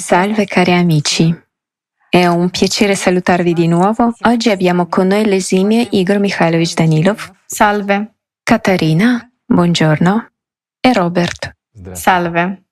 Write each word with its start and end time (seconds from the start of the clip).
Salve 0.00 0.44
cari 0.44 0.72
amici, 0.72 1.36
è 2.08 2.24
un 2.24 2.50
piacere 2.50 2.94
salutarvi 2.94 3.52
di 3.52 3.66
nuovo. 3.66 4.14
Oggi 4.22 4.48
abbiamo 4.48 4.86
con 4.86 5.08
noi 5.08 5.24
l'esimio 5.24 5.84
Igor 5.90 6.20
Mikhailovich 6.20 6.74
Danilov. 6.74 7.32
Salve. 7.44 8.14
Caterina, 8.44 9.28
buongiorno. 9.44 10.30
E 10.80 10.92
Robert. 10.92 11.52
Salve. 11.94 12.62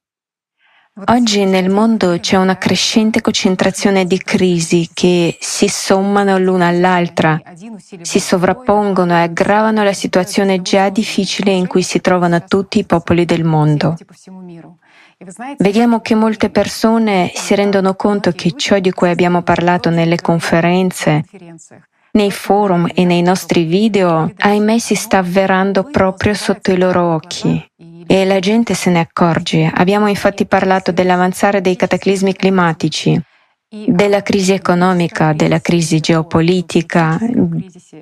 Oggi 1.07 1.45
nel 1.45 1.69
mondo 1.69 2.17
c'è 2.21 2.37
una 2.37 2.57
crescente 2.57 3.21
concentrazione 3.21 4.07
di 4.07 4.19
crisi 4.19 4.89
che 4.95 5.37
si 5.41 5.67
sommano 5.67 6.39
l'una 6.39 6.69
all'altra, 6.69 7.43
si 8.03 8.21
sovrappongono 8.21 9.13
e 9.15 9.23
aggravano 9.23 9.83
la 9.83 9.93
situazione 9.93 10.63
già 10.63 10.91
difficile 10.91 11.51
in 11.51 11.67
cui 11.67 11.83
si 11.83 12.01
trovano 12.01 12.45
tutti 12.45 12.79
i 12.79 12.85
popoli 12.85 13.25
del 13.25 13.43
mondo. 13.43 13.97
Vediamo 15.57 16.01
che 16.01 16.15
molte 16.15 16.51
persone 16.51 17.33
si 17.35 17.55
rendono 17.55 17.95
conto 17.95 18.33
che 18.33 18.53
ciò 18.55 18.79
di 18.79 18.91
cui 18.91 19.09
abbiamo 19.09 19.41
parlato 19.41 19.89
nelle 19.89 20.21
conferenze, 20.21 21.25
nei 22.13 22.31
forum 22.31 22.87
e 22.95 23.05
nei 23.07 23.23
nostri 23.23 23.65
video, 23.65 24.31
ahimè 24.37 24.79
si 24.79 24.95
sta 24.95 25.19
avverando 25.19 25.85
proprio 25.85 26.35
sotto 26.35 26.71
i 26.71 26.77
loro 26.77 27.15
occhi 27.15 27.67
e 28.07 28.25
la 28.27 28.39
gente 28.41 28.75
se 28.75 28.91
ne 28.91 29.01
accorge. 29.01 29.71
Abbiamo 29.75 30.07
infatti 30.07 30.45
parlato 30.45 30.93
dell'avanzare 30.93 31.63
dei 31.63 31.77
cataclismi 31.77 32.35
climatici, 32.35 33.19
della 33.69 34.23
crisi 34.23 34.53
economica, 34.53 35.33
della 35.33 35.61
crisi 35.61 35.99
geopolitica, 35.99 37.19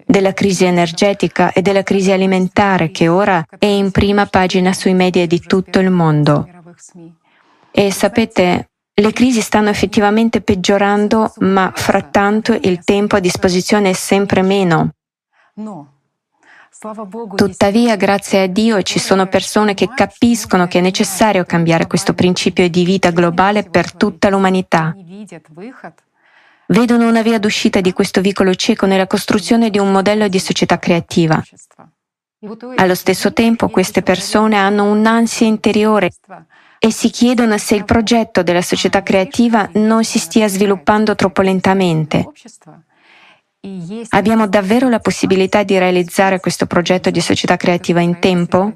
della 0.04 0.32
crisi 0.32 0.64
energetica 0.64 1.52
e 1.52 1.62
della 1.62 1.84
crisi 1.84 2.10
alimentare 2.10 2.90
che 2.90 3.06
ora 3.06 3.44
è 3.56 3.66
in 3.66 3.92
prima 3.92 4.26
pagina 4.26 4.72
sui 4.72 4.94
media 4.94 5.26
di 5.28 5.40
tutto 5.40 5.78
il 5.78 5.90
mondo. 5.90 6.48
E 7.70 7.90
sapete, 7.92 8.68
le 8.96 9.12
crisi 9.12 9.40
stanno 9.40 9.70
effettivamente 9.70 10.40
peggiorando, 10.40 11.32
ma 11.38 11.72
frattanto 11.74 12.52
il 12.52 12.84
tempo 12.84 13.16
a 13.16 13.20
disposizione 13.20 13.90
è 13.90 13.92
sempre 13.92 14.42
meno. 14.42 14.94
Tuttavia, 17.34 17.96
grazie 17.96 18.42
a 18.42 18.46
Dio, 18.46 18.82
ci 18.82 18.98
sono 18.98 19.26
persone 19.26 19.74
che 19.74 19.88
capiscono 19.92 20.66
che 20.66 20.78
è 20.78 20.82
necessario 20.82 21.44
cambiare 21.44 21.86
questo 21.86 22.14
principio 22.14 22.68
di 22.68 22.84
vita 22.84 23.10
globale 23.10 23.64
per 23.64 23.92
tutta 23.92 24.28
l'umanità. 24.28 24.94
Vedono 26.66 27.08
una 27.08 27.22
via 27.22 27.38
d'uscita 27.38 27.80
di 27.80 27.92
questo 27.92 28.20
vicolo 28.20 28.54
cieco 28.54 28.86
nella 28.86 29.06
costruzione 29.06 29.70
di 29.70 29.78
un 29.78 29.90
modello 29.90 30.28
di 30.28 30.38
società 30.38 30.78
creativa. 30.78 31.42
Allo 32.76 32.94
stesso 32.94 33.32
tempo, 33.32 33.68
queste 33.68 34.02
persone 34.02 34.56
hanno 34.56 34.84
un'ansia 34.84 35.46
interiore 35.46 36.10
e 36.84 36.92
si 36.92 37.08
chiedono 37.08 37.56
se 37.56 37.76
il 37.76 37.86
progetto 37.86 38.42
della 38.42 38.60
società 38.60 39.02
creativa 39.02 39.66
non 39.76 40.04
si 40.04 40.18
stia 40.18 40.48
sviluppando 40.48 41.14
troppo 41.14 41.40
lentamente. 41.40 42.30
Abbiamo 44.10 44.46
davvero 44.46 44.90
la 44.90 44.98
possibilità 44.98 45.62
di 45.62 45.78
realizzare 45.78 46.40
questo 46.40 46.66
progetto 46.66 47.08
di 47.08 47.22
società 47.22 47.56
creativa 47.56 48.00
in 48.00 48.18
tempo? 48.18 48.74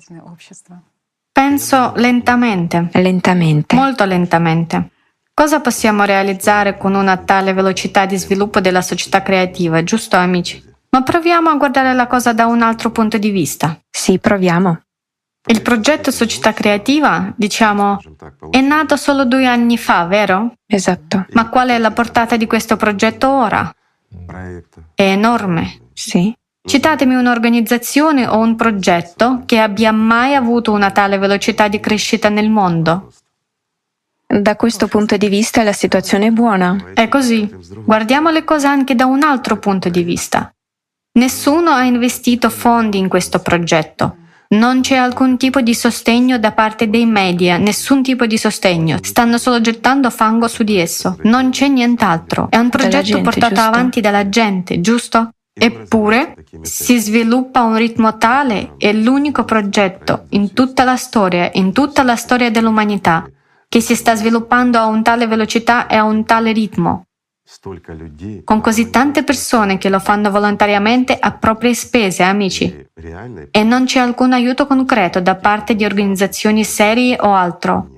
Penso 1.31 1.93
lentamente. 1.97 2.89
Lentamente. 2.93 3.77
Molto 3.77 4.07
lentamente. 4.07 4.89
Cosa 5.35 5.61
possiamo 5.61 6.05
realizzare 6.05 6.79
con 6.79 6.95
una 6.95 7.19
tale 7.19 7.53
velocità 7.53 8.07
di 8.07 8.17
sviluppo 8.17 8.63
della 8.63 8.81
società 8.81 9.21
creativa, 9.21 9.85
giusto 9.85 10.17
amici? 10.17 10.65
Ma 10.89 11.03
proviamo 11.03 11.51
a 11.51 11.57
guardare 11.57 11.93
la 11.93 12.07
cosa 12.07 12.33
da 12.33 12.47
un 12.47 12.63
altro 12.63 12.91
punto 12.91 13.19
di 13.19 13.29
vista. 13.29 13.79
Sì, 13.91 14.19
proviamo. 14.19 14.81
Il 15.51 15.63
progetto 15.63 16.11
Società 16.11 16.53
Creativa, 16.53 17.33
diciamo, 17.35 17.99
è 18.51 18.61
nato 18.61 18.97
solo 18.97 19.25
due 19.25 19.47
anni 19.47 19.79
fa, 19.79 20.05
vero? 20.05 20.53
Esatto. 20.67 21.25
Ma 21.33 21.49
qual 21.49 21.71
è 21.71 21.79
la 21.79 21.91
portata 21.91 22.37
di 22.37 22.47
questo 22.47 22.77
progetto 22.77 23.31
ora? 23.31 23.75
È 24.95 25.03
enorme. 25.03 25.89
Sì. 25.95 26.37
Citatemi 26.63 27.15
un'organizzazione 27.15 28.27
o 28.27 28.37
un 28.37 28.57
progetto 28.57 29.45
che 29.47 29.59
abbia 29.59 29.91
mai 29.91 30.35
avuto 30.35 30.73
una 30.73 30.91
tale 30.91 31.17
velocità 31.17 31.67
di 31.69 31.81
crescita 31.81 32.29
nel 32.29 32.51
mondo. 32.51 33.11
Da 34.27 34.55
questo 34.55 34.87
punto 34.87 35.17
di 35.17 35.29
vista 35.31 35.63
la 35.63 35.73
situazione 35.73 36.27
è 36.27 36.31
buona. 36.31 36.91
È 36.93 37.09
così. 37.09 37.51
Guardiamo 37.87 38.29
le 38.29 38.45
cose 38.45 38.67
anche 38.67 38.95
da 38.95 39.07
un 39.07 39.23
altro 39.23 39.57
punto 39.59 39.89
di 39.89 40.03
vista. 40.03 40.53
Nessuno 41.13 41.71
ha 41.71 41.85
investito 41.85 42.51
fondi 42.51 42.99
in 42.99 43.09
questo 43.09 43.39
progetto. 43.39 44.17
Non 44.51 44.81
c'è 44.81 44.97
alcun 44.97 45.37
tipo 45.37 45.61
di 45.61 45.75
sostegno 45.75 46.39
da 46.39 46.53
parte 46.53 46.89
dei 46.89 47.05
media, 47.05 47.59
nessun 47.59 48.03
tipo 48.03 48.25
di 48.25 48.39
sostegno. 48.39 48.97
Stanno 49.03 49.37
solo 49.37 49.61
gettando 49.61 50.09
fango 50.09 50.49
su 50.49 50.63
di 50.63 50.79
esso. 50.79 51.19
Non 51.25 51.51
c'è 51.51 51.69
nient'altro. 51.69 52.47
È 52.49 52.57
un 52.57 52.71
progetto 52.71 53.03
gente, 53.03 53.23
portato 53.23 53.55
giusto? 53.55 53.69
avanti 53.69 54.01
dalla 54.01 54.29
gente, 54.31 54.81
giusto? 54.81 55.33
Eppure 55.53 56.35
si 56.63 56.99
sviluppa 56.99 57.61
a 57.61 57.65
un 57.65 57.77
ritmo 57.77 58.17
tale, 58.17 58.73
è 58.79 58.91
l'unico 58.95 59.45
progetto 59.45 60.25
in 60.31 60.55
tutta 60.55 60.85
la 60.85 60.97
storia, 60.97 61.51
in 61.53 61.75
tutta 61.75 62.03
la 62.03 62.17
storia 62.17 62.51
dell'umanità, 62.51 63.29
che 63.69 63.81
si 63.81 63.95
sta 63.95 64.15
sviluppando 64.15 64.79
a 64.79 64.87
un 64.87 65.03
tale 65.03 65.27
velocità 65.27 65.89
e 65.89 65.97
a 65.97 66.05
un 66.05 66.25
tale 66.25 66.53
ritmo 66.53 67.08
con 68.45 68.61
così 68.61 68.91
tante 68.91 69.25
persone 69.25 69.79
che 69.79 69.89
lo 69.89 69.99
fanno 69.99 70.31
volontariamente 70.31 71.17
a 71.19 71.33
proprie 71.33 71.73
spese, 71.73 72.23
amici, 72.23 72.87
e 73.51 73.63
non 73.63 73.87
c'è 73.87 74.01
alcun 74.01 74.35
aiuto 74.35 74.67
concreto 74.67 75.21
da 75.21 75.35
parte 75.35 75.75
di 75.75 75.85
organizzazioni 75.85 76.63
serie 76.63 77.17
o 77.19 77.35
altro. 77.35 77.89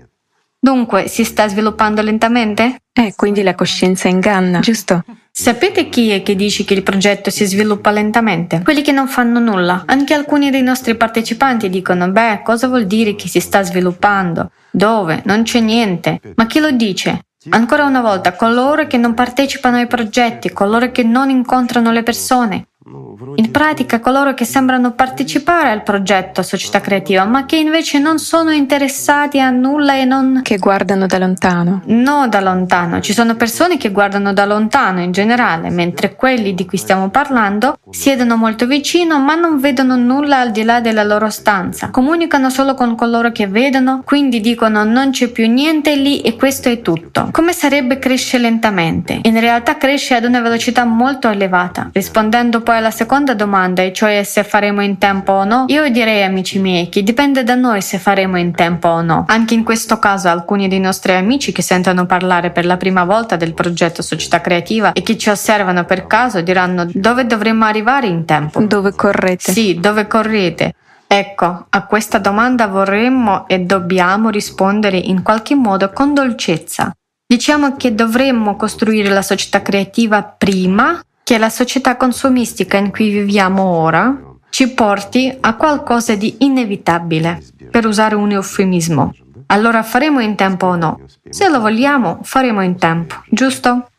Dunque, 0.63 1.09
si 1.09 1.25
sta 1.25 1.49
sviluppando 1.49 2.03
lentamente? 2.03 2.83
Eh, 2.93 3.15
quindi 3.17 3.43
la 3.43 3.55
coscienza 3.55 4.09
inganna, 4.09 4.61
giusto? 4.61 5.03
Sapete 5.33 5.89
chi 5.89 6.11
è 6.11 6.23
che 6.23 6.37
dice 6.37 6.65
che 6.65 6.75
il 6.75 6.83
progetto 6.83 7.31
si 7.31 7.47
sviluppa 7.47 7.91
lentamente? 7.91 8.61
Quelli 8.63 8.83
che 8.83 8.93
non 8.93 9.09
fanno 9.09 9.39
nulla. 9.39 9.85
Anche 9.87 10.13
alcuni 10.13 10.51
dei 10.51 10.63
nostri 10.63 10.97
partecipanti 10.97 11.71
dicono, 11.71 12.11
beh, 12.11 12.43
cosa 12.45 12.69
vuol 12.69 12.87
dire 12.87 13.15
che 13.15 13.27
si 13.27 13.41
sta 13.41 13.63
sviluppando? 13.63 14.51
Dove? 14.71 15.23
Non 15.25 15.45
c'è 15.45 15.61
niente. 15.61 16.21
Ma 16.35 16.47
chi 16.47 16.61
lo 16.61 16.71
dice? 16.73 17.25
Ancora 17.49 17.87
una 17.87 18.03
volta, 18.03 18.37
coloro 18.37 18.87
che 18.87 18.99
non 18.99 19.15
partecipano 19.15 19.79
ai 19.79 19.87
progetti, 19.87 20.53
coloro 20.53 20.91
che 20.91 21.03
non 21.03 21.31
incontrano 21.31 21.91
le 21.91 22.03
persone, 22.03 22.69
in 22.83 23.51
pratica 23.51 24.01
coloro 24.01 24.33
che 24.33 24.47
sembrano 24.47 24.93
partecipare 24.93 25.71
al 25.71 25.83
progetto 25.83 26.41
società 26.43 26.81
creativa, 26.81 27.27
ma 27.27 27.45
che 27.45 27.57
invece 27.57 27.99
non 27.99 28.19
sono 28.19 28.53
interessati 28.53 29.39
a 29.39 29.51
nulla 29.51 29.97
e 29.97 30.07
non... 30.07 30.41
Che 30.43 30.57
guardano 30.57 31.07
da 31.07 31.19
lontano. 31.19 31.83
No, 31.87 32.27
da 32.29 32.41
lontano. 32.41 33.01
Ci 33.01 33.13
sono 33.13 33.37
persone 33.37 33.77
che 33.77 33.91
guardano 33.91 34.33
da 34.33 34.47
lontano 34.47 35.03
in 35.03 35.13
generale, 35.13 35.69
mentre 35.69 36.17
quelli 36.17 36.55
di 36.55 36.65
cui 36.65 36.79
stiamo 36.79 37.11
parlando 37.11 37.79
siedono 37.91 38.37
molto 38.37 38.67
vicino 38.67 39.19
ma 39.21 39.35
non 39.35 39.61
vedono 39.61 39.97
nulla 39.97 40.39
al 40.39 40.51
di 40.51 40.63
là 40.63 40.81
della 40.81 41.05
loro 41.05 41.29
stanza. 41.29 41.91
Comunicano 41.91 42.49
solo 42.49 42.73
con 42.73 42.95
coloro 42.95 43.31
che 43.31 43.47
vedono, 43.47 44.01
quindi 44.07 44.41
dicono 44.41 44.85
non 44.85 45.11
c'è 45.11 45.29
più 45.29 45.47
niente 45.49 45.97
lì 45.97 46.23
e 46.23 46.35
questo 46.35 46.71
è 46.71 46.81
tutto. 46.81 47.29
Come 47.31 47.53
sarebbe 47.53 47.99
cresce 47.99 48.39
lentamente? 48.39 49.21
In 49.23 49.39
realtà 49.39 49.77
cresce 49.77 50.15
ad 50.15 50.25
una 50.25 50.41
velocità 50.41 50.85
molto 50.85 51.29
elevata. 51.29 51.91
Rispondendo 51.93 52.63
poi 52.63 52.70
alla 52.77 52.91
seconda 52.91 53.35
domanda, 53.35 53.83
e 53.83 53.93
cioè 53.93 54.23
se 54.23 54.45
faremo 54.45 54.83
in 54.83 54.99
tempo 54.99 55.33
o 55.33 55.45
no, 55.45 55.65
io 55.69 55.89
direi 55.91 56.23
amici 56.23 56.59
miei 56.59 56.89
che 56.89 57.03
dipende 57.03 57.45
da 57.45 57.55
noi 57.55 57.83
se 57.83 57.99
faremo 57.99 58.39
in 58.39 58.53
tempo 58.53 58.89
o 58.89 59.03
no. 59.03 59.25
Anche 59.29 59.55
in 59.55 59.65
questo 59.65 59.99
caso 59.99 60.29
alcuni 60.29 60.69
dei 60.69 60.81
nostri 60.81 61.13
amici 61.13 61.53
che 61.53 61.63
sentono 61.63 62.07
parlare 62.07 62.51
per 62.51 62.65
la 62.65 62.77
prima 62.77 63.05
volta 63.05 63.37
del 63.37 63.55
progetto 63.55 64.03
Società 64.03 64.41
Creativa 64.41 64.93
e 64.93 65.03
che 65.03 65.17
ci 65.17 65.31
osservano 65.31 65.85
per 65.85 66.07
caso 66.07 66.41
diranno 66.41 66.87
dove 66.93 67.27
dovremmo 67.27 67.65
arrivare 67.65 68.07
in 68.07 68.25
tempo. 68.25 68.61
Dove 68.61 68.95
correte? 68.95 69.53
Sì, 69.53 69.79
dove 69.81 70.07
correte? 70.07 70.75
Ecco, 71.07 71.67
a 71.69 71.87
questa 71.87 72.19
domanda 72.19 72.69
vorremmo 72.69 73.49
e 73.49 73.59
dobbiamo 73.59 74.31
rispondere 74.31 74.97
in 74.97 75.23
qualche 75.23 75.57
modo 75.57 75.91
con 75.91 76.15
dolcezza. 76.15 76.93
Diciamo 77.27 77.77
che 77.77 77.95
dovremmo 77.95 78.55
costruire 78.57 79.09
la 79.09 79.23
società 79.23 79.61
creativa 79.61 80.23
prima 80.23 81.01
che 81.31 81.39
la 81.39 81.49
società 81.49 81.97
consumistica 81.97 82.77
in 82.77 82.91
cui 82.91 83.09
viviamo 83.09 83.63
ora 83.63 84.21
ci 84.49 84.67
porti 84.71 85.33
a 85.39 85.55
qualcosa 85.55 86.17
di 86.17 86.39
inevitabile, 86.39 87.41
per 87.71 87.87
usare 87.87 88.17
un 88.17 88.33
eufemismo. 88.33 89.15
Allora 89.47 89.85
faremo 89.85 90.19
in 90.19 90.35
tempo 90.35 90.67
o 90.67 90.75
no? 90.75 91.01
Se 91.29 91.49
lo 91.49 91.61
vogliamo, 91.61 92.19
faremo 92.25 92.63
in 92.63 92.77
tempo, 92.77 93.15
giusto? 93.31 93.91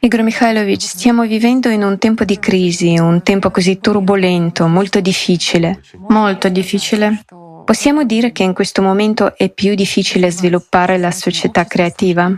Igor 0.00 0.20
Mikhailovich, 0.20 0.82
stiamo 0.82 1.22
vivendo 1.22 1.70
in 1.70 1.82
un 1.82 1.96
tempo 1.96 2.24
di 2.24 2.38
crisi, 2.38 2.98
un 2.98 3.22
tempo 3.22 3.50
così 3.50 3.78
turbolento, 3.78 4.66
molto 4.66 5.00
difficile. 5.00 5.80
Molto 6.08 6.50
difficile. 6.50 7.24
Possiamo 7.64 8.04
dire 8.04 8.30
che 8.30 8.42
in 8.42 8.52
questo 8.52 8.82
momento 8.82 9.38
è 9.38 9.48
più 9.48 9.74
difficile 9.74 10.30
sviluppare 10.30 10.98
la 10.98 11.12
società 11.12 11.64
creativa? 11.64 12.30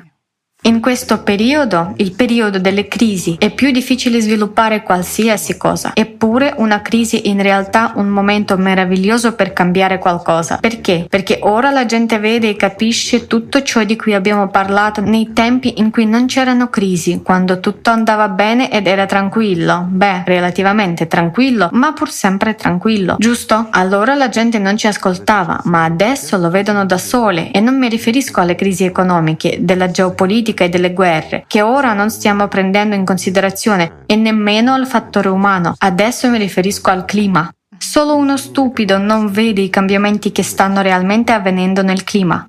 In 0.66 0.81
questo 0.81 1.22
periodo, 1.22 1.93
il 1.96 2.12
periodo 2.12 2.58
delle 2.58 2.88
crisi, 2.88 3.37
è 3.38 3.50
più 3.50 3.70
difficile 3.70 4.19
sviluppare 4.22 4.82
qualsiasi 4.82 5.58
cosa. 5.58 5.90
Eppure 5.93 6.55
una 6.56 6.81
crisi 6.81 7.20
è 7.20 7.28
in 7.28 7.43
realtà 7.43 7.93
un 7.96 8.08
momento 8.08 8.56
meraviglioso 8.56 9.34
per 9.34 9.52
cambiare 9.52 9.99
qualcosa. 9.99 10.56
Perché? 10.56 11.05
Perché 11.06 11.40
ora 11.43 11.69
la 11.69 11.84
gente 11.84 12.19
vede 12.19 12.49
e 12.49 12.56
capisce 12.56 13.26
tutto 13.26 13.62
ciò 13.62 13.84
di 13.84 13.94
cui 13.94 14.14
abbiamo 14.14 14.49
parlato 14.49 15.02
nei 15.02 15.34
tempi 15.34 15.75
in 15.81 15.90
cui 15.90 16.06
non 16.06 16.25
c'erano 16.25 16.70
crisi, 16.70 17.20
quando 17.22 17.60
tutto 17.60 17.90
andava 17.90 18.28
bene 18.28 18.72
ed 18.72 18.87
era 18.87 19.05
tranquillo. 19.05 19.87
Beh, 19.90 20.22
relativamente 20.25 21.06
tranquillo, 21.06 21.69
ma 21.72 21.93
pur 21.93 22.08
sempre 22.08 22.55
tranquillo. 22.55 23.17
Giusto? 23.19 23.67
Allora 23.69 24.14
la 24.14 24.31
gente 24.31 24.58
non 24.58 24.78
ci 24.78 24.87
ascoltava, 24.87 25.60
ma 25.64 25.84
adesso 25.84 26.38
lo 26.38 26.49
vedono 26.49 26.87
da 26.87 26.96
sole 26.96 27.50
e 27.50 27.60
non 27.60 27.76
mi 27.78 27.90
riferisco 27.90 28.40
alle 28.40 28.55
crisi 28.55 28.84
economiche, 28.84 29.58
della 29.60 29.90
geopolitica 29.90 30.52
politica 30.55 30.65
e 30.65 30.69
delle 30.69 30.93
guerre, 30.93 31.45
che 31.47 31.61
ora 31.61 31.93
non 31.93 32.11
stiamo 32.11 32.49
prendendo 32.49 32.95
in 32.95 33.05
considerazione, 33.05 34.05
e 34.06 34.17
nemmeno 34.17 34.73
al 34.73 34.87
fattore 34.87 35.29
umano. 35.29 35.75
Adesso 35.77 36.31
mi 36.31 36.39
riferisco 36.39 36.91
al 36.91 37.05
clima. 37.05 37.53
Solo 37.77 38.17
uno 38.17 38.37
stupido 38.37 38.97
non 38.97 39.31
vede 39.31 39.61
i 39.61 39.69
cambiamenti 39.69 40.33
che 40.33 40.43
stanno 40.43 40.81
realmente 40.81 41.33
avvenendo 41.33 41.83
nel 41.83 42.05
clima. 42.05 42.47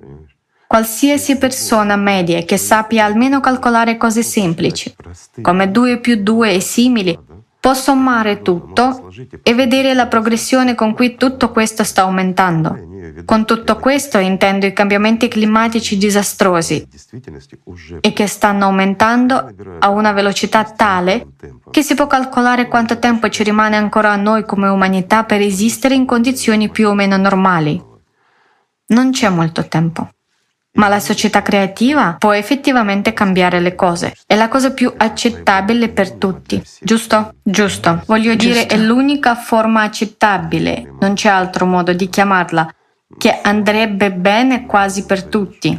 Qualsiasi 0.66 1.36
persona 1.36 1.96
media 1.96 2.42
che 2.42 2.56
sappia 2.56 3.04
almeno 3.04 3.40
calcolare 3.40 3.96
cose 3.96 4.22
semplici, 4.22 4.94
come 5.40 5.70
2 5.70 5.98
più 6.00 6.16
2 6.22 6.54
e 6.54 6.60
simili, 6.60 7.16
può 7.66 7.74
sommare 7.74 8.42
tutto 8.42 9.10
e 9.42 9.52
vedere 9.52 9.92
la 9.92 10.06
progressione 10.06 10.76
con 10.76 10.94
cui 10.94 11.16
tutto 11.16 11.50
questo 11.50 11.82
sta 11.82 12.02
aumentando. 12.02 12.78
Con 13.24 13.44
tutto 13.44 13.74
questo 13.78 14.18
intendo 14.18 14.66
i 14.66 14.72
cambiamenti 14.72 15.26
climatici 15.26 15.96
disastrosi 15.96 16.86
e 18.00 18.12
che 18.12 18.26
stanno 18.28 18.66
aumentando 18.66 19.52
a 19.80 19.88
una 19.88 20.12
velocità 20.12 20.62
tale 20.62 21.26
che 21.72 21.82
si 21.82 21.96
può 21.96 22.06
calcolare 22.06 22.68
quanto 22.68 23.00
tempo 23.00 23.28
ci 23.30 23.42
rimane 23.42 23.74
ancora 23.74 24.12
a 24.12 24.16
noi 24.16 24.44
come 24.44 24.68
umanità 24.68 25.24
per 25.24 25.40
esistere 25.40 25.96
in 25.96 26.06
condizioni 26.06 26.68
più 26.70 26.88
o 26.88 26.94
meno 26.94 27.16
normali. 27.16 27.82
Non 28.88 29.10
c'è 29.10 29.28
molto 29.28 29.66
tempo. 29.66 30.10
Ma 30.76 30.88
la 30.88 31.00
società 31.00 31.42
creativa 31.42 32.16
può 32.18 32.32
effettivamente 32.32 33.12
cambiare 33.12 33.60
le 33.60 33.74
cose. 33.74 34.14
È 34.26 34.34
la 34.34 34.48
cosa 34.48 34.72
più 34.72 34.92
accettabile 34.96 35.88
per 35.88 36.12
tutti, 36.12 36.62
giusto? 36.80 37.34
Giusto. 37.42 38.02
Voglio 38.06 38.34
dire, 38.34 38.66
è 38.66 38.76
l'unica 38.76 39.34
forma 39.34 39.82
accettabile, 39.82 40.94
non 41.00 41.14
c'è 41.14 41.28
altro 41.28 41.66
modo 41.66 41.92
di 41.92 42.08
chiamarla, 42.08 42.72
che 43.18 43.40
andrebbe 43.42 44.12
bene 44.12 44.66
quasi 44.66 45.04
per 45.04 45.24
tutti. 45.24 45.78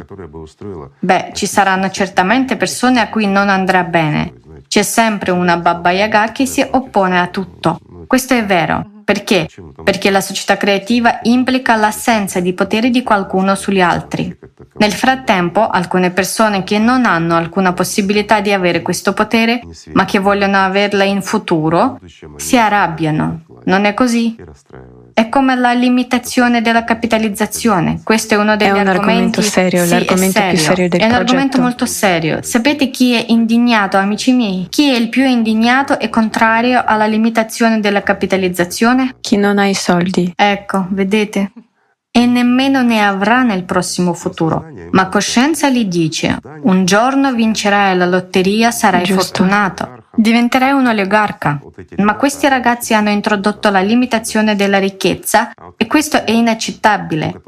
Beh, 0.98 1.30
ci 1.34 1.46
saranno 1.46 1.90
certamente 1.90 2.56
persone 2.56 3.00
a 3.00 3.08
cui 3.08 3.26
non 3.26 3.48
andrà 3.48 3.84
bene. 3.84 4.34
C'è 4.66 4.82
sempre 4.82 5.30
una 5.30 5.56
Baba 5.56 5.90
Yaga 5.90 6.32
che 6.32 6.44
si 6.46 6.66
oppone 6.68 7.18
a 7.20 7.28
tutto. 7.28 7.78
Questo 8.06 8.34
è 8.34 8.44
vero. 8.44 8.97
Perché? 9.08 9.48
Perché 9.82 10.10
la 10.10 10.20
società 10.20 10.58
creativa 10.58 11.20
implica 11.22 11.76
l'assenza 11.76 12.40
di 12.40 12.52
potere 12.52 12.90
di 12.90 13.02
qualcuno 13.02 13.54
sugli 13.54 13.80
altri. 13.80 14.36
Nel 14.74 14.92
frattempo, 14.92 15.66
alcune 15.66 16.10
persone 16.10 16.62
che 16.62 16.78
non 16.78 17.06
hanno 17.06 17.34
alcuna 17.34 17.72
possibilità 17.72 18.42
di 18.42 18.52
avere 18.52 18.82
questo 18.82 19.14
potere, 19.14 19.62
ma 19.94 20.04
che 20.04 20.18
vogliono 20.18 20.58
averla 20.58 21.04
in 21.04 21.22
futuro, 21.22 21.98
si 22.36 22.58
arrabbiano. 22.58 23.44
Non 23.64 23.86
è 23.86 23.94
così? 23.94 24.36
È 25.18 25.28
come 25.30 25.56
la 25.56 25.72
limitazione 25.72 26.62
della 26.62 26.84
capitalizzazione. 26.84 28.02
Questo 28.04 28.34
è 28.34 28.36
uno 28.36 28.54
degli 28.54 28.68
è 28.68 28.70
un 28.70 28.86
argomenti 28.86 29.40
argomento 29.40 29.42
serio, 29.42 29.84
sì, 29.84 29.90
l'argomento 29.90 30.38
serio. 30.38 30.50
più 30.52 30.58
serio 30.60 30.88
del 30.88 31.00
È 31.00 31.02
un 31.02 31.08
progetto. 31.08 31.30
argomento 31.32 31.60
molto 31.60 31.86
serio. 31.86 32.38
Sapete 32.42 32.90
chi 32.90 33.14
è 33.14 33.24
indignato, 33.26 33.96
amici 33.96 34.30
miei? 34.30 34.66
Chi 34.70 34.88
è 34.90 34.94
il 34.96 35.08
più 35.08 35.24
indignato 35.24 35.98
e 35.98 36.08
contrario 36.08 36.84
alla 36.86 37.06
limitazione 37.06 37.80
della 37.80 38.04
capitalizzazione? 38.04 39.16
Chi 39.20 39.36
non 39.36 39.58
ha 39.58 39.66
i 39.66 39.74
soldi. 39.74 40.32
Ecco, 40.36 40.86
vedete? 40.90 41.50
E 42.12 42.24
nemmeno 42.26 42.82
ne 42.82 43.04
avrà 43.04 43.42
nel 43.42 43.64
prossimo 43.64 44.12
futuro. 44.14 44.66
Ma 44.92 45.08
coscienza 45.08 45.68
gli 45.68 45.84
dice, 45.86 46.38
un 46.62 46.84
giorno 46.84 47.32
vincerai 47.34 47.96
la 47.96 48.06
lotteria, 48.06 48.70
sarai 48.70 49.02
Giusto. 49.02 49.22
fortunato. 49.22 49.97
Diventerai 50.20 50.72
un 50.72 50.84
oligarca. 50.84 51.60
Ma 51.98 52.16
questi 52.16 52.48
ragazzi 52.48 52.92
hanno 52.92 53.10
introdotto 53.10 53.70
la 53.70 53.80
limitazione 53.80 54.56
della 54.56 54.80
ricchezza 54.80 55.52
e 55.76 55.86
questo 55.86 56.24
è 56.24 56.32
inaccettabile. 56.32 57.40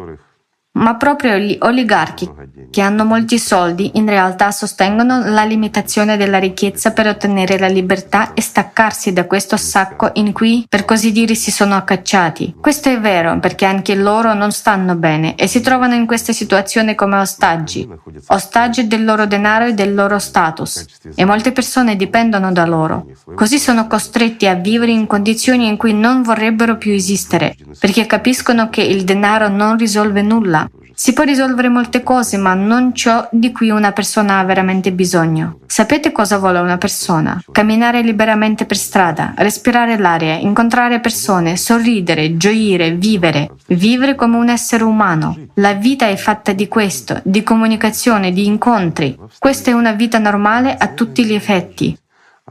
Ma 0.72 0.94
proprio 0.94 1.36
gli 1.36 1.56
oligarchi 1.60 2.30
che 2.70 2.80
hanno 2.80 3.04
molti 3.04 3.38
soldi 3.40 3.90
in 3.94 4.06
realtà 4.06 4.52
sostengono 4.52 5.28
la 5.28 5.42
limitazione 5.42 6.16
della 6.16 6.38
ricchezza 6.38 6.92
per 6.92 7.08
ottenere 7.08 7.58
la 7.58 7.66
libertà 7.66 8.34
e 8.34 8.40
staccarsi 8.40 9.12
da 9.12 9.26
questo 9.26 9.56
sacco 9.56 10.10
in 10.14 10.32
cui, 10.32 10.64
per 10.68 10.84
così 10.84 11.10
dire, 11.10 11.34
si 11.34 11.50
sono 11.50 11.74
accacciati. 11.74 12.54
Questo 12.60 12.88
è 12.88 13.00
vero 13.00 13.40
perché 13.40 13.64
anche 13.64 13.96
loro 13.96 14.32
non 14.32 14.52
stanno 14.52 14.94
bene 14.94 15.34
e 15.34 15.48
si 15.48 15.60
trovano 15.60 15.94
in 15.94 16.06
questa 16.06 16.32
situazione 16.32 16.94
come 16.94 17.18
ostaggi, 17.18 17.88
ostaggi 18.28 18.86
del 18.86 19.04
loro 19.04 19.26
denaro 19.26 19.66
e 19.66 19.74
del 19.74 19.92
loro 19.92 20.20
status. 20.20 20.86
E 21.16 21.24
molte 21.24 21.50
persone 21.50 21.96
dipendono 21.96 22.52
da 22.52 22.64
loro. 22.64 23.06
Così 23.34 23.58
sono 23.58 23.88
costretti 23.88 24.46
a 24.46 24.54
vivere 24.54 24.92
in 24.92 25.08
condizioni 25.08 25.66
in 25.66 25.76
cui 25.76 25.94
non 25.94 26.22
vorrebbero 26.22 26.76
più 26.76 26.92
esistere, 26.92 27.56
perché 27.78 28.06
capiscono 28.06 28.70
che 28.70 28.82
il 28.82 29.02
denaro 29.02 29.48
non 29.48 29.76
risolve 29.76 30.22
nulla. 30.22 30.59
Si 31.02 31.14
può 31.14 31.24
risolvere 31.24 31.70
molte 31.70 32.02
cose, 32.02 32.36
ma 32.36 32.52
non 32.52 32.94
ciò 32.94 33.26
di 33.32 33.52
cui 33.52 33.70
una 33.70 33.90
persona 33.92 34.38
ha 34.38 34.44
veramente 34.44 34.92
bisogno. 34.92 35.60
Sapete 35.64 36.12
cosa 36.12 36.36
vuole 36.36 36.58
una 36.58 36.76
persona? 36.76 37.42
Camminare 37.50 38.02
liberamente 38.02 38.66
per 38.66 38.76
strada, 38.76 39.32
respirare 39.38 39.96
l'aria, 39.96 40.34
incontrare 40.34 41.00
persone, 41.00 41.56
sorridere, 41.56 42.36
gioire, 42.36 42.90
vivere. 42.90 43.48
Vivere 43.68 44.14
come 44.14 44.36
un 44.36 44.50
essere 44.50 44.84
umano. 44.84 45.38
La 45.54 45.72
vita 45.72 46.06
è 46.06 46.16
fatta 46.16 46.52
di 46.52 46.68
questo, 46.68 47.18
di 47.24 47.42
comunicazione, 47.42 48.30
di 48.30 48.44
incontri. 48.44 49.16
Questa 49.38 49.70
è 49.70 49.72
una 49.72 49.92
vita 49.92 50.18
normale 50.18 50.76
a 50.76 50.88
tutti 50.88 51.24
gli 51.24 51.32
effetti. 51.32 51.96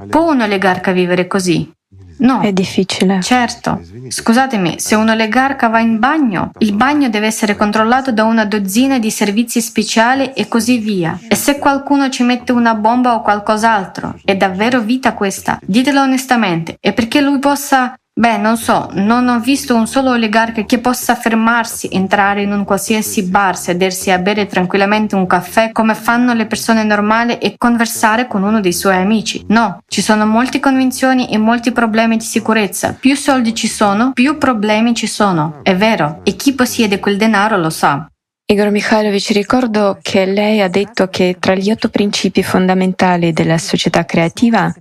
Può 0.10 0.32
un 0.32 0.42
oligarca 0.42 0.92
vivere 0.92 1.28
così? 1.28 1.72
No. 2.20 2.42
È 2.42 2.52
difficile. 2.52 3.22
Certo. 3.22 3.82
Scusatemi, 4.08 4.80
se 4.80 4.96
un 4.96 5.10
oligarca 5.10 5.68
va 5.68 5.80
in 5.80 6.00
bagno, 6.00 6.52
il 6.60 6.74
bagno 6.74 7.10
deve 7.10 7.28
essere 7.28 7.56
controllato 7.56 8.12
da 8.12 8.24
una 8.24 8.46
dozzina 8.46 9.00
di 9.00 9.12
servizi 9.12 9.62
speciali 9.62 10.34
e 10.34 10.48
così 10.48 10.78
via. 10.80 11.18
E 11.28 11.36
se 11.36 11.60
qualcuno 11.60 12.10
ci 12.10 12.24
mette 12.24 12.52
una 12.52 12.76
bomba 12.76 13.14
o 13.14 13.22
qualcos'altro, 13.22 14.20
è 14.24 14.36
davvero 14.36 14.82
vita 14.82 15.14
questa? 15.14 15.60
Ditelo 15.62 16.02
onestamente. 16.02 16.78
E 16.80 16.94
perché 16.94 17.22
lui 17.22 17.40
possa 17.40 17.99
Beh, 18.20 18.36
non 18.36 18.58
so, 18.58 18.90
non 18.96 19.30
ho 19.30 19.40
visto 19.40 19.74
un 19.74 19.88
solo 19.88 20.10
oligarca 20.10 20.66
che 20.66 20.80
possa 20.80 21.16
fermarsi, 21.16 21.88
entrare 21.90 22.42
in 22.42 22.52
un 22.52 22.66
qualsiasi 22.66 23.24
bar, 23.24 23.56
sedersi 23.56 24.12
a 24.12 24.18
bere 24.20 24.46
tranquillamente 24.46 25.16
un 25.16 25.26
caffè 25.26 25.72
come 25.72 25.96
fanno 25.96 26.34
le 26.34 26.46
persone 26.46 26.84
normali 26.84 27.38
e 27.38 27.54
conversare 27.56 28.28
con 28.28 28.44
uno 28.44 28.60
dei 28.60 28.74
suoi 28.74 28.98
amici. 28.98 29.46
No, 29.48 29.82
ci 29.88 30.02
sono 30.02 30.26
molte 30.26 30.60
convinzioni 30.60 31.30
e 31.32 31.38
molti 31.38 31.72
problemi 31.72 32.18
di 32.18 32.26
sicurezza. 32.26 32.94
Più 33.00 33.16
soldi 33.16 33.56
ci 33.56 33.70
sono, 33.70 34.12
più 34.12 34.38
problemi 34.38 34.94
ci 34.94 35.08
sono. 35.08 35.62
È 35.64 35.74
vero. 35.78 36.20
E 36.24 36.36
chi 36.36 36.54
possiede 36.54 37.00
quel 37.00 37.16
denaro 37.16 37.56
lo 37.56 37.70
sa. 37.70 38.06
Igor 38.52 38.72
Mikhailovich, 38.72 39.30
ricordo 39.30 40.00
che 40.02 40.26
lei 40.26 40.60
ha 40.60 40.68
detto 40.68 41.08
che 41.08 41.36
tra 41.40 41.54
gli 41.54 41.70
otto 41.70 41.90
principi 41.90 42.42
fondamentali 42.42 43.32
della 43.32 43.60
società 43.60 44.06
creativa 44.06 44.74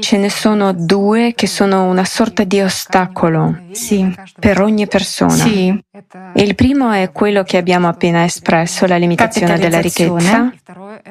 ce 0.00 0.16
ne 0.16 0.30
sono 0.30 0.72
due 0.72 1.34
che 1.34 1.46
sono 1.46 1.84
una 1.84 2.06
sorta 2.06 2.44
di 2.44 2.62
ostacolo 2.62 3.58
Sì. 3.72 4.10
per 4.38 4.62
ogni 4.62 4.86
persona. 4.86 5.34
Sì. 5.34 5.78
Il 6.36 6.54
primo 6.54 6.90
è 6.92 7.12
quello 7.12 7.42
che 7.42 7.58
abbiamo 7.58 7.88
appena 7.88 8.24
espresso, 8.24 8.86
la 8.86 8.96
limitazione 8.96 9.58
della 9.58 9.80
ricchezza. 9.80 10.50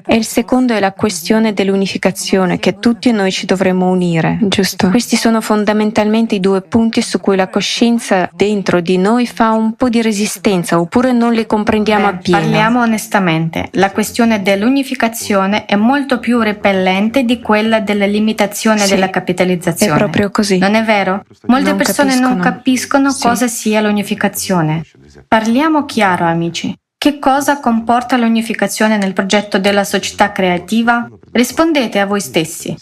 E 0.08 0.16
il 0.16 0.26
secondo 0.26 0.74
è 0.74 0.80
la 0.80 0.94
questione 0.94 1.54
dell'unificazione, 1.54 2.58
che 2.58 2.80
tutti 2.80 3.12
noi 3.12 3.32
ci 3.32 3.46
dovremmo 3.46 3.90
unire. 3.92 4.40
Giusto. 4.42 4.90
Questi 4.90 5.16
sono 5.16 5.42
fondamentalmente 5.42 6.34
i 6.36 6.40
due 6.40 6.62
punti 6.62 7.04
su 7.04 7.20
cui 7.20 7.36
la 7.36 7.50
coscienza 7.50 8.30
dentro 8.34 8.82
di 8.82 8.98
noi 8.98 9.28
fa 9.28 9.52
un 9.52 9.76
po' 9.76 9.90
di 9.90 10.02
resistenza, 10.02 10.80
oppure 10.80 11.12
non 11.20 11.34
li 11.34 11.46
comprendiamo 11.46 12.06
Beh, 12.10 12.16
appieno. 12.18 12.40
Parliamo 12.40 12.82
onestamente. 12.82 13.68
La 13.74 13.92
questione 13.92 14.42
dell'unificazione 14.42 15.66
è 15.66 15.76
molto 15.76 16.20
più 16.20 16.40
repellente 16.40 17.24
di 17.24 17.40
quella 17.42 17.80
della 17.82 18.06
limitazione 18.06 18.80
Sì, 18.80 18.94
della 18.94 19.10
capitalizzazione. 19.10 19.94
È 19.94 19.98
proprio 19.98 20.32
così. 20.32 20.58
Non 20.58 20.74
è 20.76 20.84
vero? 20.84 21.26
Molte 21.48 21.70
Non 21.70 21.78
persone 21.78 22.16
non 22.20 22.38
capiscono. 22.40 22.42
capiscono 22.56 23.10
Sì. 23.12 23.22
cosa 23.22 23.48
sia 23.48 23.82
l'unificazione. 23.82 24.84
Parliamo 25.28 25.86
chiaro, 25.86 26.26
amici. 26.26 26.74
Che 26.98 27.20
cosa 27.20 27.60
comporta 27.60 28.18
l'unificazione 28.18 28.98
nel 28.98 29.14
progetto 29.14 29.60
della 29.60 29.84
società 29.84 30.32
creativa? 30.32 31.08
Rispondete 31.32 32.00
a 32.00 32.06
voi 32.06 32.20
stessi. 32.22 32.76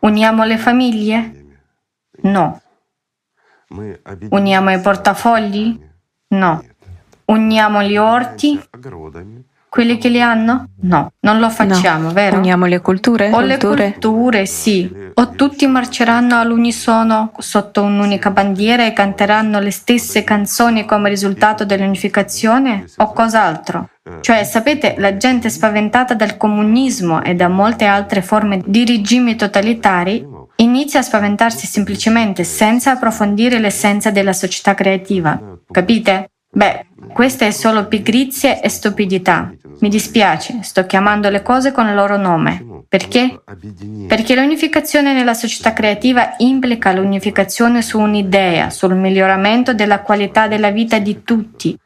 Uniamo 0.00 0.44
le 0.44 0.56
famiglie? 0.56 1.44
No. 2.22 2.60
Uniamo 4.30 4.72
i 4.72 4.80
portafogli? 4.80 5.78
No. 6.28 6.64
Uniamo 7.30 7.82
gli 7.82 7.96
orti? 7.96 8.60
quelli 9.70 9.98
che 9.98 10.08
li 10.08 10.20
hanno? 10.20 10.70
No, 10.80 11.12
non 11.20 11.38
lo 11.38 11.48
facciamo, 11.48 12.08
no. 12.08 12.12
vero? 12.12 12.36
Uniamo 12.36 12.66
le 12.66 12.80
culture? 12.80 13.28
O 13.28 13.38
culture? 13.38 13.84
le 13.84 13.92
culture, 13.92 14.46
sì. 14.46 14.92
O 15.14 15.30
tutti 15.30 15.66
marceranno 15.68 16.38
all'unisono 16.38 17.32
sotto 17.38 17.82
un'unica 17.82 18.30
bandiera 18.30 18.84
e 18.84 18.92
canteranno 18.92 19.60
le 19.60 19.70
stesse 19.70 20.24
canzoni 20.24 20.84
come 20.84 21.08
risultato 21.08 21.64
dell'unificazione? 21.64 22.84
O 22.96 23.12
cos'altro? 23.12 23.90
Cioè, 24.20 24.42
sapete, 24.42 24.96
la 24.98 25.16
gente 25.16 25.48
spaventata 25.48 26.14
dal 26.14 26.36
comunismo 26.36 27.22
e 27.22 27.36
da 27.36 27.46
molte 27.46 27.84
altre 27.84 28.22
forme 28.22 28.60
di 28.66 28.84
regimi 28.84 29.36
totalitari 29.36 30.26
inizia 30.56 30.98
a 30.98 31.04
spaventarsi 31.04 31.66
semplicemente 31.66 32.42
senza 32.42 32.92
approfondire 32.92 33.60
l'essenza 33.60 34.10
della 34.10 34.32
società 34.32 34.74
creativa. 34.74 35.40
Capite? 35.70 36.29
Beh, 36.52 36.86
questa 37.12 37.46
è 37.46 37.52
solo 37.52 37.86
pigrizia 37.86 38.60
e 38.60 38.68
stupidità. 38.68 39.52
Mi 39.78 39.88
dispiace, 39.88 40.58
sto 40.62 40.84
chiamando 40.84 41.30
le 41.30 41.42
cose 41.42 41.70
con 41.70 41.86
il 41.86 41.94
loro 41.94 42.16
nome. 42.16 42.82
Perché? 42.88 43.42
Perché 44.08 44.34
l'unificazione 44.34 45.12
nella 45.14 45.34
società 45.34 45.72
creativa 45.72 46.34
implica 46.38 46.92
l'unificazione 46.92 47.82
su 47.82 48.00
un'idea, 48.00 48.68
sul 48.68 48.96
miglioramento 48.96 49.72
della 49.74 50.00
qualità 50.00 50.48
della 50.48 50.70
vita 50.70 50.98
di 50.98 51.22
tutti, 51.22 51.78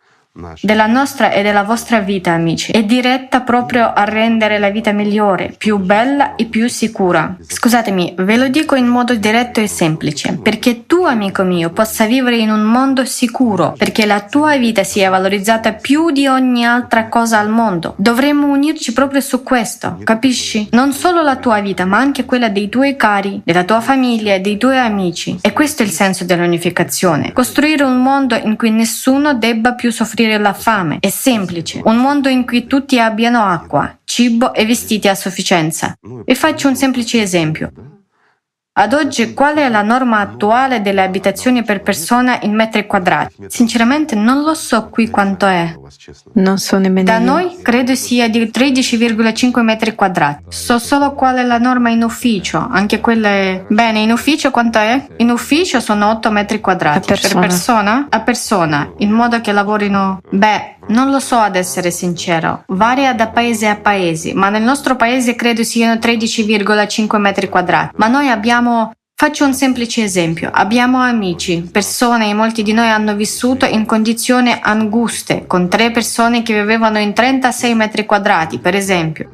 della 0.63 0.87
nostra 0.87 1.31
e 1.31 1.43
della 1.43 1.63
vostra 1.63 2.01
vita, 2.01 2.33
amici, 2.33 2.73
è 2.73 2.83
diretta 2.83 3.43
proprio 3.43 3.93
a 3.93 4.03
rendere 4.03 4.59
la 4.59 4.69
vita 4.69 4.91
migliore, 4.91 5.55
più 5.57 5.79
bella 5.79 6.35
e 6.35 6.47
più 6.47 6.69
sicura. 6.69 7.37
Scusatemi, 7.41 8.15
ve 8.19 8.37
lo 8.37 8.49
dico 8.49 8.75
in 8.75 8.89
modo 8.89 9.15
diretto 9.15 9.61
e 9.61 9.69
semplice, 9.69 10.41
perché 10.43 10.87
tu, 10.87 11.05
amico 11.05 11.45
mio, 11.45 11.71
possa 11.71 12.07
vivere 12.07 12.37
in 12.39 12.51
un 12.51 12.63
mondo 12.63 13.05
sicuro, 13.05 13.75
perché 13.79 14.07
la 14.07 14.23
tua 14.23 14.57
vita 14.57 14.83
sia 14.83 15.09
valorizzata 15.09 15.75
più 15.75 16.11
di 16.11 16.27
ogni 16.27 16.67
altra 16.67 17.07
cosa 17.07 17.39
al 17.39 17.49
mondo. 17.49 17.95
Dovremmo 17.97 18.49
unirci 18.49 18.93
proprio 18.93 19.21
su 19.21 19.45
questo, 19.45 20.01
capisci? 20.03 20.67
Non 20.73 20.93
solo 20.93 21.23
la 21.23 21.37
tua 21.37 21.61
vita, 21.61 21.85
ma 21.85 21.99
anche 21.99 22.25
quella 22.25 22.49
dei 22.49 22.69
tuoi 22.69 22.97
cari, 22.97 23.41
della 23.45 23.63
tua 23.63 23.81
famiglia 23.81 24.35
e 24.35 24.41
dei 24.41 24.57
tuoi 24.57 24.79
amici. 24.79 25.39
E 25.41 25.53
questo 25.53 25.85
è 25.85 25.87
il 25.87 25.93
senso 25.93 26.25
dell'unificazione. 26.25 27.33
Costruire 27.33 27.85
un 27.85 28.03
mondo 28.03 28.35
in 28.35 28.57
cui 28.57 28.73
nessuno 28.73 29.35
debba 29.35 29.75
più 29.75 29.93
soffrire 29.93 30.23
soffrire 30.25 30.39
la 30.39 30.53
fame. 30.53 30.99
È 31.01 31.09
semplice. 31.09 31.81
Un 31.85 31.97
mondo 31.99 32.29
in 32.29 32.45
cui 32.45 32.67
tutti 32.67 32.99
abbiano 32.99 33.45
acqua, 33.45 33.99
cibo 34.05 34.55
e 34.55 34.65
vestiti 34.65 35.09
a 35.09 35.15
sufficienza. 35.15 35.97
Vi 36.01 36.35
faccio 36.35 36.69
un 36.69 36.77
semplice 36.77 37.21
esempio. 37.21 37.71
Ad 38.77 38.93
oggi 38.93 39.35
qual 39.35 39.55
è 39.55 39.69
la 39.69 39.83
norma 39.83 40.19
attuale 40.19 40.83
delle 40.83 41.01
abitazioni 41.01 41.63
per 41.63 41.81
persona 41.81 42.41
in 42.43 42.57
metri 42.57 42.87
quadrati? 42.87 43.45
Sinceramente 43.47 44.17
non 44.17 44.43
lo 44.43 44.53
so 44.55 44.89
qui 44.89 45.11
quanto 45.11 45.47
è. 45.47 45.73
Non 46.33 46.59
so 46.59 46.79
nemmeno. 46.79 47.07
Da 47.07 47.21
noi 47.21 47.59
credo 47.63 47.95
sia 47.95 48.29
di 48.29 48.41
13,5 48.53 49.61
metri 49.61 49.95
quadrati. 49.95 50.47
So 50.49 50.81
solo 50.81 51.15
qual 51.15 51.37
è 51.37 51.45
la 51.45 51.59
norma 51.59 51.91
in 51.91 52.03
ufficio, 52.03 52.67
anche 52.69 52.99
quelle... 52.99 53.65
Bene, 53.69 54.01
in 54.01 54.11
ufficio 54.11 54.51
quanto 54.51 54.79
è? 54.79 55.07
In 55.19 55.31
ufficio 55.31 55.79
sono 55.79 56.11
8 56.11 56.33
metri 56.33 56.61
quadrati. 56.61 57.13
A 57.13 57.15
persona. 57.15 57.41
Per 57.41 57.49
persona? 57.49 58.07
A 58.11 58.21
persona, 58.23 58.93
in 58.97 59.13
modo 59.13 59.41
che 59.41 59.53
lavorino... 59.53 60.19
Beh, 60.29 60.75
non 60.87 61.11
lo 61.11 61.19
so 61.19 61.37
ad 61.37 61.57
essere 61.57 61.91
sincero, 61.91 62.65
varia 62.67 63.15
da 63.15 63.29
paese 63.29 63.69
a 63.69 63.77
paese, 63.77 64.35
ma 64.35 64.51
nel 64.51 64.63
nostro 64.63 64.97
paese 64.97 65.35
credo 65.35 65.63
siano 65.63 65.95
13,5 65.95 67.17
metri 67.17 67.49
quadrati. 67.49 67.95
Ma 67.97 68.09
noi 68.09 68.29
abbiamo 68.29 68.64
Faccio 69.17 69.45
un 69.45 69.55
semplice 69.55 70.03
esempio. 70.03 70.51
Abbiamo 70.53 70.99
amici, 70.99 71.63
persone 71.63 72.29
e 72.29 72.35
molti 72.35 72.65
di 72.65 72.73
noi 72.73 72.91
hanno 72.91 73.15
vissuto 73.15 73.65
in 73.65 73.87
condizioni 73.87 74.53
anguste, 74.61 75.47
con 75.47 75.69
tre 75.69 75.93
persone 75.93 76.43
che 76.43 76.53
vivevano 76.53 76.99
in 76.99 77.13
36 77.13 77.75
metri 77.75 78.05
quadrati, 78.07 78.59
per 78.59 78.75
esempio. 78.75 79.31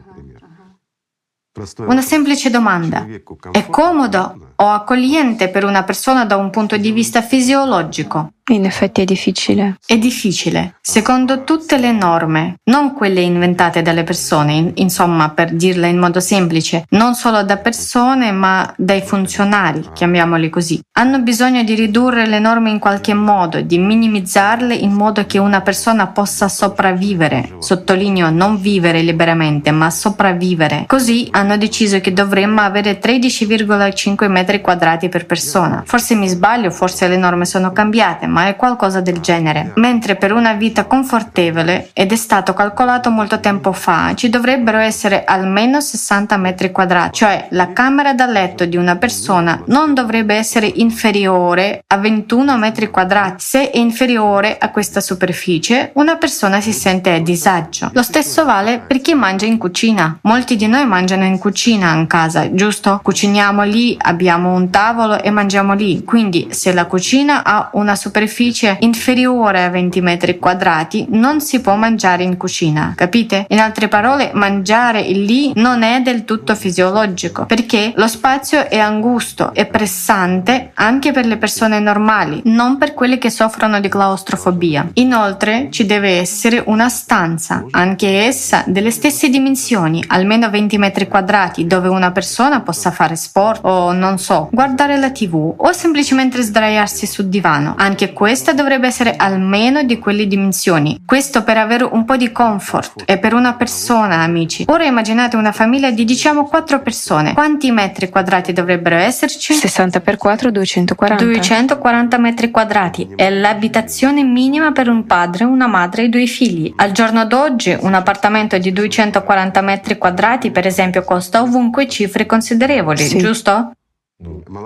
Una 1.78 2.02
semplice 2.02 2.50
domanda. 2.50 3.06
È 3.50 3.66
comodo 3.68 4.52
o 4.54 4.68
accogliente 4.68 5.48
per 5.48 5.64
una 5.64 5.82
persona 5.82 6.24
da 6.24 6.36
un 6.36 6.50
punto 6.50 6.76
di 6.76 6.92
vista 6.92 7.22
fisiologico? 7.22 8.34
In 8.48 8.64
effetti 8.64 9.02
è 9.02 9.04
difficile. 9.04 9.76
È 9.86 9.96
difficile, 9.96 10.74
secondo 10.80 11.44
tutte 11.44 11.78
le 11.78 11.92
norme, 11.92 12.56
non 12.64 12.94
quelle 12.94 13.20
inventate 13.20 13.82
dalle 13.82 14.02
persone, 14.02 14.72
insomma, 14.74 15.30
per 15.30 15.52
dirla 15.54 15.86
in 15.86 15.98
modo 15.98 16.18
semplice, 16.18 16.84
non 16.90 17.14
solo 17.14 17.44
da 17.44 17.58
persone, 17.58 18.32
ma 18.32 18.72
dai 18.76 19.02
funzionari, 19.02 19.84
chiamiamoli 19.92 20.50
così. 20.50 20.80
Hanno 20.92 21.20
bisogno 21.20 21.62
di 21.62 21.74
ridurre 21.74 22.26
le 22.26 22.40
norme 22.40 22.70
in 22.70 22.78
qualche 22.80 23.14
modo, 23.14 23.60
di 23.60 23.78
minimizzarle 23.78 24.74
in 24.74 24.92
modo 24.92 25.24
che 25.26 25.38
una 25.38 25.60
persona 25.60 26.08
possa 26.08 26.48
sopravvivere. 26.48 27.56
Sottolineo 27.58 28.30
non 28.30 28.60
vivere 28.60 29.00
liberamente, 29.02 29.70
ma 29.70 29.90
sopravvivere. 29.90 30.84
Così 30.88 31.28
hanno 31.30 31.56
deciso 31.56 32.00
che 32.00 32.12
dovremmo 32.12 32.62
avere 32.62 32.98
13,5 32.98 34.28
metri 34.28 34.60
quadrati 34.60 35.08
per 35.08 35.26
persona. 35.26 35.84
Forse 35.86 36.14
mi 36.16 36.28
sbaglio, 36.28 36.70
forse 36.70 37.06
le 37.06 37.16
norme 37.16 37.44
sono 37.44 37.72
cambiate, 37.72 38.26
ma 38.30 38.46
è 38.46 38.56
qualcosa 38.56 39.00
del 39.00 39.20
genere. 39.20 39.72
Mentre 39.76 40.16
per 40.16 40.32
una 40.32 40.54
vita 40.54 40.84
confortevole, 40.84 41.90
ed 41.92 42.12
è 42.12 42.16
stato 42.16 42.54
calcolato 42.54 43.10
molto 43.10 43.40
tempo 43.40 43.72
fa, 43.72 44.14
ci 44.14 44.30
dovrebbero 44.30 44.78
essere 44.78 45.24
almeno 45.24 45.80
60 45.80 46.36
metri 46.36 46.70
quadrati, 46.70 47.18
cioè 47.18 47.48
la 47.50 47.72
camera 47.72 48.14
da 48.14 48.26
letto 48.26 48.64
di 48.64 48.76
una 48.76 48.96
persona 48.96 49.62
non 49.66 49.94
dovrebbe 49.94 50.34
essere 50.34 50.70
inferiore 50.76 51.82
a 51.86 51.96
21 51.98 52.56
metri 52.56 52.88
quadrati. 52.88 53.44
Se 53.44 53.70
è 53.70 53.78
inferiore 53.78 54.56
a 54.58 54.70
questa 54.70 55.00
superficie, 55.00 55.90
una 55.94 56.16
persona 56.16 56.60
si 56.60 56.72
sente 56.72 57.12
a 57.12 57.20
disagio. 57.20 57.90
Lo 57.92 58.02
stesso 58.02 58.44
vale 58.44 58.78
per 58.78 59.00
chi 59.00 59.14
mangia 59.14 59.46
in 59.46 59.58
cucina. 59.58 60.18
Molti 60.22 60.56
di 60.56 60.68
noi 60.68 60.86
mangiano 60.86 61.24
in 61.24 61.38
cucina 61.38 61.92
in 61.94 62.06
casa, 62.06 62.52
giusto? 62.54 63.00
Cuciniamo 63.02 63.62
lì, 63.64 63.96
abbiamo 64.00 64.52
un 64.52 64.70
tavolo 64.70 65.20
e 65.20 65.30
mangiamo 65.30 65.74
lì. 65.74 66.04
Quindi 66.04 66.48
se 66.50 66.72
la 66.72 66.86
cucina 66.86 67.42
ha 67.44 67.70
una 67.72 67.96
superficie 67.96 68.18
superficie 68.20 68.76
inferiore 68.80 69.64
a 69.64 69.70
20 69.70 70.00
metri 70.02 70.38
quadrati 70.38 71.06
non 71.08 71.40
si 71.40 71.60
può 71.60 71.76
mangiare 71.76 72.22
in 72.22 72.36
cucina, 72.36 72.92
capite? 72.94 73.46
In 73.48 73.60
altre 73.60 73.88
parole, 73.88 74.30
mangiare 74.34 75.02
lì 75.02 75.52
non 75.54 75.82
è 75.82 76.02
del 76.02 76.26
tutto 76.26 76.54
fisiologico 76.54 77.46
perché 77.46 77.92
lo 77.96 78.06
spazio 78.08 78.68
è 78.68 78.78
angusto 78.78 79.54
e 79.54 79.64
pressante 79.64 80.72
anche 80.74 81.12
per 81.12 81.24
le 81.24 81.38
persone 81.38 81.80
normali, 81.80 82.42
non 82.44 82.76
per 82.76 82.92
quelle 82.92 83.16
che 83.16 83.30
soffrono 83.30 83.80
di 83.80 83.88
claustrofobia. 83.88 84.90
Inoltre 84.94 85.68
ci 85.70 85.86
deve 85.86 86.18
essere 86.18 86.62
una 86.66 86.90
stanza, 86.90 87.64
anche 87.70 88.24
essa 88.26 88.64
delle 88.66 88.90
stesse 88.90 89.30
dimensioni, 89.30 90.04
almeno 90.08 90.50
20 90.50 90.76
metri 90.76 91.08
quadrati, 91.08 91.66
dove 91.66 91.88
una 91.88 92.10
persona 92.10 92.60
possa 92.60 92.90
fare 92.90 93.16
sport 93.16 93.64
o 93.64 93.92
non 93.92 94.18
so, 94.18 94.48
guardare 94.52 94.98
la 94.98 95.10
tv 95.10 95.54
o 95.56 95.72
semplicemente 95.72 96.42
sdraiarsi 96.42 97.06
sul 97.06 97.28
divano. 97.28 97.74
Anche 97.78 98.09
questa 98.12 98.52
dovrebbe 98.52 98.86
essere 98.86 99.14
almeno 99.16 99.82
di 99.82 99.98
quelle 99.98 100.26
dimensioni. 100.26 101.02
Questo 101.04 101.42
per 101.42 101.56
avere 101.56 101.84
un 101.84 102.04
po' 102.04 102.16
di 102.16 102.30
comfort 102.32 103.02
e 103.06 103.18
per 103.18 103.34
una 103.34 103.54
persona, 103.54 104.16
amici. 104.22 104.64
Ora 104.68 104.84
immaginate 104.84 105.36
una 105.36 105.52
famiglia 105.52 105.90
di 105.90 106.04
diciamo 106.04 106.44
4 106.44 106.80
persone. 106.80 107.32
Quanti 107.32 107.70
metri 107.70 108.08
quadrati 108.08 108.52
dovrebbero 108.52 108.96
esserci? 108.96 109.54
60 109.54 110.00
per 110.00 110.16
4, 110.16 110.50
240. 110.50 111.24
240 111.24 112.18
metri 112.18 112.50
quadrati. 112.50 113.08
È 113.16 113.28
l'abitazione 113.30 114.22
minima 114.22 114.72
per 114.72 114.88
un 114.88 115.06
padre, 115.06 115.44
una 115.44 115.66
madre 115.66 116.04
e 116.04 116.08
due 116.08 116.26
figli. 116.26 116.72
Al 116.76 116.92
giorno 116.92 117.24
d'oggi 117.26 117.76
un 117.80 117.94
appartamento 117.94 118.58
di 118.58 118.72
240 118.72 119.60
metri 119.60 119.98
quadrati, 119.98 120.50
per 120.50 120.66
esempio, 120.66 121.02
costa 121.02 121.42
ovunque 121.42 121.88
cifre 121.88 122.26
considerevoli, 122.26 123.04
sì. 123.04 123.18
giusto? 123.18 123.72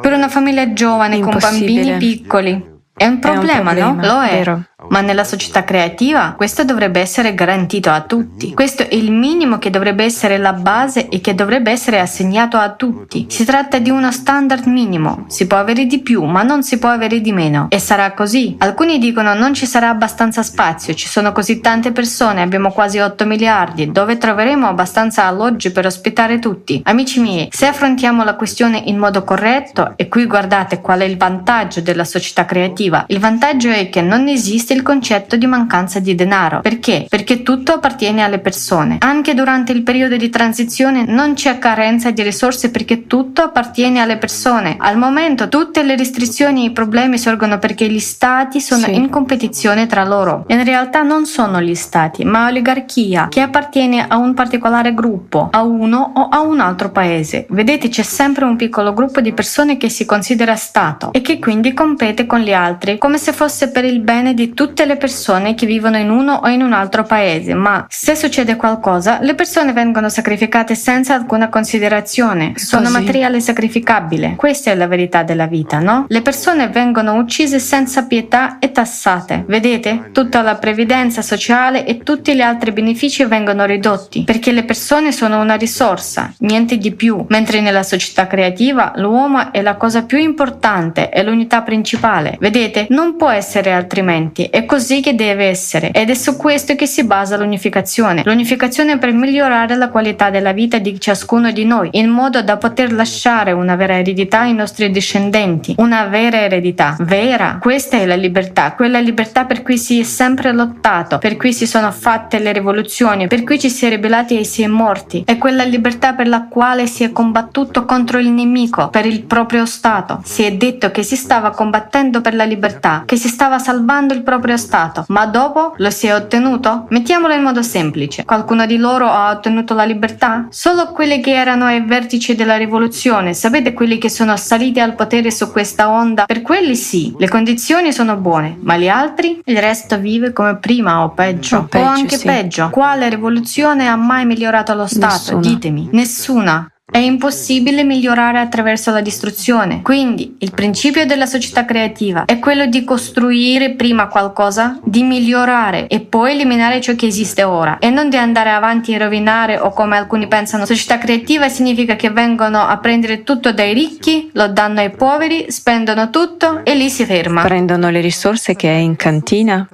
Per 0.00 0.12
una 0.12 0.28
famiglia 0.28 0.72
giovane 0.72 1.20
con 1.20 1.38
bambini 1.38 1.96
piccoli. 1.96 2.72
È 2.96 3.06
un 3.06 3.18
problema, 3.18 3.72
è 3.72 3.82
un 3.82 3.96
problema 3.96 4.02
no? 4.02 4.14
Lo 4.14 4.22
è. 4.22 4.30
Vero. 4.30 4.64
Ma 4.90 5.00
nella 5.00 5.24
società 5.24 5.64
creativa 5.64 6.34
questo 6.36 6.64
dovrebbe 6.64 7.00
essere 7.00 7.34
garantito 7.34 7.90
a 7.90 8.02
tutti. 8.02 8.54
Questo 8.54 8.82
è 8.82 8.94
il 8.94 9.10
minimo 9.10 9.58
che 9.58 9.70
dovrebbe 9.70 10.04
essere 10.04 10.38
la 10.38 10.52
base 10.52 11.08
e 11.08 11.20
che 11.20 11.34
dovrebbe 11.34 11.70
essere 11.70 12.00
assegnato 12.00 12.56
a 12.56 12.70
tutti. 12.70 13.26
Si 13.28 13.44
tratta 13.44 13.78
di 13.78 13.90
uno 13.90 14.12
standard 14.12 14.66
minimo. 14.66 15.24
Si 15.28 15.46
può 15.46 15.56
avere 15.56 15.86
di 15.86 16.00
più, 16.00 16.24
ma 16.24 16.42
non 16.42 16.62
si 16.62 16.78
può 16.78 16.88
avere 16.88 17.20
di 17.20 17.32
meno. 17.32 17.68
E 17.70 17.78
sarà 17.78 18.12
così. 18.12 18.56
Alcuni 18.58 18.98
dicono 18.98 19.34
non 19.34 19.54
ci 19.54 19.66
sarà 19.66 19.88
abbastanza 19.88 20.42
spazio, 20.42 20.94
ci 20.94 21.08
sono 21.08 21.32
così 21.32 21.60
tante 21.60 21.92
persone, 21.92 22.42
abbiamo 22.42 22.70
quasi 22.70 22.98
8 22.98 23.24
miliardi, 23.26 23.90
dove 23.90 24.18
troveremo 24.18 24.66
abbastanza 24.66 25.24
alloggi 25.24 25.70
per 25.70 25.86
ospitare 25.86 26.38
tutti. 26.38 26.82
Amici 26.84 27.20
miei, 27.20 27.48
se 27.50 27.66
affrontiamo 27.66 28.24
la 28.24 28.34
questione 28.34 28.82
in 28.84 28.98
modo 28.98 29.24
corretto, 29.24 29.94
e 29.96 30.08
qui 30.08 30.26
guardate 30.26 30.80
qual 30.80 31.00
è 31.00 31.04
il 31.04 31.16
vantaggio 31.16 31.80
della 31.80 32.04
società 32.04 32.44
creativa, 32.44 33.04
il 33.08 33.18
vantaggio 33.18 33.70
è 33.70 33.88
che 33.88 34.00
non 34.00 34.28
esiste 34.28 34.73
il 34.74 34.82
concetto 34.82 35.36
di 35.36 35.46
mancanza 35.46 35.98
di 36.00 36.14
denaro. 36.14 36.60
Perché? 36.60 37.06
Perché 37.08 37.42
tutto 37.42 37.72
appartiene 37.72 38.22
alle 38.22 38.38
persone. 38.38 38.98
Anche 39.00 39.34
durante 39.34 39.72
il 39.72 39.82
periodo 39.82 40.16
di 40.16 40.28
transizione 40.28 41.04
non 41.06 41.34
c'è 41.34 41.58
carenza 41.58 42.10
di 42.10 42.22
risorse 42.22 42.70
perché 42.70 43.06
tutto 43.06 43.42
appartiene 43.42 44.00
alle 44.00 44.18
persone. 44.18 44.76
Al 44.78 44.98
momento 44.98 45.48
tutte 45.48 45.82
le 45.82 45.96
restrizioni 45.96 46.62
e 46.62 46.68
i 46.68 46.72
problemi 46.72 47.18
sorgono 47.18 47.58
perché 47.58 47.88
gli 47.88 48.00
stati 48.00 48.60
sono 48.60 48.84
sì. 48.84 48.94
in 48.94 49.08
competizione 49.08 49.86
tra 49.86 50.04
loro. 50.04 50.44
In 50.48 50.64
realtà 50.64 51.02
non 51.02 51.26
sono 51.26 51.60
gli 51.60 51.74
stati, 51.74 52.24
ma 52.24 52.48
oligarchia 52.48 53.28
che 53.28 53.40
appartiene 53.40 54.06
a 54.06 54.16
un 54.16 54.34
particolare 54.34 54.94
gruppo, 54.94 55.48
a 55.50 55.62
uno 55.62 56.12
o 56.14 56.28
a 56.28 56.40
un 56.40 56.60
altro 56.60 56.90
paese. 56.90 57.46
Vedete, 57.50 57.88
c'è 57.88 58.02
sempre 58.02 58.44
un 58.44 58.56
piccolo 58.56 58.92
gruppo 58.92 59.20
di 59.20 59.32
persone 59.32 59.76
che 59.76 59.88
si 59.88 60.04
considera 60.04 60.56
Stato 60.56 61.12
e 61.12 61.20
che 61.20 61.38
quindi 61.38 61.72
compete 61.72 62.26
con 62.26 62.40
gli 62.40 62.52
altri, 62.52 62.98
come 62.98 63.18
se 63.18 63.32
fosse 63.32 63.70
per 63.70 63.84
il 63.84 64.00
bene 64.00 64.34
di 64.34 64.54
tutte 64.64 64.86
le 64.86 64.96
persone 64.96 65.54
che 65.54 65.66
vivono 65.66 65.98
in 65.98 66.08
uno 66.08 66.40
o 66.42 66.48
in 66.48 66.62
un 66.62 66.72
altro 66.72 67.02
paese. 67.02 67.52
Ma 67.52 67.84
se 67.86 68.16
succede 68.16 68.56
qualcosa, 68.56 69.18
le 69.20 69.34
persone 69.34 69.74
vengono 69.74 70.08
sacrificate 70.08 70.74
senza 70.74 71.12
alcuna 71.12 71.50
considerazione. 71.50 72.54
Sono 72.56 72.84
Così. 72.84 72.94
materiale 72.94 73.40
sacrificabile. 73.40 74.36
Questa 74.36 74.70
è 74.70 74.74
la 74.74 74.86
verità 74.86 75.22
della 75.22 75.44
vita, 75.44 75.80
no? 75.80 76.06
Le 76.08 76.22
persone 76.22 76.68
vengono 76.68 77.16
uccise 77.16 77.58
senza 77.58 78.06
pietà 78.06 78.56
e 78.58 78.72
tassate. 78.72 79.44
Vedete? 79.46 80.08
Tutta 80.12 80.40
la 80.40 80.54
previdenza 80.54 81.20
sociale 81.20 81.84
e 81.84 81.98
tutti 81.98 82.34
gli 82.34 82.40
altri 82.40 82.72
benefici 82.72 83.22
vengono 83.26 83.66
ridotti 83.66 84.24
perché 84.24 84.50
le 84.50 84.64
persone 84.64 85.12
sono 85.12 85.42
una 85.42 85.56
risorsa, 85.56 86.32
niente 86.38 86.78
di 86.78 86.94
più, 86.94 87.22
mentre 87.28 87.60
nella 87.60 87.82
società 87.82 88.26
creativa 88.26 88.92
l'uomo 88.96 89.52
è 89.52 89.60
la 89.60 89.74
cosa 89.74 90.04
più 90.04 90.16
importante, 90.16 91.10
è 91.10 91.22
l'unità 91.22 91.60
principale. 91.60 92.38
Vedete? 92.40 92.86
Non 92.88 93.16
può 93.16 93.28
essere 93.28 93.72
altrimenti, 93.74 94.43
è 94.50 94.64
così 94.64 95.00
che 95.00 95.14
deve 95.14 95.46
essere 95.46 95.90
ed 95.90 96.10
è 96.10 96.14
su 96.14 96.36
questo 96.36 96.74
che 96.74 96.86
si 96.86 97.04
basa 97.04 97.36
l'unificazione. 97.36 98.22
L'unificazione 98.24 98.98
per 98.98 99.12
migliorare 99.12 99.76
la 99.76 99.88
qualità 99.88 100.30
della 100.30 100.52
vita 100.52 100.78
di 100.78 100.98
ciascuno 101.00 101.50
di 101.50 101.64
noi, 101.64 101.88
in 101.92 102.08
modo 102.08 102.42
da 102.42 102.56
poter 102.56 102.92
lasciare 102.92 103.52
una 103.52 103.76
vera 103.76 103.98
eredità 103.98 104.40
ai 104.40 104.54
nostri 104.54 104.90
discendenti, 104.90 105.74
una 105.78 106.06
vera 106.06 106.38
eredità, 106.38 106.96
vera. 107.00 107.58
Questa 107.60 107.96
è 107.96 108.06
la 108.06 108.14
libertà, 108.14 108.72
quella 108.72 109.00
libertà 109.00 109.44
per 109.44 109.62
cui 109.62 109.78
si 109.78 110.00
è 110.00 110.02
sempre 110.02 110.52
lottato, 110.52 111.18
per 111.18 111.36
cui 111.36 111.52
si 111.52 111.66
sono 111.66 111.90
fatte 111.90 112.38
le 112.38 112.52
rivoluzioni, 112.52 113.26
per 113.26 113.44
cui 113.44 113.58
ci 113.58 113.70
si 113.70 113.86
è 113.86 113.88
ribellati 113.88 114.38
e 114.38 114.44
si 114.44 114.62
è 114.62 114.66
morti. 114.66 115.22
È 115.26 115.38
quella 115.38 115.64
libertà 115.64 116.12
per 116.14 116.28
la 116.28 116.46
quale 116.48 116.86
si 116.86 117.04
è 117.04 117.12
combattuto 117.12 117.84
contro 117.84 118.18
il 118.18 118.30
nemico, 118.30 118.88
per 118.88 119.06
il 119.06 119.22
proprio 119.24 119.66
Stato. 119.66 120.20
Si 120.24 120.42
è 120.42 120.52
detto 120.52 120.90
che 120.90 121.02
si 121.02 121.16
stava 121.16 121.50
combattendo 121.50 122.20
per 122.20 122.34
la 122.34 122.44
libertà, 122.44 123.02
che 123.06 123.16
si 123.16 123.28
stava 123.28 123.58
salvando 123.58 124.14
il 124.14 124.22
proprio 124.22 124.32
Stato, 124.56 125.04
ma 125.08 125.26
dopo 125.26 125.74
lo 125.76 125.90
si 125.90 126.06
è 126.06 126.14
ottenuto? 126.14 126.86
Mettiamolo 126.90 127.34
in 127.34 127.42
modo 127.42 127.62
semplice. 127.62 128.24
Qualcuno 128.24 128.66
di 128.66 128.76
loro 128.76 129.08
ha 129.08 129.30
ottenuto 129.30 129.74
la 129.74 129.84
libertà? 129.84 130.46
Solo 130.50 130.92
quelli 130.92 131.20
che 131.20 131.32
erano 131.32 131.64
ai 131.64 131.82
vertici 131.82 132.34
della 132.34 132.56
rivoluzione, 132.56 133.34
sapete 133.34 133.72
quelli 133.72 133.98
che 133.98 134.08
sono 134.08 134.36
saliti 134.36 134.80
al 134.80 134.94
potere 134.94 135.30
su 135.30 135.50
questa 135.50 135.90
onda? 135.90 136.24
Per 136.24 136.42
quelli 136.42 136.76
sì, 136.76 137.14
le 137.18 137.28
condizioni 137.28 137.92
sono 137.92 138.16
buone, 138.16 138.56
ma 138.60 138.76
gli 138.76 138.88
altri? 138.88 139.40
Il 139.44 139.58
resto 139.58 139.98
vive 139.98 140.32
come 140.32 140.56
prima 140.56 141.02
o 141.02 141.10
peggio, 141.10 141.58
o, 141.58 141.64
peggio, 141.64 141.84
o 141.84 141.88
anche 141.88 142.16
sì. 142.16 142.26
peggio. 142.26 142.70
Quale 142.70 143.08
rivoluzione 143.08 143.88
ha 143.88 143.96
mai 143.96 144.26
migliorato 144.26 144.74
lo 144.74 144.86
Stato? 144.86 145.12
Nessuna. 145.14 145.40
Ditemi. 145.40 145.88
Nessuna. 145.92 146.68
È 146.94 146.98
impossibile 146.98 147.82
migliorare 147.82 148.38
attraverso 148.38 148.92
la 148.92 149.00
distruzione. 149.00 149.82
Quindi 149.82 150.36
il 150.38 150.52
principio 150.52 151.04
della 151.06 151.26
società 151.26 151.64
creativa 151.64 152.24
è 152.24 152.38
quello 152.38 152.66
di 152.66 152.84
costruire 152.84 153.72
prima 153.74 154.06
qualcosa, 154.06 154.78
di 154.84 155.02
migliorare 155.02 155.88
e 155.88 155.98
poi 156.00 156.34
eliminare 156.34 156.80
ciò 156.80 156.94
che 156.94 157.06
esiste 157.06 157.42
ora 157.42 157.78
e 157.78 157.90
non 157.90 158.10
di 158.10 158.16
andare 158.16 158.50
avanti 158.50 158.92
e 158.92 158.98
rovinare 158.98 159.58
o 159.58 159.70
come 159.70 159.96
alcuni 159.96 160.28
pensano. 160.28 160.66
Società 160.66 160.98
creativa 160.98 161.48
significa 161.48 161.96
che 161.96 162.10
vengono 162.10 162.60
a 162.60 162.78
prendere 162.78 163.24
tutto 163.24 163.52
dai 163.52 163.74
ricchi, 163.74 164.30
lo 164.32 164.46
danno 164.46 164.78
ai 164.78 164.90
poveri, 164.90 165.46
spendono 165.50 166.10
tutto 166.10 166.64
e 166.64 166.76
lì 166.76 166.88
si 166.90 167.04
ferma. 167.04 167.42
Prendono 167.42 167.90
le 167.90 168.00
risorse 168.00 168.54
che 168.54 168.68
è 168.68 168.78
in 168.78 168.94
cantina 168.94 169.66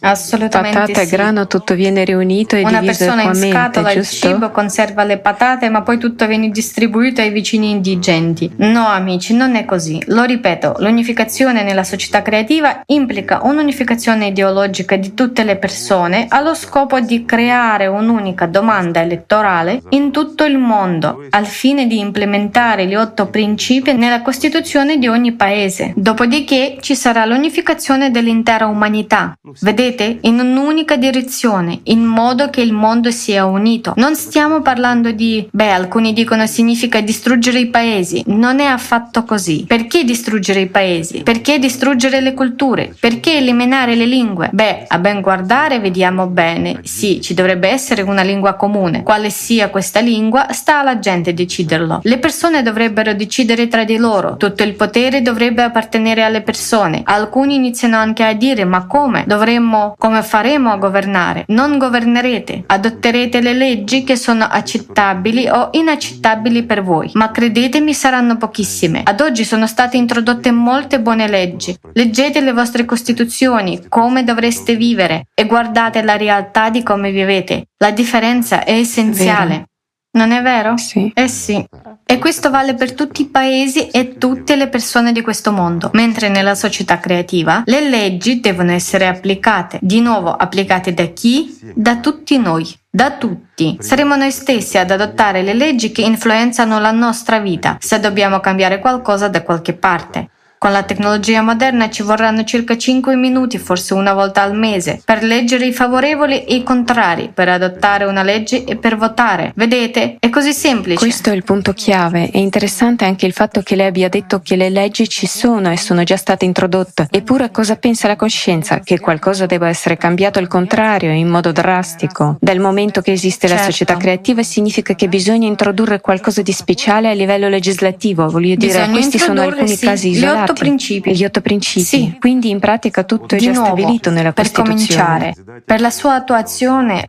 Assolutamente 0.00 0.78
Patata 0.78 1.00
sì. 1.00 1.06
e 1.06 1.16
grano 1.16 1.46
tutto 1.46 1.74
viene 1.74 2.04
riunito 2.04 2.56
e 2.56 2.62
Una 2.62 2.80
diviso 2.80 3.04
persona 3.04 3.22
in 3.22 3.34
scatola 3.34 3.92
il 3.92 4.06
cibo 4.06 4.50
conserva 4.50 5.04
le 5.04 5.18
patate 5.18 5.68
ma 5.68 5.82
poi 5.82 5.98
tutto 5.98 6.26
viene 6.26 6.50
distribuito 6.50 7.20
ai 7.20 7.30
vicini 7.30 7.70
indigenti. 7.70 8.52
No 8.56 8.86
amici, 8.86 9.34
non 9.34 9.54
è 9.54 9.64
così. 9.64 10.02
Lo 10.06 10.24
ripeto, 10.24 10.76
l'unificazione 10.78 11.62
nella 11.62 11.84
società 11.84 12.22
creativa 12.22 12.82
implica 12.86 13.40
un'unificazione 13.42 14.26
ideologica 14.26 14.96
di 14.96 15.14
tutte 15.14 15.44
le 15.44 15.56
persone 15.56 16.26
allo 16.28 16.54
scopo 16.54 17.00
di 17.00 17.24
creare 17.24 17.86
un'unica 17.86 18.46
domanda 18.46 19.00
elettorale 19.00 19.82
in 19.90 20.10
tutto 20.10 20.44
il 20.44 20.58
mondo 20.58 21.26
al 21.30 21.46
fine 21.46 21.86
di 21.86 21.98
implementare 21.98 22.86
gli 22.86 22.94
otto 22.94 23.26
principi 23.26 23.92
nella 23.92 24.22
Costituzione 24.22 24.98
di 24.98 25.08
ogni 25.08 25.32
paese. 25.32 25.92
Dopodiché 25.96 26.76
ci 26.80 26.94
sarà 26.94 27.24
l'unificazione 27.24 28.10
dell'intera 28.10 28.66
umanità 28.66 29.36
vedete, 29.62 30.18
in 30.22 30.38
un'unica 30.38 30.96
direzione, 30.96 31.80
in 31.84 32.04
modo 32.04 32.50
che 32.50 32.60
il 32.60 32.72
mondo 32.72 33.10
sia 33.10 33.46
unito. 33.46 33.94
Non 33.96 34.14
stiamo 34.14 34.60
parlando 34.60 35.12
di, 35.12 35.48
beh, 35.50 35.70
alcuni 35.70 36.12
dicono 36.12 36.46
significa 36.46 37.00
distruggere 37.00 37.60
i 37.60 37.68
paesi. 37.68 38.22
Non 38.26 38.60
è 38.60 38.64
affatto 38.64 39.24
così. 39.24 39.64
Perché 39.66 40.04
distruggere 40.04 40.60
i 40.60 40.68
paesi? 40.68 41.22
Perché 41.22 41.58
distruggere 41.58 42.20
le 42.20 42.34
culture? 42.34 42.94
Perché 42.98 43.36
eliminare 43.36 43.94
le 43.94 44.06
lingue? 44.06 44.50
Beh, 44.52 44.84
a 44.88 44.98
ben 44.98 45.20
guardare 45.20 45.78
vediamo 45.78 46.26
bene. 46.26 46.80
Sì, 46.82 47.20
ci 47.20 47.34
dovrebbe 47.34 47.68
essere 47.68 48.02
una 48.02 48.22
lingua 48.22 48.54
comune. 48.54 49.02
Quale 49.02 49.30
sia 49.30 49.68
questa 49.68 50.00
lingua, 50.00 50.52
sta 50.52 50.80
alla 50.80 50.98
gente 50.98 51.32
deciderlo. 51.32 52.00
Le 52.02 52.18
persone 52.18 52.62
dovrebbero 52.62 53.14
decidere 53.14 53.68
tra 53.68 53.84
di 53.84 53.96
loro. 53.96 54.36
Tutto 54.36 54.62
il 54.62 54.74
potere 54.74 55.22
dovrebbe 55.22 55.62
appartenere 55.62 56.22
alle 56.22 56.42
persone. 56.42 57.02
Alcuni 57.04 57.54
iniziano 57.54 57.96
anche 57.96 58.24
a 58.24 58.32
dire, 58.32 58.64
ma 58.64 58.86
come? 58.86 59.24
Dovremmo 59.26 59.51
faremmo, 59.52 59.94
come 59.98 60.22
faremo 60.22 60.72
a 60.72 60.76
governare. 60.76 61.44
Non 61.48 61.78
governerete, 61.78 62.64
adotterete 62.66 63.40
le 63.40 63.52
leggi 63.52 64.04
che 64.04 64.16
sono 64.16 64.44
accettabili 64.44 65.48
o 65.48 65.68
inaccettabili 65.72 66.64
per 66.64 66.82
voi, 66.82 67.10
ma 67.14 67.30
credetemi 67.30 67.92
saranno 67.92 68.36
pochissime. 68.36 69.02
Ad 69.04 69.20
oggi 69.20 69.44
sono 69.44 69.66
state 69.66 69.96
introdotte 69.96 70.50
molte 70.50 71.00
buone 71.00 71.28
leggi. 71.28 71.76
Leggete 71.92 72.40
le 72.40 72.52
vostre 72.52 72.84
costituzioni, 72.84 73.86
come 73.88 74.24
dovreste 74.24 74.76
vivere 74.76 75.26
e 75.34 75.46
guardate 75.46 76.02
la 76.02 76.16
realtà 76.16 76.70
di 76.70 76.82
come 76.82 77.10
vivete. 77.10 77.66
La 77.78 77.90
differenza 77.90 78.64
è 78.64 78.72
essenziale. 78.72 79.48
Vero. 79.48 79.70
Non 80.14 80.30
è 80.30 80.42
vero? 80.42 80.76
Sì. 80.76 81.10
Eh 81.14 81.28
sì. 81.28 81.64
E 82.04 82.18
questo 82.18 82.50
vale 82.50 82.74
per 82.74 82.92
tutti 82.92 83.22
i 83.22 83.28
paesi 83.28 83.88
e 83.88 84.18
tutte 84.18 84.56
le 84.56 84.68
persone 84.68 85.10
di 85.10 85.22
questo 85.22 85.52
mondo. 85.52 85.88
Mentre 85.94 86.28
nella 86.28 86.54
società 86.54 86.98
creativa 86.98 87.62
le 87.64 87.88
leggi 87.88 88.40
devono 88.40 88.72
essere 88.72 89.06
applicate. 89.06 89.78
Di 89.80 90.00
nuovo, 90.00 90.36
applicate 90.36 90.92
da 90.92 91.06
chi? 91.06 91.58
Da 91.74 91.96
tutti 91.96 92.36
noi. 92.36 92.70
Da 92.90 93.12
tutti. 93.12 93.78
Saremo 93.80 94.14
noi 94.14 94.30
stessi 94.30 94.76
ad 94.76 94.90
adottare 94.90 95.40
le 95.40 95.54
leggi 95.54 95.92
che 95.92 96.02
influenzano 96.02 96.78
la 96.78 96.90
nostra 96.90 97.38
vita, 97.38 97.78
se 97.80 97.98
dobbiamo 97.98 98.38
cambiare 98.40 98.80
qualcosa 98.80 99.28
da 99.28 99.42
qualche 99.42 99.72
parte. 99.72 100.28
Con 100.62 100.70
la 100.70 100.84
tecnologia 100.84 101.42
moderna 101.42 101.90
ci 101.90 102.04
vorranno 102.04 102.44
circa 102.44 102.78
5 102.78 103.16
minuti, 103.16 103.58
forse 103.58 103.94
una 103.94 104.12
volta 104.12 104.42
al 104.42 104.56
mese, 104.56 105.02
per 105.04 105.24
leggere 105.24 105.66
i 105.66 105.72
favorevoli 105.72 106.44
e 106.44 106.54
i 106.54 106.62
contrari, 106.62 107.32
per 107.34 107.48
adottare 107.48 108.04
una 108.04 108.22
legge 108.22 108.62
e 108.62 108.76
per 108.76 108.96
votare. 108.96 109.50
Vedete? 109.56 110.18
È 110.20 110.30
così 110.30 110.52
semplice. 110.52 111.00
Questo 111.00 111.30
è 111.30 111.32
il 111.32 111.42
punto 111.42 111.72
chiave. 111.72 112.30
È 112.30 112.38
interessante 112.38 113.04
anche 113.04 113.26
il 113.26 113.32
fatto 113.32 113.60
che 113.62 113.74
lei 113.74 113.88
abbia 113.88 114.08
detto 114.08 114.38
che 114.38 114.54
le 114.54 114.70
leggi 114.70 115.08
ci 115.08 115.26
sono 115.26 115.68
e 115.72 115.76
sono 115.76 116.04
già 116.04 116.16
state 116.16 116.44
introdotte. 116.44 117.08
Eppure 117.10 117.50
cosa 117.50 117.74
pensa 117.74 118.06
la 118.06 118.14
coscienza? 118.14 118.78
Che 118.78 119.00
qualcosa 119.00 119.46
debba 119.46 119.66
essere 119.66 119.96
cambiato 119.96 120.38
al 120.38 120.46
contrario, 120.46 121.10
in 121.10 121.26
modo 121.26 121.50
drastico. 121.50 122.36
Dal 122.38 122.60
momento 122.60 123.00
che 123.00 123.10
esiste 123.10 123.48
certo. 123.48 123.64
la 123.64 123.68
società 123.68 123.96
creativa 123.96 124.44
significa 124.44 124.94
che 124.94 125.08
bisogna 125.08 125.48
introdurre 125.48 126.00
qualcosa 126.00 126.40
di 126.40 126.52
speciale 126.52 127.10
a 127.10 127.14
livello 127.14 127.48
legislativo. 127.48 128.28
Voglio 128.28 128.54
dire, 128.54 128.74
bisogna 128.74 128.92
questi 128.92 129.18
sono 129.18 129.42
alcuni 129.42 129.74
sì, 129.74 129.84
casi 129.84 130.10
isolati 130.10 130.50
otto 130.52 130.60
principi. 130.60 131.14
Gli 131.14 131.24
otto 131.24 131.40
principi. 131.40 131.84
Sì. 131.84 132.16
Quindi 132.18 132.50
in 132.50 132.60
pratica 132.60 133.04
tutto 133.04 133.34
è 133.34 133.38
Di 133.38 133.44
già 133.44 133.52
nuovo, 133.52 133.66
stabilito 133.66 134.10
nella 134.10 134.32
per 134.32 134.50
Costituzione. 134.50 135.32
Per 135.34 135.34
cominciare, 135.34 135.62
per 135.64 135.80
la 135.80 135.90
sua 135.90 136.14
attuazione 136.14 137.08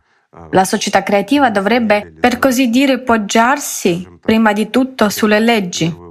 la 0.50 0.64
società 0.64 1.02
creativa 1.02 1.50
dovrebbe, 1.50 2.12
per 2.18 2.38
così 2.38 2.68
dire, 2.68 3.00
poggiarsi 3.00 4.08
prima 4.20 4.52
di 4.52 4.68
tutto 4.68 5.08
sulle 5.08 5.38
leggi. 5.38 6.02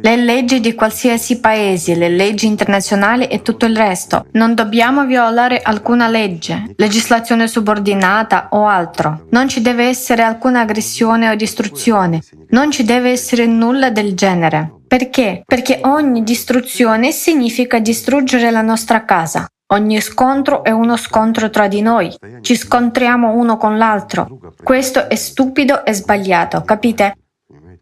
Le 0.00 0.16
leggi 0.16 0.60
di 0.60 0.74
qualsiasi 0.74 1.38
paese, 1.38 1.96
le 1.96 2.08
leggi 2.08 2.46
internazionali 2.46 3.26
e 3.26 3.42
tutto 3.42 3.66
il 3.66 3.76
resto. 3.76 4.26
Non 4.32 4.54
dobbiamo 4.54 5.04
violare 5.04 5.60
alcuna 5.60 6.08
legge, 6.08 6.72
legislazione 6.76 7.46
subordinata 7.46 8.48
o 8.52 8.66
altro. 8.66 9.26
Non 9.30 9.48
ci 9.48 9.60
deve 9.60 9.84
essere 9.84 10.22
alcuna 10.22 10.60
aggressione 10.60 11.28
o 11.28 11.34
distruzione. 11.34 12.22
Non 12.50 12.70
ci 12.70 12.84
deve 12.84 13.10
essere 13.10 13.44
nulla 13.44 13.90
del 13.90 14.14
genere. 14.14 14.75
Perché? 14.86 15.42
Perché 15.44 15.80
ogni 15.82 16.22
distruzione 16.22 17.10
significa 17.12 17.78
distruggere 17.78 18.50
la 18.50 18.62
nostra 18.62 19.04
casa. 19.04 19.46
Ogni 19.70 20.00
scontro 20.00 20.62
è 20.62 20.70
uno 20.70 20.96
scontro 20.96 21.50
tra 21.50 21.66
di 21.66 21.82
noi. 21.82 22.14
Ci 22.40 22.54
scontriamo 22.54 23.32
uno 23.32 23.56
con 23.56 23.76
l'altro. 23.76 24.38
Questo 24.62 25.08
è 25.08 25.16
stupido 25.16 25.84
e 25.84 25.92
sbagliato, 25.92 26.62
capite? 26.62 27.16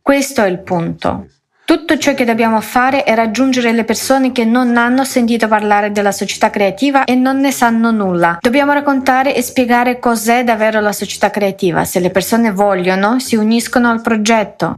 Questo 0.00 0.42
è 0.42 0.48
il 0.48 0.60
punto. 0.60 1.26
Tutto 1.66 1.96
ciò 1.96 2.12
che 2.12 2.26
dobbiamo 2.26 2.60
fare 2.60 3.04
è 3.04 3.14
raggiungere 3.14 3.72
le 3.72 3.84
persone 3.84 4.32
che 4.32 4.44
non 4.44 4.76
hanno 4.76 5.02
sentito 5.04 5.48
parlare 5.48 5.92
della 5.92 6.12
società 6.12 6.50
creativa 6.50 7.04
e 7.04 7.14
non 7.14 7.40
ne 7.40 7.50
sanno 7.50 7.90
nulla. 7.90 8.36
Dobbiamo 8.40 8.72
raccontare 8.72 9.34
e 9.34 9.40
spiegare 9.40 9.98
cos'è 9.98 10.44
davvero 10.44 10.80
la 10.80 10.92
società 10.92 11.30
creativa. 11.30 11.86
Se 11.86 12.00
le 12.00 12.10
persone 12.10 12.52
vogliono, 12.52 13.18
si 13.18 13.36
uniscono 13.36 13.90
al 13.90 14.02
progetto. 14.02 14.76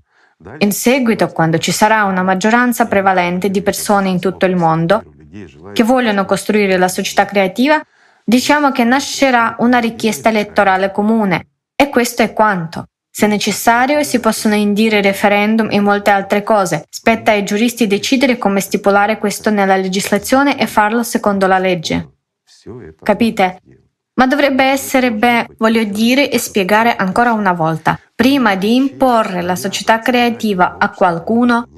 In 0.58 0.72
seguito, 0.72 1.28
quando 1.28 1.58
ci 1.58 1.72
sarà 1.72 2.04
una 2.04 2.22
maggioranza 2.22 2.86
prevalente 2.86 3.50
di 3.50 3.62
persone 3.62 4.10
in 4.10 4.20
tutto 4.20 4.44
il 4.46 4.54
mondo, 4.54 5.02
che 5.72 5.82
vogliono 5.82 6.24
costruire 6.24 6.76
la 6.76 6.88
società 6.88 7.24
creativa, 7.24 7.82
diciamo 8.22 8.70
che 8.70 8.84
nascerà 8.84 9.56
una 9.60 9.78
richiesta 9.78 10.28
elettorale 10.28 10.92
comune. 10.92 11.48
E 11.74 11.88
questo 11.88 12.22
è 12.22 12.32
quanto. 12.32 12.86
Se 13.10 13.26
necessario, 13.26 14.02
si 14.02 14.20
possono 14.20 14.54
indire 14.54 15.00
referendum 15.00 15.68
e 15.70 15.80
molte 15.80 16.10
altre 16.10 16.42
cose. 16.42 16.84
Spetta 16.90 17.30
ai 17.30 17.44
giuristi 17.44 17.86
decidere 17.86 18.36
come 18.36 18.60
stipulare 18.60 19.16
questo 19.16 19.48
nella 19.48 19.76
legislazione 19.76 20.58
e 20.58 20.66
farlo 20.66 21.02
secondo 21.02 21.46
la 21.46 21.58
legge. 21.58 22.10
Capite? 23.02 23.60
Ma 24.16 24.26
dovrebbe 24.26 24.64
essere, 24.64 25.12
beh, 25.12 25.54
voglio 25.58 25.84
dire 25.84 26.30
e 26.30 26.38
spiegare 26.38 26.96
ancora 26.96 27.32
una 27.32 27.52
volta. 27.52 27.98
Prima 28.14 28.54
di 28.54 28.74
imporre 28.74 29.42
la 29.42 29.56
società 29.56 29.98
creativa 29.98 30.76
a 30.78 30.90
qualcuno, 30.90 31.68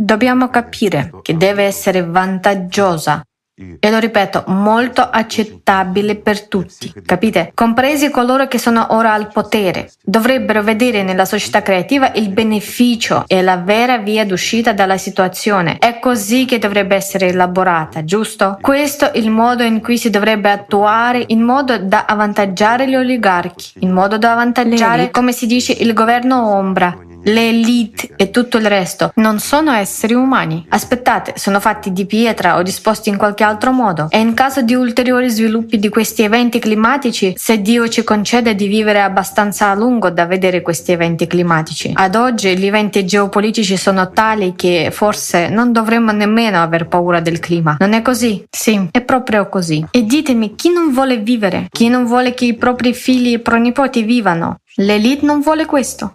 Dobbiamo 0.00 0.48
capire 0.48 1.10
che 1.22 1.36
deve 1.36 1.64
essere 1.64 2.04
vantaggiosa 2.04 3.20
e 3.80 3.90
lo 3.90 3.98
ripeto, 3.98 4.44
molto 4.48 5.02
accettabile 5.02 6.16
per 6.16 6.46
tutti, 6.46 6.92
capite? 7.04 7.50
Compresi 7.54 8.10
coloro 8.10 8.46
che 8.46 8.58
sono 8.58 8.88
ora 8.90 9.12
al 9.12 9.32
potere. 9.32 9.90
Dovrebbero 10.02 10.62
vedere 10.62 11.02
nella 11.02 11.24
società 11.24 11.62
creativa 11.62 12.12
il 12.14 12.28
beneficio 12.30 13.24
e 13.26 13.42
la 13.42 13.56
vera 13.56 13.98
via 13.98 14.24
d'uscita 14.24 14.72
dalla 14.72 14.98
situazione. 14.98 15.78
È 15.78 15.98
così 15.98 16.44
che 16.44 16.58
dovrebbe 16.58 16.94
essere 16.96 17.28
elaborata, 17.28 18.04
giusto? 18.04 18.58
Questo 18.60 19.12
è 19.12 19.18
il 19.18 19.30
modo 19.30 19.62
in 19.62 19.80
cui 19.80 19.98
si 19.98 20.10
dovrebbe 20.10 20.50
attuare 20.50 21.24
in 21.28 21.42
modo 21.42 21.78
da 21.78 22.04
avvantaggiare 22.06 22.88
gli 22.88 22.94
oligarchi, 22.94 23.72
in 23.80 23.90
modo 23.90 24.18
da 24.18 24.32
avvantaggiare, 24.32 25.10
come 25.10 25.32
si 25.32 25.46
dice, 25.46 25.72
il 25.72 25.92
governo 25.92 26.48
ombra 26.54 27.06
le 27.24 27.48
elite 27.48 28.10
e 28.16 28.30
tutto 28.30 28.58
il 28.58 28.66
resto 28.66 29.12
non 29.16 29.38
sono 29.38 29.72
esseri 29.72 30.14
umani. 30.14 30.64
Aspettate, 30.68 31.34
sono 31.36 31.60
fatti 31.60 31.92
di 31.92 32.06
pietra 32.06 32.56
o 32.56 32.62
disposti 32.62 33.08
in 33.08 33.16
qualche 33.16 33.44
altro 33.44 33.72
modo. 33.72 34.06
E 34.10 34.18
in 34.18 34.34
caso 34.34 34.62
di 34.62 34.74
ulteriori 34.74 35.28
sviluppi 35.28 35.78
di 35.78 35.88
questi 35.88 36.22
eventi 36.22 36.58
climatici, 36.58 37.34
se 37.36 37.60
Dio 37.60 37.88
ci 37.88 38.04
concede 38.04 38.54
di 38.54 38.66
vivere 38.66 39.02
abbastanza 39.02 39.70
a 39.70 39.74
lungo 39.74 40.10
da 40.10 40.26
vedere 40.26 40.62
questi 40.62 40.92
eventi 40.92 41.26
climatici. 41.26 41.92
Ad 41.94 42.14
oggi 42.14 42.56
gli 42.56 42.66
eventi 42.66 43.04
geopolitici 43.04 43.76
sono 43.76 44.10
tali 44.10 44.54
che 44.54 44.90
forse 44.92 45.48
non 45.48 45.72
dovremmo 45.72 46.12
nemmeno 46.12 46.62
aver 46.62 46.88
paura 46.88 47.20
del 47.20 47.40
clima. 47.40 47.76
Non 47.78 47.92
è 47.92 48.02
così? 48.02 48.44
Sì, 48.50 48.88
è 48.90 49.00
proprio 49.02 49.48
così. 49.48 49.84
E 49.90 50.04
ditemi, 50.04 50.54
chi 50.54 50.72
non 50.72 50.92
vuole 50.92 51.18
vivere? 51.18 51.66
Chi 51.70 51.88
non 51.88 52.04
vuole 52.04 52.34
che 52.34 52.46
i 52.46 52.54
propri 52.54 52.94
figli 52.94 53.34
e 53.34 53.38
pronipoti 53.40 54.02
vivano? 54.02 54.60
L'elite 54.76 55.26
non 55.26 55.40
vuole 55.40 55.66
questo. 55.66 56.14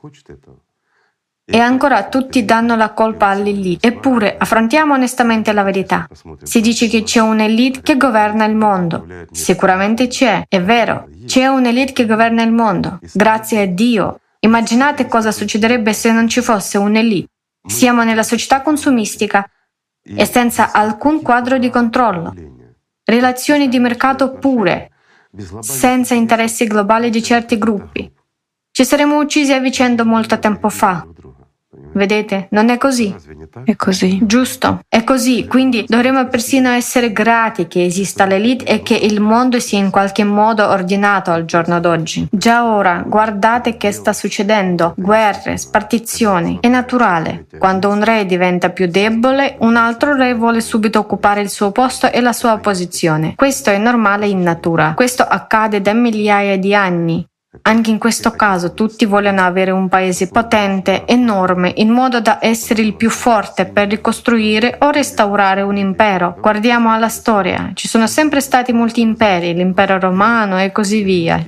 E 1.46 1.60
ancora 1.60 2.08
tutti 2.08 2.46
danno 2.46 2.76
la 2.76 2.92
colpa 2.94 3.28
all'elite. 3.28 3.88
Eppure, 3.88 4.38
affrontiamo 4.38 4.94
onestamente 4.94 5.52
la 5.52 5.64
verità. 5.64 6.08
Si 6.42 6.62
dice 6.62 6.88
che 6.88 7.04
c'è 7.04 7.20
un'elite 7.20 7.82
che 7.82 7.98
governa 7.98 8.46
il 8.46 8.56
mondo. 8.56 9.06
Sicuramente 9.32 10.08
c'è, 10.08 10.46
è 10.48 10.62
vero. 10.62 11.10
C'è 11.26 11.48
un'elite 11.48 11.92
che 11.92 12.06
governa 12.06 12.44
il 12.44 12.52
mondo. 12.52 13.00
Grazie 13.14 13.62
a 13.62 13.66
Dio. 13.66 14.20
Immaginate 14.40 15.08
cosa 15.08 15.32
succederebbe 15.32 15.92
se 15.94 16.12
non 16.12 16.30
ci 16.30 16.42
fosse 16.42 16.78
un'elite. 16.78 17.28
Siamo 17.66 18.04
nella 18.04 18.24
società 18.24 18.62
consumistica 18.62 19.50
e 20.02 20.26
senza 20.26 20.72
alcun 20.72 21.22
quadro 21.22 21.58
di 21.58 21.70
controllo. 21.70 22.34
Relazioni 23.06 23.68
di 23.68 23.80
mercato 23.80 24.32
pure, 24.32 24.92
senza 25.60 26.14
interessi 26.14 26.68
globali 26.68 27.10
di 27.10 27.22
certi 27.22 27.58
gruppi. 27.58 28.12
Ci 28.72 28.86
saremmo 28.86 29.20
uccisi 29.20 29.54
a 29.54 29.60
vicenda 29.60 30.04
molto 30.04 30.40
tempo 30.40 30.68
fa. 30.70 31.06
Vedete? 31.94 32.48
Non 32.52 32.70
è 32.70 32.78
così. 32.78 33.16
È 33.64 33.76
così. 33.76 34.20
Giusto. 34.24 34.80
È 34.88 35.04
così. 35.04 35.48
Quindi 35.48 35.86
dovremmo 35.88 36.28
persino 36.28 36.70
essere 36.70 37.12
grati 37.12 37.68
che 37.68 37.86
esista 37.86 38.26
l'elite 38.26 38.66
e 38.66 38.82
che 38.82 38.96
il 38.96 39.20
mondo 39.20 39.60
sia 39.60 39.80
in 39.80 39.90
qualche 39.90 40.24
modo 40.24 40.68
ordinato 40.68 41.32
al 41.32 41.46
giorno 41.46 41.80
d'oggi. 41.80 42.28
Già 42.32 42.66
ora, 42.66 43.04
guardate 43.06 43.78
che 43.78 43.92
sta 43.92 44.14
succedendo. 44.14 44.94
Guerre, 44.98 45.58
spartizioni. 45.58 46.58
È 46.62 46.68
naturale. 46.68 47.46
Quando 47.58 47.90
un 47.90 48.04
re 48.04 48.26
diventa 48.26 48.70
più 48.70 48.88
debole, 48.88 49.56
un 49.60 49.76
altro 49.76 50.16
re 50.16 50.34
vuole 50.34 50.62
subito 50.62 51.00
occupare 51.00 51.42
il 51.42 51.50
suo 51.50 51.72
posto 51.72 52.12
e 52.12 52.22
la 52.22 52.34
sua 52.34 52.58
posizione. 52.58 53.34
Questo 53.36 53.70
è 53.70 53.78
normale 53.78 54.28
in 54.28 54.42
natura. 54.42 54.94
Questo 54.96 55.24
accade 55.24 55.82
da 55.82 55.94
migliaia 55.94 56.58
di 56.58 56.74
anni. 56.74 57.26
Anche 57.62 57.92
in 57.92 58.00
questo 58.00 58.32
caso 58.32 58.74
tutti 58.74 59.06
vogliono 59.06 59.42
avere 59.42 59.70
un 59.70 59.88
paese 59.88 60.28
potente, 60.28 61.06
enorme, 61.06 61.72
in 61.76 61.90
modo 61.90 62.20
da 62.20 62.40
essere 62.42 62.82
il 62.82 62.96
più 62.96 63.12
forte 63.12 63.66
per 63.66 63.90
ricostruire 63.90 64.78
o 64.80 64.90
restaurare 64.90 65.62
un 65.62 65.78
impero. 65.78 66.36
Guardiamo 66.42 66.92
alla 66.92 67.10
storia, 67.10 67.72
ci 67.76 67.88
sono 67.88 68.08
sempre 68.08 68.42
stati 68.42 68.74
molti 68.74 69.02
imperi, 69.02 69.54
l'impero 69.54 70.00
romano 70.00 70.60
e 70.60 70.72
così 70.72 71.04
via. 71.04 71.46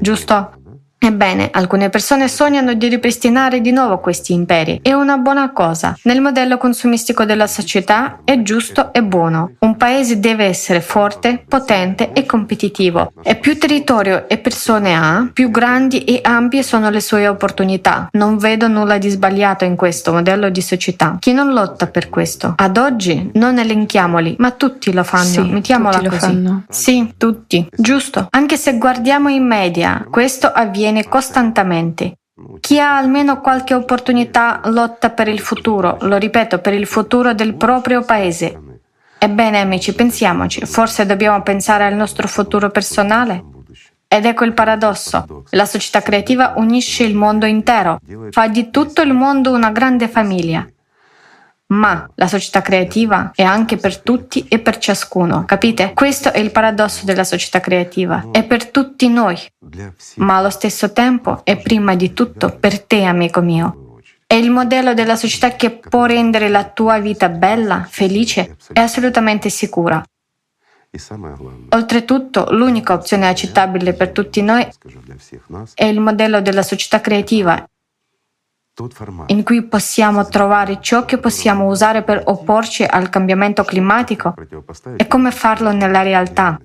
Giusto? 0.00 0.62
Ebbene, 1.04 1.50
alcune 1.52 1.90
persone 1.90 2.28
sognano 2.28 2.72
di 2.72 2.88
ripristinare 2.88 3.60
di 3.60 3.72
nuovo 3.72 3.98
questi 3.98 4.32
imperi. 4.32 4.80
È 4.80 4.94
una 4.94 5.18
buona 5.18 5.52
cosa. 5.52 5.94
Nel 6.04 6.22
modello 6.22 6.56
consumistico 6.56 7.26
della 7.26 7.46
società 7.46 8.20
è 8.24 8.40
giusto 8.40 8.90
e 8.90 9.02
buono. 9.02 9.52
Un 9.58 9.76
paese 9.76 10.18
deve 10.18 10.46
essere 10.46 10.80
forte, 10.80 11.44
potente 11.46 12.12
e 12.14 12.24
competitivo. 12.24 13.12
E 13.22 13.36
più 13.36 13.58
territorio 13.58 14.26
e 14.30 14.38
persone 14.38 14.94
ha, 14.96 15.28
più 15.30 15.50
grandi 15.50 16.04
e 16.04 16.20
ampie 16.22 16.62
sono 16.62 16.88
le 16.88 17.00
sue 17.02 17.28
opportunità. 17.28 18.08
Non 18.12 18.38
vedo 18.38 18.66
nulla 18.68 18.96
di 18.96 19.10
sbagliato 19.10 19.66
in 19.66 19.76
questo 19.76 20.10
modello 20.10 20.48
di 20.48 20.62
società. 20.62 21.18
Chi 21.20 21.34
non 21.34 21.52
lotta 21.52 21.86
per 21.86 22.08
questo? 22.08 22.54
Ad 22.56 22.78
oggi 22.78 23.30
non 23.34 23.58
elenchiamoli, 23.58 24.36
ma 24.38 24.52
tutti 24.52 24.90
lo 24.90 25.04
fanno. 25.04 25.24
Sì, 25.24 25.40
Mettiamola 25.42 25.98
tutti 25.98 26.08
così. 26.08 26.20
fanno. 26.20 26.64
Sì, 26.70 27.12
tutti. 27.18 27.68
Giusto. 27.76 28.26
Anche 28.30 28.56
se 28.56 28.78
guardiamo 28.78 29.28
in 29.28 29.46
media, 29.46 30.06
questo 30.10 30.46
avviene 30.46 30.92
costantemente. 31.02 32.18
Chi 32.60 32.78
ha 32.78 32.96
almeno 32.96 33.40
qualche 33.40 33.74
opportunità 33.74 34.60
lotta 34.66 35.10
per 35.10 35.26
il 35.26 35.40
futuro, 35.40 35.98
lo 36.02 36.16
ripeto, 36.16 36.60
per 36.60 36.74
il 36.74 36.86
futuro 36.86 37.34
del 37.34 37.54
proprio 37.54 38.02
paese. 38.02 38.60
Ebbene 39.18 39.60
amici, 39.60 39.94
pensiamoci, 39.94 40.66
forse 40.66 41.06
dobbiamo 41.06 41.42
pensare 41.42 41.84
al 41.84 41.94
nostro 41.94 42.28
futuro 42.28 42.70
personale? 42.70 43.42
Ed 44.06 44.26
ecco 44.26 44.44
il 44.44 44.52
paradosso. 44.52 45.44
La 45.50 45.64
società 45.64 46.02
creativa 46.02 46.52
unisce 46.56 47.04
il 47.04 47.14
mondo 47.16 47.46
intero, 47.46 47.98
fa 48.30 48.48
di 48.48 48.70
tutto 48.70 49.02
il 49.02 49.12
mondo 49.12 49.52
una 49.52 49.70
grande 49.70 50.08
famiglia. 50.08 50.66
Ma 51.66 52.08
la 52.16 52.26
società 52.26 52.60
creativa 52.60 53.30
è 53.34 53.42
anche 53.42 53.78
per 53.78 53.98
tutti 54.00 54.46
e 54.48 54.58
per 54.58 54.76
ciascuno, 54.76 55.44
capite? 55.46 55.92
Questo 55.94 56.30
è 56.30 56.38
il 56.38 56.50
paradosso 56.50 57.06
della 57.06 57.24
società 57.24 57.60
creativa, 57.60 58.28
è 58.32 58.44
per 58.44 58.70
tutti 58.70 59.08
noi, 59.08 59.38
ma 60.16 60.36
allo 60.36 60.50
stesso 60.50 60.92
tempo 60.92 61.40
è 61.42 61.56
prima 61.56 61.94
di 61.94 62.12
tutto 62.12 62.50
per 62.50 62.82
te, 62.82 63.04
amico 63.04 63.40
mio. 63.40 63.98
È 64.26 64.34
il 64.34 64.50
modello 64.50 64.92
della 64.94 65.16
società 65.16 65.52
che 65.52 65.70
può 65.70 66.04
rendere 66.04 66.48
la 66.48 66.64
tua 66.64 66.98
vita 66.98 67.28
bella, 67.30 67.86
felice 67.88 68.56
e 68.72 68.80
assolutamente 68.80 69.48
sicura. 69.48 70.02
Oltretutto, 71.70 72.48
l'unica 72.50 72.92
opzione 72.92 73.26
accettabile 73.26 73.94
per 73.94 74.10
tutti 74.10 74.42
noi 74.42 74.66
è 75.74 75.84
il 75.84 76.00
modello 76.00 76.40
della 76.40 76.62
società 76.62 77.00
creativa 77.00 77.66
in 79.26 79.44
cui 79.44 79.62
possiamo 79.62 80.26
trovare 80.26 80.78
ciò 80.80 81.04
che 81.04 81.18
possiamo 81.18 81.66
usare 81.66 82.02
per 82.02 82.22
opporci 82.24 82.82
al 82.82 83.08
cambiamento 83.08 83.62
climatico 83.62 84.34
e 84.96 85.06
come 85.06 85.30
farlo 85.30 85.70
nella 85.70 86.02
realtà. 86.02 86.58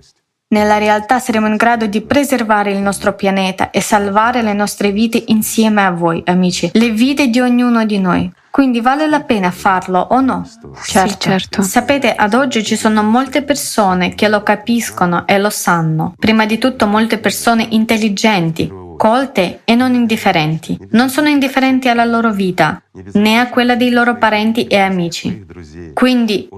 Nella 0.51 0.79
realtà 0.79 1.19
saremo 1.19 1.45
in 1.45 1.55
grado 1.55 1.85
di 1.85 2.01
preservare 2.01 2.71
il 2.71 2.79
nostro 2.79 3.13
pianeta 3.13 3.69
e 3.69 3.81
salvare 3.81 4.41
le 4.41 4.53
nostre 4.53 4.91
vite 4.91 5.23
insieme 5.27 5.85
a 5.85 5.91
voi, 5.91 6.23
amici, 6.25 6.71
le 6.73 6.89
vite 6.89 7.27
di 7.27 7.39
ognuno 7.39 7.85
di 7.85 7.99
noi. 7.99 8.31
Quindi 8.49 8.81
vale 8.81 9.07
la 9.07 9.21
pena 9.21 9.51
farlo 9.51 9.99
o 9.99 10.19
no? 10.21 10.49
Certo. 10.83 11.09
Sì, 11.11 11.19
certo. 11.19 11.61
Sapete, 11.61 12.15
ad 12.15 12.33
oggi 12.33 12.63
ci 12.63 12.75
sono 12.75 13.03
molte 13.03 13.43
persone 13.43 14.15
che 14.15 14.27
lo 14.27 14.41
capiscono 14.41 15.27
e 15.27 15.37
lo 15.37 15.51
sanno. 15.51 16.15
Prima 16.17 16.47
di 16.47 16.57
tutto 16.57 16.87
molte 16.87 17.19
persone 17.19 17.67
intelligenti 17.69 18.87
colte 18.99 19.61
e 19.63 19.75
non 19.75 19.93
indifferenti. 19.93 20.77
Non 20.91 21.09
sono 21.09 21.29
indifferenti 21.29 21.87
alla 21.87 22.03
loro 22.03 22.33
vita, 22.33 22.83
né 23.13 23.39
a 23.39 23.47
quella 23.47 23.77
dei 23.77 23.91
loro 23.91 24.17
parenti 24.17 24.67
e 24.67 24.77
amici. 24.77 25.45
Quindi, 25.93 26.49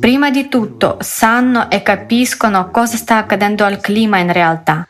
prima 0.00 0.30
di 0.30 0.48
tutto, 0.48 0.96
sanno 0.98 1.70
e 1.70 1.82
capiscono 1.82 2.70
cosa 2.72 2.96
sta 2.96 3.18
accadendo 3.18 3.64
al 3.64 3.78
clima 3.78 4.18
in 4.18 4.32
realtà 4.32 4.88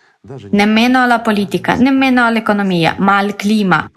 nemmeno 0.52 1.02
alla 1.02 1.20
politica, 1.20 1.74
nemmeno 1.74 2.24
all'economia, 2.24 2.94
ma 2.98 3.18
al 3.18 3.36
clima 3.36 3.90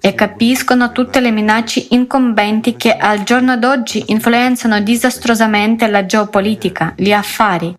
e 0.00 0.14
capiscono 0.14 0.92
tutte 0.92 1.18
le 1.18 1.32
minacce 1.32 1.84
incombenti 1.90 2.76
che 2.76 2.96
al 2.96 3.24
giorno 3.24 3.56
d'oggi 3.56 4.04
influenzano 4.06 4.80
disastrosamente 4.80 5.88
la 5.88 6.06
geopolitica, 6.06 6.92
gli 6.96 7.12
affari 7.12 7.76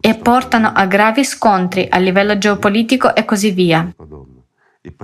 e 0.00 0.14
portano 0.14 0.72
a 0.74 0.86
gravi 0.86 1.24
scontri 1.24 1.86
a 1.90 1.98
livello 1.98 2.38
geopolitico 2.38 3.14
e 3.14 3.24
così 3.24 3.50
via. 3.50 3.92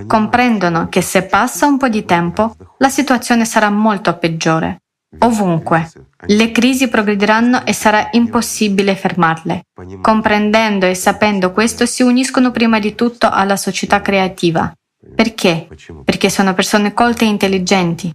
Comprendono 0.07 0.88
che 0.88 1.01
se 1.01 1.23
passa 1.25 1.66
un 1.66 1.79
po' 1.79 1.88
di 1.88 2.05
tempo 2.05 2.55
la 2.79 2.88
situazione 2.88 3.45
sarà 3.45 3.71
molto 3.71 4.16
peggiore. 4.19 4.83
Ovunque. 5.19 5.90
Le 6.27 6.53
crisi 6.53 6.88
progrediranno 6.88 7.64
e 7.64 7.73
sarà 7.73 8.09
impossibile 8.12 8.95
fermarle. 8.95 9.66
Comprendendo 10.01 10.87
e 10.87 10.95
sapendo 10.95 11.51
questo 11.51 11.87
si 11.87 12.03
uniscono 12.03 12.51
prima 12.51 12.79
di 12.79 12.95
tutto 12.95 13.29
alla 13.29 13.57
società 13.57 14.01
creativa. 14.01 14.73
Perché? 15.14 15.66
Perché 16.05 16.31
sono 16.31 16.55
persone 16.55 16.93
colte 16.93 17.25
e 17.25 17.29
intelligenti. 17.29 18.12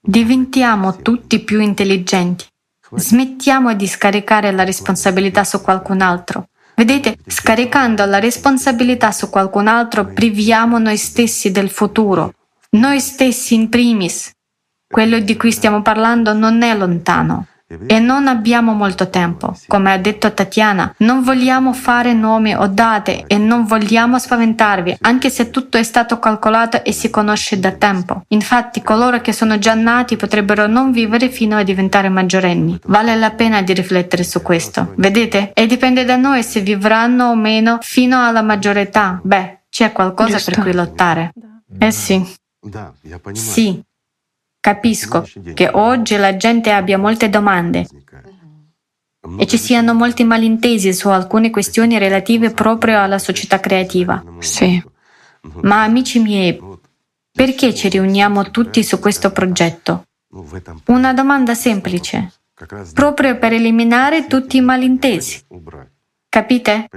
Diventiamo 0.00 0.96
tutti 0.96 1.38
più 1.40 1.60
intelligenti. 1.60 2.46
Smettiamo 2.94 3.74
di 3.74 3.86
scaricare 3.86 4.52
la 4.52 4.64
responsabilità 4.64 5.44
su 5.44 5.60
qualcun 5.60 6.00
altro. 6.00 6.48
Vedete, 6.74 7.16
scaricando 7.26 8.04
la 8.04 8.18
responsabilità 8.18 9.10
su 9.10 9.30
qualcun 9.30 9.66
altro 9.66 10.04
priviamo 10.04 10.78
noi 10.78 10.98
stessi 10.98 11.50
del 11.50 11.70
futuro, 11.70 12.34
noi 12.70 13.00
stessi 13.00 13.54
in 13.54 13.70
primis, 13.70 14.30
quello 14.86 15.18
di 15.18 15.36
cui 15.36 15.52
stiamo 15.52 15.80
parlando 15.82 16.32
non 16.34 16.62
è 16.62 16.76
lontano. 16.76 17.46
E 17.86 17.98
non 17.98 18.28
abbiamo 18.28 18.74
molto 18.74 19.10
tempo. 19.10 19.56
Come 19.66 19.92
ha 19.92 19.98
detto 19.98 20.32
Tatiana, 20.32 20.94
non 20.98 21.24
vogliamo 21.24 21.72
fare 21.72 22.12
nomi 22.12 22.54
o 22.54 22.68
date 22.68 23.24
e 23.26 23.38
non 23.38 23.64
vogliamo 23.64 24.20
spaventarvi, 24.20 24.98
anche 25.00 25.30
se 25.30 25.50
tutto 25.50 25.76
è 25.76 25.82
stato 25.82 26.20
calcolato 26.20 26.84
e 26.84 26.92
si 26.92 27.10
conosce 27.10 27.58
da 27.58 27.72
tempo. 27.72 28.22
Infatti, 28.28 28.82
coloro 28.82 29.20
che 29.20 29.32
sono 29.32 29.58
già 29.58 29.74
nati 29.74 30.14
potrebbero 30.16 30.68
non 30.68 30.92
vivere 30.92 31.28
fino 31.28 31.56
a 31.56 31.64
diventare 31.64 32.08
maggiorenni. 32.08 32.78
Vale 32.84 33.16
la 33.16 33.32
pena 33.32 33.62
di 33.62 33.72
riflettere 33.72 34.22
su 34.22 34.42
questo. 34.42 34.92
Vedete? 34.96 35.50
E 35.52 35.66
dipende 35.66 36.04
da 36.04 36.14
noi 36.14 36.44
se 36.44 36.60
vivranno 36.60 37.26
o 37.26 37.34
meno 37.34 37.78
fino 37.82 38.24
alla 38.24 38.42
maggiore 38.42 38.82
età. 38.82 39.18
Beh, 39.24 39.62
c'è 39.68 39.90
qualcosa 39.90 40.36
Giusto. 40.36 40.50
per 40.52 40.60
cui 40.60 40.72
lottare. 40.72 41.32
Eh 41.78 41.90
sì. 41.90 42.24
Sì, 43.32 43.82
Capisco 44.66 45.24
che 45.54 45.70
oggi 45.72 46.16
la 46.16 46.36
gente 46.36 46.72
abbia 46.72 46.98
molte 46.98 47.28
domande 47.28 47.86
e 49.38 49.46
ci 49.46 49.58
siano 49.58 49.94
molti 49.94 50.24
malintesi 50.24 50.92
su 50.92 51.08
alcune 51.08 51.50
questioni 51.50 51.98
relative 51.98 52.50
proprio 52.50 53.00
alla 53.00 53.20
società 53.20 53.60
creativa. 53.60 54.20
Sì. 54.40 54.82
Ma 55.62 55.84
amici 55.84 56.18
miei, 56.18 56.60
perché 57.30 57.76
ci 57.76 57.88
riuniamo 57.88 58.50
tutti 58.50 58.82
su 58.82 58.98
questo 58.98 59.30
progetto? 59.30 60.02
Una 60.86 61.14
domanda 61.14 61.54
semplice, 61.54 62.32
proprio 62.92 63.38
per 63.38 63.52
eliminare 63.52 64.26
tutti 64.26 64.56
i 64.56 64.62
malintesi. 64.62 65.44
Capite? 66.28 66.88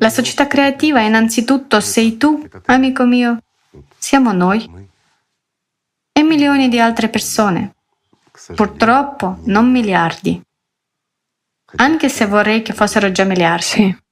La 0.00 0.10
società 0.10 0.48
creativa 0.48 1.00
innanzitutto 1.00 1.78
sei 1.78 2.16
tu, 2.16 2.44
amico 2.64 3.04
mio, 3.04 3.38
siamo 3.98 4.32
noi 4.32 4.92
milioni 6.24 6.68
di 6.68 6.80
altre 6.80 7.08
persone. 7.08 7.74
Purtroppo 8.54 9.38
non 9.44 9.70
miliardi. 9.70 10.40
Anche 11.76 12.08
se 12.08 12.26
vorrei 12.26 12.62
che 12.62 12.72
fossero 12.72 13.10
già 13.10 13.24
miliardi. 13.24 13.64
Sì 13.64 14.02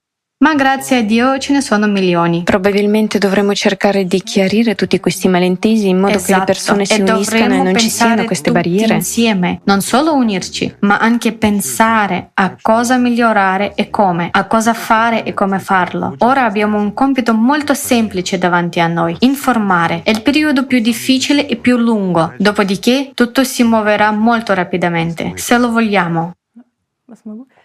ma 0.43 0.55
grazie 0.55 0.99
a 0.99 1.03
Dio 1.03 1.39
ce 1.39 1.53
ne 1.53 1.61
sono 1.61 1.87
milioni. 1.87 2.43
Probabilmente 2.43 3.19
dovremmo 3.19 3.55
cercare 3.55 4.05
di 4.05 4.21
chiarire 4.23 4.75
tutti 4.75 4.99
questi 4.99 5.29
malintesi 5.29 5.89
in 5.89 5.99
modo 5.99 6.17
esatto. 6.17 6.25
che 6.25 6.33
le 6.33 6.37
esatto. 6.37 6.45
persone 6.45 6.85
si 6.85 6.95
e 6.95 7.13
uniscano 7.13 7.55
e 7.55 7.63
non 7.63 7.77
ci 7.77 7.89
siano 7.89 8.25
queste 8.25 8.51
barriere. 8.51 8.95
Insieme, 8.95 9.61
non 9.65 9.81
solo 9.81 10.15
unirci, 10.15 10.75
ma 10.81 10.99
anche 10.99 11.33
pensare 11.33 12.31
a 12.35 12.57
cosa 12.61 12.97
migliorare 12.99 13.75
e 13.77 13.89
come, 13.89 14.29
a 14.33 14.47
cosa 14.47 14.75
fare 14.75 15.23
e 15.23 15.33
come 15.33 15.61
farlo. 15.61 16.17
Ora 16.19 16.45
abbiamo 16.45 16.77
un 16.77 16.93
compito 16.93 17.35
molto 17.35 17.73
semplice 17.73 18.37
davanti 18.37 18.81
a 18.81 18.89
noi, 18.89 19.17
informare. 19.21 20.01
È 20.03 20.11
il 20.11 20.23
periodo 20.23 20.67
più 20.67 20.81
difficile 20.81 21.47
e 21.47 21.55
più 21.55 21.77
lungo, 21.77 22.35
dopodiché 22.37 23.13
tutto 23.15 23.45
si 23.45 23.63
muoverà 23.63 24.11
molto 24.11 24.55
rapidamente, 24.55 25.35
se 25.37 25.57
lo 25.57 25.71
vogliamo. 25.71 26.35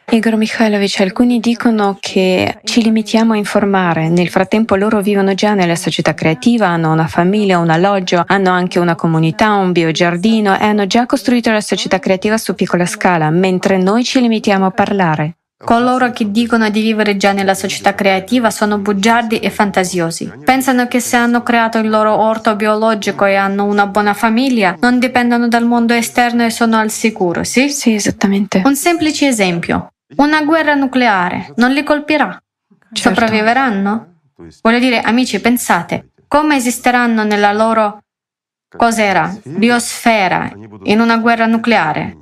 Igor 0.10 0.38
Mikhailovich, 0.38 1.02
alcuni 1.02 1.42
dicono 1.42 1.98
che 2.00 2.60
ci 2.64 2.82
limitiamo 2.82 3.34
a 3.34 3.36
informare, 3.36 4.08
nel 4.08 4.30
frattempo 4.30 4.76
loro 4.76 5.02
vivono 5.02 5.34
già 5.34 5.54
nella 5.54 5.76
società 5.76 6.14
creativa, 6.14 6.66
hanno 6.68 6.94
una 6.94 7.08
famiglia, 7.08 7.60
un 7.60 7.70
alloggio, 7.70 8.24
hanno 8.26 8.52
anche 8.52 8.80
una 8.80 8.96
comunità, 8.96 9.56
un 9.56 9.74
biogiardino 9.74 10.58
e 10.58 10.64
hanno 10.64 10.88
già 10.88 11.06
costruito 11.06 11.52
la 11.52 11.60
società 11.60 12.00
creativa 12.00 12.38
su 12.38 12.56
piccola 12.56 12.86
scala, 12.86 13.30
mentre 13.32 13.78
noi 13.78 14.06
ci 14.06 14.22
limitiamo 14.22 14.66
a 14.66 14.72
parlare. 14.72 15.36
Coloro 15.62 16.12
che 16.12 16.32
dicono 16.32 16.70
di 16.70 16.82
vivere 16.82 17.18
già 17.18 17.34
nella 17.34 17.56
società 17.56 17.94
creativa 17.94 18.50
sono 18.50 18.78
bugiardi 18.78 19.40
e 19.40 19.50
fantasiosi. 19.50 20.32
Pensano 20.46 20.88
che 20.88 21.02
se 21.02 21.18
hanno 21.18 21.44
creato 21.44 21.80
il 21.80 21.90
loro 21.90 22.18
orto 22.18 22.56
biologico 22.56 23.26
e 23.26 23.36
hanno 23.36 23.66
una 23.66 23.88
buona 23.88 24.14
famiglia, 24.14 24.78
non 24.80 25.00
dipendono 25.00 25.50
dal 25.50 25.66
mondo 25.66 25.94
esterno 25.94 26.46
e 26.46 26.50
sono 26.50 26.78
al 26.78 26.92
sicuro, 26.92 27.44
sì? 27.44 27.70
Sì, 27.70 27.96
esattamente. 27.96 28.62
Un 28.64 28.76
semplice 28.76 29.28
esempio. 29.28 29.90
Una 30.16 30.42
guerra 30.44 30.74
nucleare 30.74 31.54
non 31.58 31.72
li 31.72 31.84
colpirà. 31.84 32.42
Certo. 32.94 33.10
Sopravviveranno? 33.10 34.22
Voglio 34.62 34.80
dire, 34.80 35.02
amici, 35.02 35.42
pensate, 35.42 36.12
come 36.28 36.56
esisteranno 36.56 37.24
nella 37.24 37.52
loro 37.52 38.04
cos'era? 38.70 39.36
Biosfera 39.44 40.52
in 40.84 41.02
una 41.02 41.18
guerra 41.18 41.46
nucleare? 41.46 42.16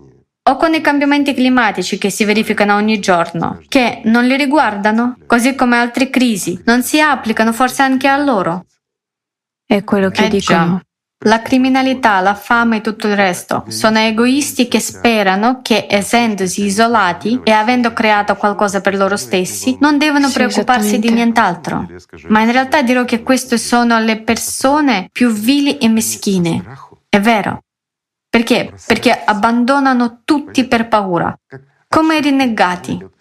O 0.47 0.57
con 0.57 0.73
i 0.73 0.81
cambiamenti 0.81 1.33
climatici 1.33 1.97
che 1.97 2.09
si 2.09 2.23
verificano 2.23 2.75
ogni 2.75 2.99
giorno, 2.99 3.61
che 3.67 4.01
non 4.05 4.25
li 4.25 4.35
riguardano, 4.35 5.17
così 5.25 5.55
come 5.55 5.77
altre 5.77 6.09
crisi, 6.09 6.61
non 6.65 6.83
si 6.83 6.99
applicano 6.99 7.51
forse 7.51 7.81
anche 7.81 8.07
a 8.07 8.17
loro? 8.17 8.65
È 9.65 9.83
quello 9.83 10.09
che 10.09 10.25
eh 10.25 10.29
dicono. 10.29 10.81
La 11.23 11.41
criminalità, 11.41 12.19
la 12.19 12.35
fame 12.35 12.77
e 12.77 12.81
tutto 12.81 13.07
il 13.07 13.15
resto 13.15 13.63
sono 13.69 13.99
egoisti 13.99 14.67
che 14.67 14.79
sperano 14.79 15.61
che, 15.61 15.87
essendosi 15.89 16.65
isolati 16.65 17.39
e 17.43 17.51
avendo 17.51 17.93
creato 17.93 18.35
qualcosa 18.35 18.81
per 18.81 18.95
loro 18.95 19.15
stessi, 19.15 19.77
non 19.79 19.97
devono 19.97 20.29
preoccuparsi 20.29 20.99
di 20.99 21.09
nient'altro. 21.09 21.87
Ma 22.27 22.41
in 22.41 22.51
realtà 22.51 22.81
dirò 22.81 23.05
che 23.05 23.23
queste 23.23 23.57
sono 23.57 23.97
le 23.99 24.21
persone 24.21 25.09
più 25.11 25.31
vili 25.31 25.77
e 25.77 25.87
meschine. 25.87 26.63
È 27.07 27.19
vero. 27.19 27.63
Perché? 28.29 28.73
Perché 28.85 29.23
abbandonano 29.23 30.21
tutti 30.25 30.67
per 30.67 30.89
paura, 30.89 31.33
come 31.87 32.17
i 32.17 32.21
rinnegati. 32.21 33.13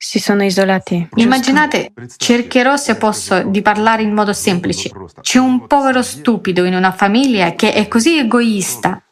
Si 0.00 0.20
sono 0.20 0.44
isolati. 0.44 1.08
Immaginate, 1.16 1.92
cercherò 2.16 2.76
se 2.76 2.96
posso 2.96 3.42
di 3.42 3.62
parlare 3.62 4.02
in 4.02 4.12
modo 4.12 4.32
semplice. 4.32 4.90
C'è 5.20 5.38
un 5.38 5.66
povero 5.66 6.02
stupido 6.02 6.64
in 6.64 6.74
una 6.74 6.92
famiglia 6.92 7.54
che 7.54 7.72
è 7.72 7.88
così 7.88 8.16
egoista 8.16 9.02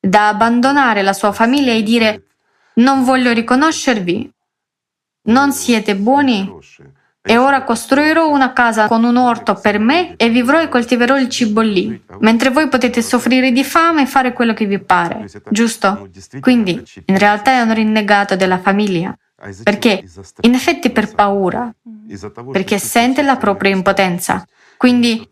da 0.00 0.26
abbandonare 0.26 1.02
la 1.02 1.12
sua 1.12 1.30
famiglia 1.30 1.72
e 1.72 1.84
dire 1.84 2.24
non 2.74 3.04
voglio 3.04 3.30
riconoscervi, 3.32 4.32
non 5.28 5.52
siete 5.52 5.94
buoni 5.94 6.52
e 7.24 7.36
ora 7.36 7.62
costruirò 7.62 8.28
una 8.28 8.52
casa 8.52 8.88
con 8.88 9.04
un 9.04 9.16
orto 9.16 9.54
per 9.54 9.78
me 9.78 10.16
e 10.16 10.28
vivrò 10.28 10.60
e 10.60 10.68
coltiverò 10.68 11.16
il 11.20 11.28
cibo 11.28 11.60
lì, 11.60 12.02
mentre 12.18 12.50
voi 12.50 12.66
potete 12.66 13.00
soffrire 13.00 13.52
di 13.52 13.62
fame 13.62 14.02
e 14.02 14.06
fare 14.06 14.32
quello 14.32 14.54
che 14.54 14.64
vi 14.64 14.80
pare, 14.80 15.26
giusto? 15.50 16.10
Quindi, 16.40 16.82
in 17.04 17.16
realtà 17.16 17.52
è 17.52 17.60
un 17.60 17.72
rinnegato 17.72 18.34
della 18.34 18.58
famiglia. 18.58 19.16
Perché? 19.62 20.04
In 20.42 20.54
effetti 20.54 20.90
per 20.90 21.14
paura, 21.14 21.74
perché 22.52 22.78
sente 22.78 23.22
la 23.22 23.36
propria 23.36 23.70
impotenza. 23.72 24.46
Quindi, 24.76 25.28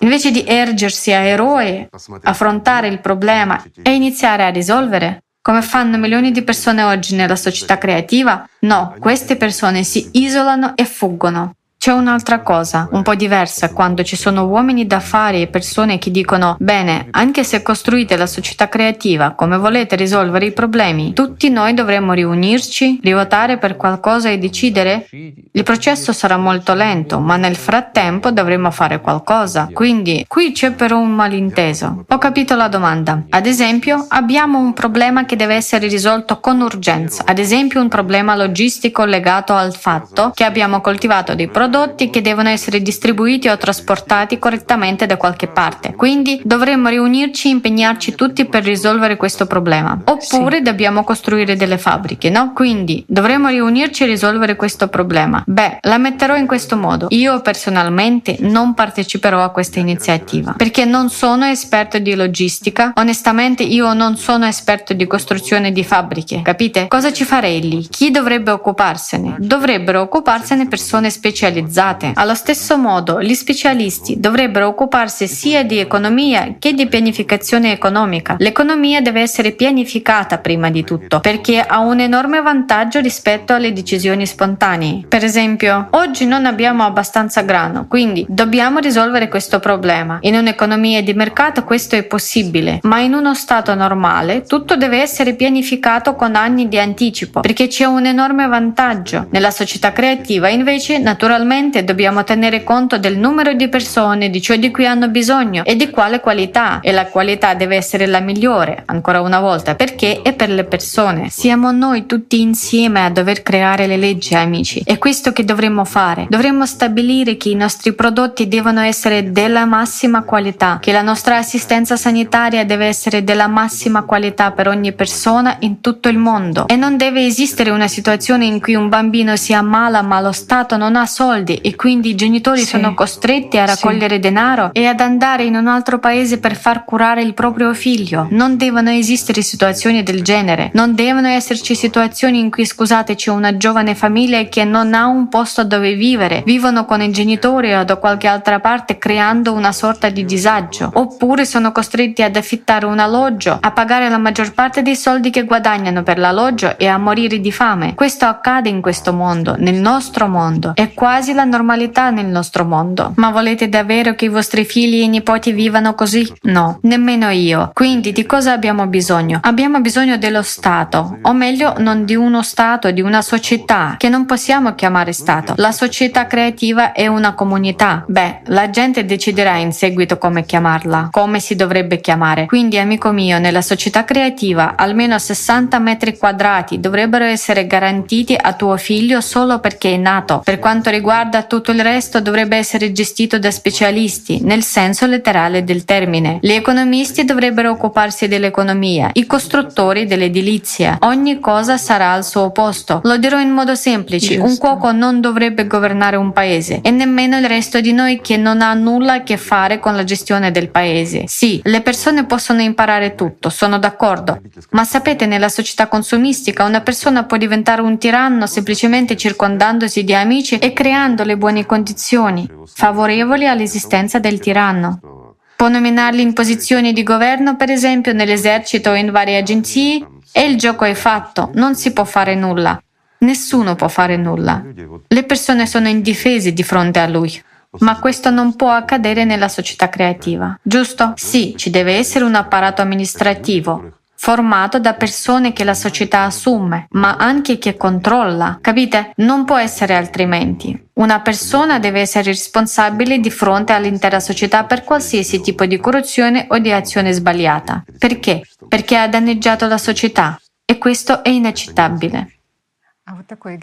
invece 0.00 0.30
di 0.30 0.44
ergersi 0.44 1.12
a 1.12 1.20
eroe, 1.20 1.88
affrontare 2.22 2.88
il 2.88 3.00
problema 3.00 3.62
e 3.82 3.94
iniziare 3.94 4.44
a 4.44 4.48
risolvere, 4.48 5.24
come 5.40 5.62
fanno 5.62 5.98
milioni 5.98 6.30
di 6.30 6.42
persone 6.42 6.82
oggi 6.82 7.14
nella 7.14 7.36
società 7.36 7.78
creativa, 7.78 8.46
no, 8.60 8.94
queste 8.98 9.36
persone 9.36 9.82
si 9.82 10.08
isolano 10.12 10.76
e 10.76 10.84
fuggono. 10.84 11.54
C'è 11.80 11.92
un'altra 11.92 12.40
cosa, 12.40 12.88
un 12.90 13.02
po' 13.02 13.14
diversa, 13.14 13.72
quando 13.72 14.02
ci 14.02 14.16
sono 14.16 14.46
uomini 14.46 14.84
d'affari 14.84 15.42
e 15.42 15.46
persone 15.46 15.98
che 15.98 16.10
dicono 16.10 16.56
bene, 16.58 17.06
anche 17.12 17.44
se 17.44 17.62
costruite 17.62 18.16
la 18.16 18.26
società 18.26 18.68
creativa 18.68 19.30
come 19.30 19.56
volete 19.58 19.94
risolvere 19.94 20.46
i 20.46 20.52
problemi, 20.52 21.12
tutti 21.12 21.48
noi 21.50 21.74
dovremmo 21.74 22.14
riunirci, 22.14 22.98
rivotare 23.00 23.58
per 23.58 23.76
qualcosa 23.76 24.28
e 24.28 24.38
decidere? 24.38 25.06
Il 25.52 25.62
processo 25.62 26.12
sarà 26.12 26.36
molto 26.36 26.74
lento, 26.74 27.20
ma 27.20 27.36
nel 27.36 27.54
frattempo 27.54 28.32
dovremmo 28.32 28.72
fare 28.72 29.00
qualcosa. 29.00 29.68
Quindi 29.72 30.24
qui 30.26 30.50
c'è 30.50 30.72
però 30.72 30.98
un 30.98 31.12
malinteso. 31.12 32.04
Ho 32.08 32.18
capito 32.18 32.56
la 32.56 32.66
domanda. 32.66 33.22
Ad 33.28 33.46
esempio, 33.46 34.04
abbiamo 34.08 34.58
un 34.58 34.72
problema 34.72 35.24
che 35.26 35.36
deve 35.36 35.54
essere 35.54 35.86
risolto 35.86 36.40
con 36.40 36.60
urgenza. 36.60 37.22
Ad 37.24 37.38
esempio, 37.38 37.80
un 37.80 37.88
problema 37.88 38.34
logistico 38.34 39.04
legato 39.04 39.54
al 39.54 39.76
fatto 39.76 40.32
che 40.34 40.42
abbiamo 40.42 40.80
coltivato 40.80 41.36
dei 41.36 41.46
prodotti 41.46 41.66
prodotti 41.68 42.08
che 42.08 42.22
devono 42.22 42.48
essere 42.48 42.80
distribuiti 42.80 43.48
o 43.48 43.56
trasportati 43.58 44.38
correttamente 44.38 45.04
da 45.04 45.18
qualche 45.18 45.48
parte. 45.48 45.94
Quindi 45.94 46.40
dovremmo 46.42 46.88
riunirci 46.88 47.48
e 47.48 47.50
impegnarci 47.50 48.14
tutti 48.14 48.46
per 48.46 48.64
risolvere 48.64 49.18
questo 49.18 49.44
problema. 49.44 50.00
Oppure 50.04 50.56
sì. 50.56 50.62
dobbiamo 50.62 51.04
costruire 51.04 51.56
delle 51.56 51.76
fabbriche, 51.76 52.30
no? 52.30 52.54
Quindi 52.54 53.04
dovremmo 53.06 53.48
riunirci 53.48 54.04
e 54.04 54.06
risolvere 54.06 54.56
questo 54.56 54.88
problema. 54.88 55.42
Beh, 55.46 55.80
la 55.82 55.98
metterò 55.98 56.36
in 56.36 56.46
questo 56.46 56.74
modo. 56.78 57.08
Io 57.10 57.42
personalmente 57.42 58.38
non 58.40 58.72
parteciperò 58.72 59.42
a 59.42 59.50
questa 59.50 59.78
iniziativa 59.78 60.54
perché 60.56 60.86
non 60.86 61.10
sono 61.10 61.44
esperto 61.44 61.98
di 61.98 62.14
logistica. 62.14 62.92
Onestamente 62.96 63.62
io 63.62 63.92
non 63.92 64.16
sono 64.16 64.46
esperto 64.46 64.94
di 64.94 65.06
costruzione 65.06 65.70
di 65.70 65.84
fabbriche. 65.84 66.40
Capite? 66.42 66.88
Cosa 66.88 67.12
ci 67.12 67.24
farei 67.24 67.60
lì? 67.60 67.86
Chi 67.90 68.10
dovrebbe 68.10 68.52
occuparsene? 68.52 69.36
Dovrebbero 69.38 70.00
occuparsene 70.00 70.66
persone 70.66 71.10
specializzate 71.10 71.56
specializzate. 71.58 72.12
Allo 72.14 72.34
stesso 72.34 72.76
modo, 72.76 73.20
gli 73.20 73.34
specialisti 73.34 74.20
dovrebbero 74.20 74.68
occuparsi 74.68 75.26
sia 75.26 75.64
di 75.64 75.78
economia 75.78 76.54
che 76.58 76.72
di 76.72 76.86
pianificazione 76.86 77.72
economica. 77.72 78.36
L'economia 78.38 79.00
deve 79.00 79.20
essere 79.20 79.52
pianificata 79.52 80.38
prima 80.38 80.70
di 80.70 80.84
tutto, 80.84 81.20
perché 81.20 81.60
ha 81.60 81.78
un 81.80 82.00
enorme 82.00 82.40
vantaggio 82.40 83.00
rispetto 83.00 83.54
alle 83.54 83.72
decisioni 83.72 84.26
spontanee. 84.26 85.04
Per 85.08 85.24
esempio, 85.24 85.88
oggi 85.90 86.26
non 86.26 86.46
abbiamo 86.46 86.84
abbastanza 86.84 87.42
grano, 87.42 87.86
quindi 87.88 88.24
dobbiamo 88.28 88.78
risolvere 88.78 89.28
questo 89.28 89.58
problema. 89.58 90.18
In 90.22 90.36
un'economia 90.36 91.02
di 91.02 91.14
mercato 91.14 91.64
questo 91.64 91.96
è 91.96 92.04
possibile, 92.04 92.80
ma 92.82 93.00
in 93.00 93.14
uno 93.14 93.34
stato 93.34 93.74
normale 93.74 94.42
tutto 94.42 94.76
deve 94.76 95.00
essere 95.00 95.34
pianificato 95.34 96.14
con 96.14 96.34
anni 96.34 96.68
di 96.68 96.78
anticipo, 96.78 97.40
perché 97.40 97.66
c'è 97.66 97.84
un 97.84 98.06
enorme 98.06 98.46
vantaggio. 98.46 99.26
Nella 99.30 99.50
società 99.50 99.92
creativa, 99.92 100.48
invece, 100.48 100.98
naturalmente 100.98 101.46
Naturalmente 101.48 101.82
dobbiamo 101.82 102.24
tenere 102.24 102.62
conto 102.62 102.98
del 102.98 103.16
numero 103.16 103.54
di 103.54 103.68
persone, 103.68 104.28
di 104.28 104.42
ciò 104.42 104.54
di 104.56 104.70
cui 104.70 104.84
hanno 104.84 105.08
bisogno 105.08 105.64
e 105.64 105.76
di 105.76 105.88
quale 105.88 106.20
qualità 106.20 106.80
e 106.80 106.92
la 106.92 107.06
qualità 107.06 107.54
deve 107.54 107.74
essere 107.74 108.04
la 108.04 108.20
migliore, 108.20 108.82
ancora 108.84 109.22
una 109.22 109.40
volta, 109.40 109.74
perché 109.74 110.20
è 110.20 110.34
per 110.34 110.50
le 110.50 110.64
persone. 110.64 111.30
Siamo 111.30 111.72
noi 111.72 112.04
tutti 112.04 112.42
insieme 112.42 113.02
a 113.02 113.08
dover 113.08 113.42
creare 113.42 113.86
le 113.86 113.96
leggi, 113.96 114.34
amici. 114.34 114.82
È 114.84 114.98
questo 114.98 115.32
che 115.32 115.42
dovremmo 115.42 115.86
fare. 115.86 116.26
Dovremmo 116.28 116.66
stabilire 116.66 117.38
che 117.38 117.48
i 117.48 117.54
nostri 117.54 117.94
prodotti 117.94 118.46
devono 118.46 118.82
essere 118.82 119.32
della 119.32 119.64
massima 119.64 120.24
qualità, 120.24 120.76
che 120.82 120.92
la 120.92 121.00
nostra 121.00 121.38
assistenza 121.38 121.96
sanitaria 121.96 122.66
deve 122.66 122.84
essere 122.84 123.24
della 123.24 123.46
massima 123.46 124.02
qualità 124.02 124.50
per 124.50 124.68
ogni 124.68 124.92
persona 124.92 125.56
in 125.60 125.80
tutto 125.80 126.10
il 126.10 126.18
mondo 126.18 126.68
e 126.68 126.76
non 126.76 126.98
deve 126.98 127.24
esistere 127.24 127.70
una 127.70 127.88
situazione 127.88 128.44
in 128.44 128.60
cui 128.60 128.74
un 128.74 128.90
bambino 128.90 129.34
si 129.36 129.54
ammala 129.54 130.02
ma 130.02 130.20
lo 130.20 130.32
Stato 130.32 130.76
non 130.76 130.94
ha 130.94 131.06
soldi 131.06 131.36
soldi 131.38 131.56
e 131.56 131.76
quindi 131.76 132.10
i 132.10 132.14
genitori 132.14 132.60
sì. 132.60 132.66
sono 132.66 132.94
costretti 132.94 133.58
a 133.58 133.64
raccogliere 133.64 134.16
sì. 134.16 134.20
denaro 134.20 134.70
e 134.72 134.86
ad 134.86 135.00
andare 135.00 135.44
in 135.44 135.54
un 135.54 135.66
altro 135.66 135.98
paese 135.98 136.38
per 136.38 136.56
far 136.56 136.84
curare 136.84 137.22
il 137.22 137.34
proprio 137.34 137.72
figlio. 137.74 138.26
Non 138.30 138.56
devono 138.56 138.90
esistere 138.90 139.42
situazioni 139.42 140.02
del 140.02 140.22
genere. 140.22 140.70
Non 140.74 140.94
devono 140.94 141.28
esserci 141.28 141.74
situazioni 141.74 142.38
in 142.40 142.50
cui, 142.50 142.64
scusate, 142.64 143.14
c'è 143.14 143.30
una 143.30 143.56
giovane 143.56 143.94
famiglia 143.94 144.42
che 144.44 144.64
non 144.64 144.94
ha 144.94 145.06
un 145.06 145.28
posto 145.28 145.64
dove 145.64 145.94
vivere, 145.94 146.42
vivono 146.44 146.84
con 146.84 147.00
i 147.00 147.10
genitori 147.10 147.74
o 147.74 147.84
da 147.84 147.96
qualche 147.96 148.26
altra 148.26 148.60
parte 148.60 148.98
creando 148.98 149.52
una 149.52 149.72
sorta 149.72 150.08
di 150.08 150.24
disagio. 150.24 150.90
Oppure 150.94 151.44
sono 151.44 151.72
costretti 151.72 152.22
ad 152.22 152.36
affittare 152.36 152.86
un 152.86 152.98
alloggio, 152.98 153.58
a 153.60 153.70
pagare 153.70 154.08
la 154.08 154.18
maggior 154.18 154.52
parte 154.52 154.82
dei 154.82 154.96
soldi 154.96 155.30
che 155.30 155.44
guadagnano 155.44 156.02
per 156.02 156.18
l'alloggio 156.18 156.76
e 156.78 156.86
a 156.86 156.98
morire 156.98 157.40
di 157.40 157.52
fame. 157.52 157.94
Questo 157.94 158.24
accade 158.24 158.68
in 158.68 158.80
questo 158.80 159.12
mondo, 159.12 159.54
nel 159.58 159.74
nostro 159.76 160.26
mondo. 160.26 160.72
È 160.74 160.92
quasi 160.94 161.27
quasi 161.28 161.34
la 161.34 161.44
normalità 161.44 162.10
nel 162.10 162.26
nostro 162.26 162.64
mondo. 162.64 163.12
Ma 163.16 163.30
volete 163.30 163.68
davvero 163.68 164.14
che 164.14 164.26
i 164.26 164.28
vostri 164.28 164.64
figli 164.64 165.02
e 165.02 165.08
nipoti 165.08 165.52
vivano 165.52 165.94
così? 165.94 166.30
No, 166.42 166.78
nemmeno 166.82 167.28
io. 167.30 167.70
Quindi 167.74 168.12
di 168.12 168.24
cosa 168.24 168.52
abbiamo 168.52 168.86
bisogno? 168.86 169.40
Abbiamo 169.42 169.80
bisogno 169.80 170.16
dello 170.16 170.42
Stato, 170.42 171.18
o 171.22 171.32
meglio 171.32 171.74
non 171.78 172.04
di 172.04 172.14
uno 172.14 172.42
Stato, 172.42 172.90
di 172.90 173.00
una 173.00 173.20
società, 173.20 173.96
che 173.98 174.08
non 174.08 174.24
possiamo 174.26 174.74
chiamare 174.74 175.12
Stato. 175.12 175.54
La 175.56 175.72
società 175.72 176.26
creativa 176.26 176.92
è 176.92 177.06
una 177.06 177.34
comunità. 177.34 178.04
Beh, 178.06 178.40
la 178.46 178.70
gente 178.70 179.04
deciderà 179.04 179.56
in 179.56 179.72
seguito 179.72 180.18
come 180.18 180.44
chiamarla, 180.44 181.08
come 181.10 181.40
si 181.40 181.56
dovrebbe 181.56 182.00
chiamare. 182.00 182.46
Quindi, 182.46 182.78
amico 182.78 183.10
mio, 183.10 183.38
nella 183.38 183.62
società 183.62 184.04
creativa 184.04 184.74
almeno 184.76 185.18
60 185.18 185.78
metri 185.78 186.16
quadrati 186.16 186.80
dovrebbero 186.80 187.24
essere 187.24 187.66
garantiti 187.66 188.36
a 188.38 188.52
tuo 188.54 188.76
figlio 188.76 189.20
solo 189.20 189.58
perché 189.58 189.92
è 189.92 189.96
nato. 189.96 190.40
Per 190.44 190.58
quanto 190.58 190.90
riguarda 190.90 191.16
riguarda 191.18 191.42
tutto 191.48 191.72
il 191.72 191.82
resto 191.82 192.20
dovrebbe 192.20 192.56
essere 192.56 192.92
gestito 192.92 193.40
da 193.40 193.50
specialisti, 193.50 194.40
nel 194.42 194.62
senso 194.62 195.04
letterale 195.06 195.64
del 195.64 195.84
termine. 195.84 196.38
Gli 196.40 196.52
economisti 196.52 197.24
dovrebbero 197.24 197.72
occuparsi 197.72 198.28
dell'economia, 198.28 199.10
i 199.14 199.26
costruttori 199.26 200.06
dell'edilizia. 200.06 200.98
Ogni 201.00 201.40
cosa 201.40 201.76
sarà 201.76 202.12
al 202.12 202.24
suo 202.24 202.52
posto. 202.52 203.00
Lo 203.02 203.16
dirò 203.16 203.40
in 203.40 203.50
modo 203.50 203.74
semplice, 203.74 204.34
Giusto. 204.34 204.44
un 204.44 204.58
cuoco 204.58 204.92
non 204.92 205.20
dovrebbe 205.20 205.66
governare 205.66 206.14
un 206.14 206.32
paese 206.32 206.80
e 206.82 206.90
nemmeno 206.92 207.36
il 207.36 207.48
resto 207.48 207.80
di 207.80 207.92
noi 207.92 208.20
che 208.20 208.36
non 208.36 208.60
ha 208.60 208.72
nulla 208.74 209.14
a 209.14 209.22
che 209.24 209.36
fare 209.36 209.80
con 209.80 209.96
la 209.96 210.04
gestione 210.04 210.52
del 210.52 210.68
paese. 210.68 211.24
Sì, 211.26 211.60
le 211.64 211.80
persone 211.80 212.26
possono 212.26 212.60
imparare 212.62 213.16
tutto, 213.16 213.48
sono 213.48 213.80
d'accordo, 213.80 214.40
ma 214.70 214.84
sapete 214.84 215.26
nella 215.26 215.48
società 215.48 215.88
consumistica 215.88 216.62
una 216.62 216.80
persona 216.80 217.24
può 217.24 217.36
diventare 217.36 217.82
un 217.82 217.98
tiranno 217.98 218.46
semplicemente 218.46 219.16
circondandosi 219.16 220.04
di 220.04 220.14
amici 220.14 220.58
e 220.58 220.72
creando 220.72 221.06
creando 221.08 221.24
le 221.24 221.38
buone 221.38 221.64
condizioni 221.64 222.46
favorevoli 222.66 223.46
all'esistenza 223.46 224.18
del 224.18 224.38
tiranno. 224.38 225.36
Può 225.56 225.68
nominarli 225.68 226.20
in 226.20 226.34
posizioni 226.34 226.92
di 226.92 227.02
governo, 227.02 227.56
per 227.56 227.70
esempio 227.70 228.12
nell'esercito 228.12 228.90
o 228.90 228.94
in 228.94 229.10
varie 229.10 229.38
agenzie, 229.38 230.06
e 230.30 230.44
il 230.44 230.58
gioco 230.58 230.84
è 230.84 230.94
fatto, 230.94 231.50
non 231.54 231.74
si 231.74 231.92
può 231.92 232.04
fare 232.04 232.34
nulla. 232.34 232.80
Nessuno 233.20 233.74
può 233.74 233.88
fare 233.88 234.16
nulla. 234.16 234.62
Le 235.08 235.24
persone 235.24 235.66
sono 235.66 235.88
indifese 235.88 236.52
di 236.52 236.62
fronte 236.62 236.98
a 237.00 237.08
lui. 237.08 237.42
Ma 237.80 237.98
questo 237.98 238.30
non 238.30 238.54
può 238.54 238.70
accadere 238.70 239.24
nella 239.24 239.48
società 239.48 239.88
creativa, 239.88 240.58
giusto? 240.62 241.12
Sì, 241.16 241.54
ci 241.56 241.70
deve 241.70 241.94
essere 241.96 242.24
un 242.24 242.34
apparato 242.34 242.80
amministrativo, 242.80 243.97
formato 244.20 244.80
da 244.80 244.94
persone 244.94 245.52
che 245.52 245.62
la 245.62 245.74
società 245.74 246.24
assume, 246.24 246.88
ma 246.90 247.14
anche 247.16 247.56
che 247.58 247.76
controlla. 247.76 248.58
Capite? 248.60 249.12
Non 249.18 249.44
può 249.44 249.56
essere 249.56 249.94
altrimenti. 249.94 250.86
Una 250.94 251.20
persona 251.20 251.78
deve 251.78 252.00
essere 252.00 252.24
responsabile 252.24 253.20
di 253.20 253.30
fronte 253.30 253.72
all'intera 253.72 254.18
società 254.18 254.64
per 254.64 254.82
qualsiasi 254.82 255.40
tipo 255.40 255.66
di 255.66 255.78
corruzione 255.78 256.46
o 256.50 256.58
di 256.58 256.72
azione 256.72 257.12
sbagliata. 257.12 257.84
Perché? 257.96 258.42
Perché 258.66 258.96
ha 258.96 259.06
danneggiato 259.06 259.68
la 259.68 259.78
società 259.78 260.38
e 260.64 260.78
questo 260.78 261.22
è 261.22 261.28
inaccettabile. 261.28 262.32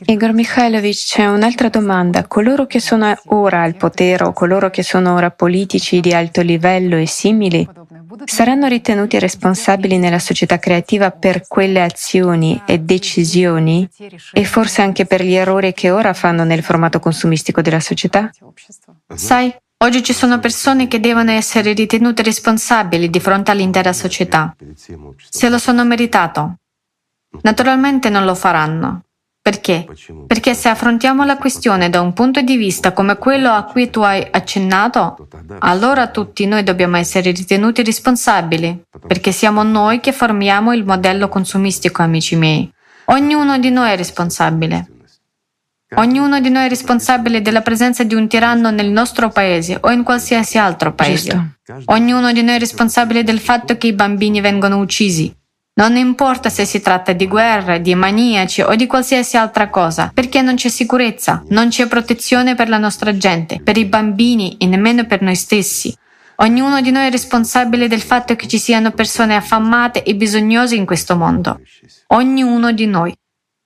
Igor 0.05 0.31
Mikhailovich, 0.31 1.05
c'è 1.05 1.27
un'altra 1.27 1.69
domanda. 1.69 2.25
Coloro 2.25 2.65
che 2.65 2.79
sono 2.79 3.13
ora 3.27 3.61
al 3.61 3.75
potere 3.75 4.23
o 4.23 4.33
coloro 4.33 4.71
che 4.71 4.81
sono 4.81 5.13
ora 5.13 5.29
politici 5.29 5.99
di 5.99 6.13
alto 6.13 6.41
livello 6.41 6.95
e 6.95 7.05
simili 7.05 7.67
saranno 8.25 8.67
ritenuti 8.67 9.19
responsabili 9.19 9.97
nella 9.97 10.19
società 10.19 10.57
creativa 10.57 11.11
per 11.11 11.47
quelle 11.47 11.81
azioni 11.81 12.61
e 12.65 12.79
decisioni 12.79 13.87
e 14.31 14.45
forse 14.45 14.81
anche 14.81 15.05
per 15.05 15.23
gli 15.23 15.33
errori 15.33 15.73
che 15.73 15.91
ora 15.91 16.13
fanno 16.13 16.43
nel 16.43 16.63
formato 16.63 16.99
consumistico 16.99 17.61
della 17.61 17.79
società? 17.79 18.31
Sai, 19.13 19.53
oggi 19.83 20.03
ci 20.03 20.13
sono 20.13 20.39
persone 20.39 20.87
che 20.87 20.99
devono 20.99 21.31
essere 21.31 21.73
ritenute 21.73 22.23
responsabili 22.23 23.09
di 23.09 23.19
fronte 23.19 23.51
all'intera 23.51 23.93
società. 23.93 24.55
Se 25.29 25.49
lo 25.49 25.57
sono 25.57 25.83
meritato. 25.83 26.55
Naturalmente 27.41 28.09
non 28.09 28.23
lo 28.23 28.35
faranno. 28.35 29.01
Perché? 29.45 29.85
Perché 30.25 30.55
se 30.55 30.69
affrontiamo 30.69 31.23
la 31.23 31.37
questione 31.37 31.91
da 31.91 32.01
un 32.01 32.13
punto 32.13 32.41
di 32.41 32.57
vista 32.57 32.93
come 32.93 33.15
quello 33.17 33.51
a 33.51 33.65
cui 33.65 33.91
tu 33.91 33.99
hai 33.99 34.27
accennato, 34.27 35.27
allora 35.59 36.07
tutti 36.07 36.47
noi 36.47 36.63
dobbiamo 36.63 36.97
essere 36.97 37.29
ritenuti 37.29 37.83
responsabili, 37.83 38.85
perché 39.05 39.31
siamo 39.31 39.61
noi 39.61 39.99
che 39.99 40.13
formiamo 40.13 40.73
il 40.73 40.83
modello 40.83 41.29
consumistico, 41.29 42.01
amici 42.01 42.35
miei. 42.35 42.67
Ognuno 43.05 43.59
di 43.59 43.69
noi 43.69 43.91
è 43.91 43.95
responsabile. 43.95 44.87
Ognuno 45.97 46.39
di 46.39 46.49
noi 46.49 46.65
è 46.65 46.69
responsabile 46.69 47.43
della 47.43 47.61
presenza 47.61 48.03
di 48.03 48.15
un 48.15 48.27
tiranno 48.27 48.71
nel 48.71 48.89
nostro 48.89 49.29
paese 49.29 49.77
o 49.79 49.91
in 49.91 50.01
qualsiasi 50.01 50.57
altro 50.57 50.95
paese. 50.95 51.57
Giusto. 51.63 51.91
Ognuno 51.93 52.33
di 52.33 52.41
noi 52.41 52.55
è 52.55 52.59
responsabile 52.59 53.23
del 53.23 53.39
fatto 53.39 53.77
che 53.77 53.85
i 53.85 53.93
bambini 53.93 54.41
vengono 54.41 54.79
uccisi. 54.79 55.31
Non 55.77 55.97
importa 55.97 56.47
se 56.47 56.63
si 56.63 56.79
tratta 56.79 57.11
di 57.11 57.27
guerre, 57.27 57.81
di 57.81 57.95
maniaci 57.95 58.61
o 58.61 58.75
di 58.75 58.87
qualsiasi 58.87 59.35
altra 59.35 59.69
cosa, 59.69 60.09
perché 60.13 60.41
non 60.41 60.55
c'è 60.55 60.69
sicurezza, 60.69 61.43
non 61.49 61.67
c'è 61.67 61.87
protezione 61.87 62.55
per 62.55 62.69
la 62.69 62.77
nostra 62.77 63.17
gente, 63.17 63.59
per 63.61 63.75
i 63.75 63.83
bambini 63.83 64.55
e 64.57 64.67
nemmeno 64.67 65.05
per 65.05 65.21
noi 65.21 65.35
stessi. 65.35 65.93
Ognuno 66.37 66.79
di 66.79 66.91
noi 66.91 67.07
è 67.07 67.11
responsabile 67.11 67.89
del 67.89 68.01
fatto 68.01 68.37
che 68.37 68.47
ci 68.47 68.57
siano 68.57 68.91
persone 68.91 69.35
affamate 69.35 70.03
e 70.03 70.15
bisognose 70.15 70.75
in 70.75 70.85
questo 70.85 71.17
mondo. 71.17 71.59
Ognuno 72.07 72.71
di 72.71 72.85
noi. 72.85 73.13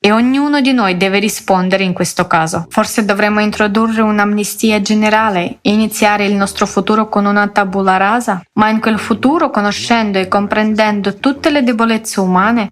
E 0.01 0.13
ognuno 0.13 0.61
di 0.61 0.71
noi 0.71 0.95
deve 0.95 1.19
rispondere 1.19 1.83
in 1.83 1.91
questo 1.91 2.25
caso. 2.25 2.67
Forse 2.69 3.03
dovremmo 3.03 3.41
introdurre 3.41 4.01
un'amnistia 4.01 4.81
generale 4.81 5.57
e 5.61 5.73
iniziare 5.73 6.25
il 6.25 6.35
nostro 6.35 6.65
futuro 6.65 7.09
con 7.09 7.25
una 7.25 7.49
tabula 7.49 7.97
rasa, 7.97 8.41
ma 8.53 8.69
in 8.69 8.79
quel 8.79 8.97
futuro, 8.97 9.49
conoscendo 9.49 10.17
e 10.17 10.29
comprendendo 10.29 11.15
tutte 11.17 11.49
le 11.49 11.63
debolezze 11.63 12.21
umane, 12.21 12.71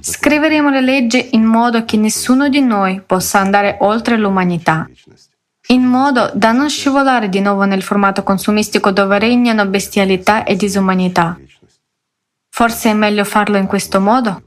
scriveremo 0.00 0.70
le 0.70 0.80
leggi 0.80 1.28
in 1.32 1.44
modo 1.44 1.84
che 1.84 1.98
nessuno 1.98 2.48
di 2.48 2.62
noi 2.62 3.02
possa 3.04 3.38
andare 3.38 3.76
oltre 3.80 4.16
l'umanità, 4.16 4.88
in 5.68 5.82
modo 5.82 6.30
da 6.32 6.52
non 6.52 6.70
scivolare 6.70 7.28
di 7.28 7.40
nuovo 7.40 7.64
nel 7.64 7.82
formato 7.82 8.22
consumistico 8.22 8.92
dove 8.92 9.18
regnano 9.18 9.66
bestialità 9.66 10.44
e 10.44 10.56
disumanità. 10.56 11.38
Forse 12.48 12.88
è 12.88 12.94
meglio 12.94 13.24
farlo 13.24 13.58
in 13.58 13.66
questo 13.66 14.00
modo? 14.00 14.42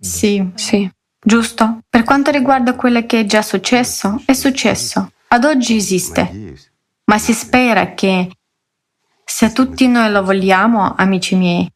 Sì, 0.00 0.50
sì. 0.56 0.90
Giusto? 1.24 1.78
Per 1.88 2.02
quanto 2.02 2.32
riguarda 2.32 2.74
quello 2.74 3.06
che 3.06 3.20
è 3.20 3.24
già 3.24 3.42
successo, 3.42 4.20
è 4.24 4.32
successo. 4.32 5.12
Ad 5.28 5.44
oggi 5.44 5.76
esiste. 5.76 6.56
Ma 7.04 7.18
si 7.18 7.32
spera 7.32 7.94
che, 7.94 8.28
se 9.24 9.52
tutti 9.52 9.86
noi 9.86 10.10
lo 10.10 10.24
vogliamo, 10.24 10.94
amici 10.96 11.36
miei, 11.36 11.70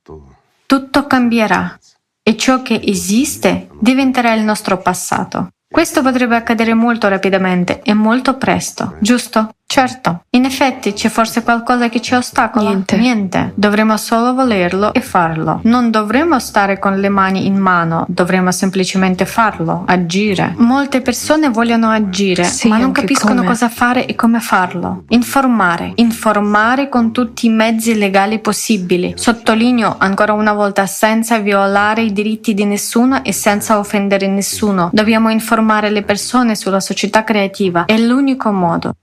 tutto 0.66 1.06
cambierà 1.06 1.78
e 2.22 2.36
ciò 2.36 2.62
che 2.62 2.80
esiste 2.82 3.68
diventerà 3.78 4.32
il 4.34 4.42
nostro 4.42 4.78
passato. 4.78 5.50
Questo 5.68 6.02
potrebbe 6.02 6.34
accadere 6.34 6.74
molto 6.74 7.06
rapidamente 7.06 7.82
e 7.82 7.94
molto 7.94 8.36
presto, 8.36 8.96
giusto? 9.00 9.54
Certo, 9.68 10.22
in 10.30 10.44
effetti 10.44 10.94
c'è 10.94 11.08
forse 11.10 11.42
qualcosa 11.42 11.88
che 11.88 12.00
ci 12.00 12.14
ostacola? 12.14 12.68
Niente. 12.68 12.96
Niente. 12.96 13.52
Dovremmo 13.56 13.96
solo 13.98 14.32
volerlo 14.32 14.94
e 14.94 15.00
farlo. 15.00 15.60
Non 15.64 15.90
dovremmo 15.90 16.38
stare 16.38 16.78
con 16.78 16.98
le 16.98 17.10
mani 17.10 17.44
in 17.46 17.56
mano, 17.56 18.06
dovremmo 18.08 18.52
semplicemente 18.52 19.26
farlo, 19.26 19.82
agire. 19.86 20.54
Molte 20.56 21.02
persone 21.02 21.50
vogliono 21.50 21.90
agire, 21.90 22.44
sì, 22.44 22.68
ma 22.68 22.78
non 22.78 22.92
capiscono 22.92 23.34
come. 23.34 23.46
cosa 23.48 23.68
fare 23.68 24.06
e 24.06 24.14
come 24.14 24.40
farlo. 24.40 25.04
Informare, 25.08 25.92
informare 25.96 26.88
con 26.88 27.12
tutti 27.12 27.44
i 27.44 27.50
mezzi 27.50 27.98
legali 27.98 28.38
possibili. 28.38 29.12
Sottolineo 29.16 29.96
ancora 29.98 30.32
una 30.32 30.52
volta 30.52 30.86
senza 30.86 31.38
violare 31.38 32.02
i 32.02 32.12
diritti 32.12 32.54
di 32.54 32.64
nessuno 32.64 33.22
e 33.24 33.32
senza 33.32 33.78
offendere 33.78 34.26
nessuno. 34.28 34.88
Dobbiamo 34.92 35.28
informare 35.28 35.90
le 35.90 36.02
persone 36.02 36.54
sulla 36.54 36.80
società 36.80 37.24
creativa. 37.24 37.84
È 37.84 37.98
l'unico 37.98 38.50
modo. 38.52 38.94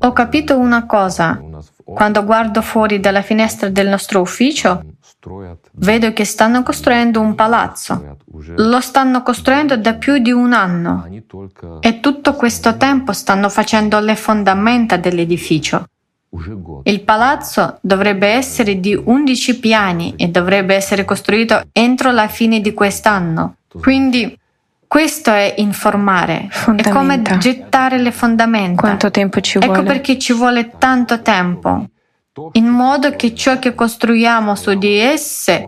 Ho 0.00 0.12
capito 0.12 0.58
una 0.58 0.84
cosa. 0.84 1.40
Quando 1.84 2.22
guardo 2.24 2.60
fuori 2.60 3.00
dalla 3.00 3.22
finestra 3.22 3.70
del 3.70 3.88
nostro 3.88 4.20
ufficio, 4.20 4.84
vedo 5.72 6.12
che 6.12 6.24
stanno 6.24 6.62
costruendo 6.62 7.20
un 7.20 7.34
palazzo. 7.34 8.18
Lo 8.56 8.80
stanno 8.80 9.22
costruendo 9.22 9.78
da 9.78 9.94
più 9.94 10.18
di 10.18 10.32
un 10.32 10.52
anno 10.52 11.08
e 11.80 12.00
tutto 12.00 12.34
questo 12.34 12.76
tempo 12.76 13.12
stanno 13.12 13.48
facendo 13.48 13.98
le 14.00 14.16
fondamenta 14.16 14.98
dell'edificio. 14.98 15.86
Il 16.82 17.02
palazzo 17.02 17.78
dovrebbe 17.80 18.26
essere 18.26 18.78
di 18.80 18.94
11 18.94 19.58
piani 19.58 20.14
e 20.16 20.28
dovrebbe 20.28 20.74
essere 20.74 21.06
costruito 21.06 21.62
entro 21.72 22.10
la 22.10 22.28
fine 22.28 22.60
di 22.60 22.74
quest'anno. 22.74 23.56
Quindi 23.80 24.38
questo 24.86 25.30
è 25.30 25.54
informare, 25.58 26.48
è 26.76 26.88
come 26.90 27.20
gettare 27.38 27.98
le 27.98 28.12
fondamenta. 28.12 28.80
Quanto 28.80 29.10
tempo 29.10 29.40
ci 29.40 29.58
ecco 29.58 29.66
vuole? 29.66 29.80
Ecco 29.80 29.92
perché 29.92 30.18
ci 30.18 30.32
vuole 30.32 30.72
tanto 30.78 31.22
tempo, 31.22 31.86
in 32.52 32.66
modo 32.66 33.14
che 33.16 33.34
ciò 33.34 33.58
che 33.58 33.74
costruiamo 33.74 34.54
su 34.54 34.74
di 34.74 34.96
esse 34.96 35.66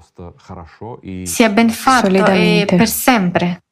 sia 1.24 1.48
ben 1.48 1.70
fatto 1.70 2.26
e 2.26 2.64
per 2.66 2.88
sempre. 2.88 3.62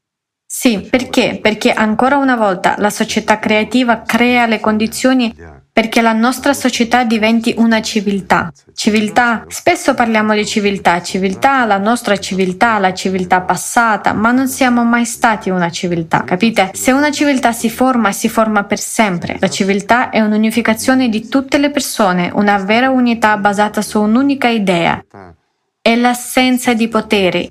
Sì, 0.49 0.81
perché? 0.81 1.39
Perché 1.43 1.73
ancora 1.73 2.17
una 2.17 2.37
volta 2.37 2.77
la 2.79 2.91
società 2.91 3.39
creativa 3.39 4.03
crea 4.03 4.47
le 4.47 4.61
condizioni 4.61 5.35
perché 5.77 6.01
la 6.01 6.15
nostra 6.15 6.55
società 6.55 7.05
diventi 7.05 7.53
una 7.59 7.83
civiltà. 7.83 8.51
Civiltà, 8.73 9.45
spesso 9.49 9.93
parliamo 9.93 10.33
di 10.33 10.47
civiltà, 10.47 11.03
civiltà, 11.03 11.67
la 11.67 11.77
nostra 11.77 12.17
civiltà, 12.17 12.79
la 12.79 12.95
civiltà 12.95 13.43
passata, 13.43 14.15
ma 14.15 14.33
non 14.33 14.49
siamo 14.49 14.85
mai 14.85 15.05
stati 15.05 15.51
una 15.51 15.69
civiltà, 15.69 16.25
capite? 16.25 16.71
Se 16.73 16.93
una 16.93 17.11
civiltà 17.11 17.53
si 17.53 17.69
forma, 17.69 18.11
si 18.13 18.31
forma 18.31 18.65
per 18.65 18.79
sempre. 18.79 19.37
La 19.39 19.51
civiltà 19.51 20.09
è 20.09 20.23
un'unificazione 20.23 21.11
di 21.11 21.29
tutte 21.29 21.59
le 21.59 21.69
persone, 21.69 22.31
una 22.33 22.57
vera 22.57 22.89
unità 22.89 23.37
basata 23.37 23.83
su 23.83 24.01
un'unica 24.01 24.49
idea. 24.49 25.05
È 25.83 25.95
l'assenza 25.95 26.73
di 26.73 26.89
potere, 26.89 27.51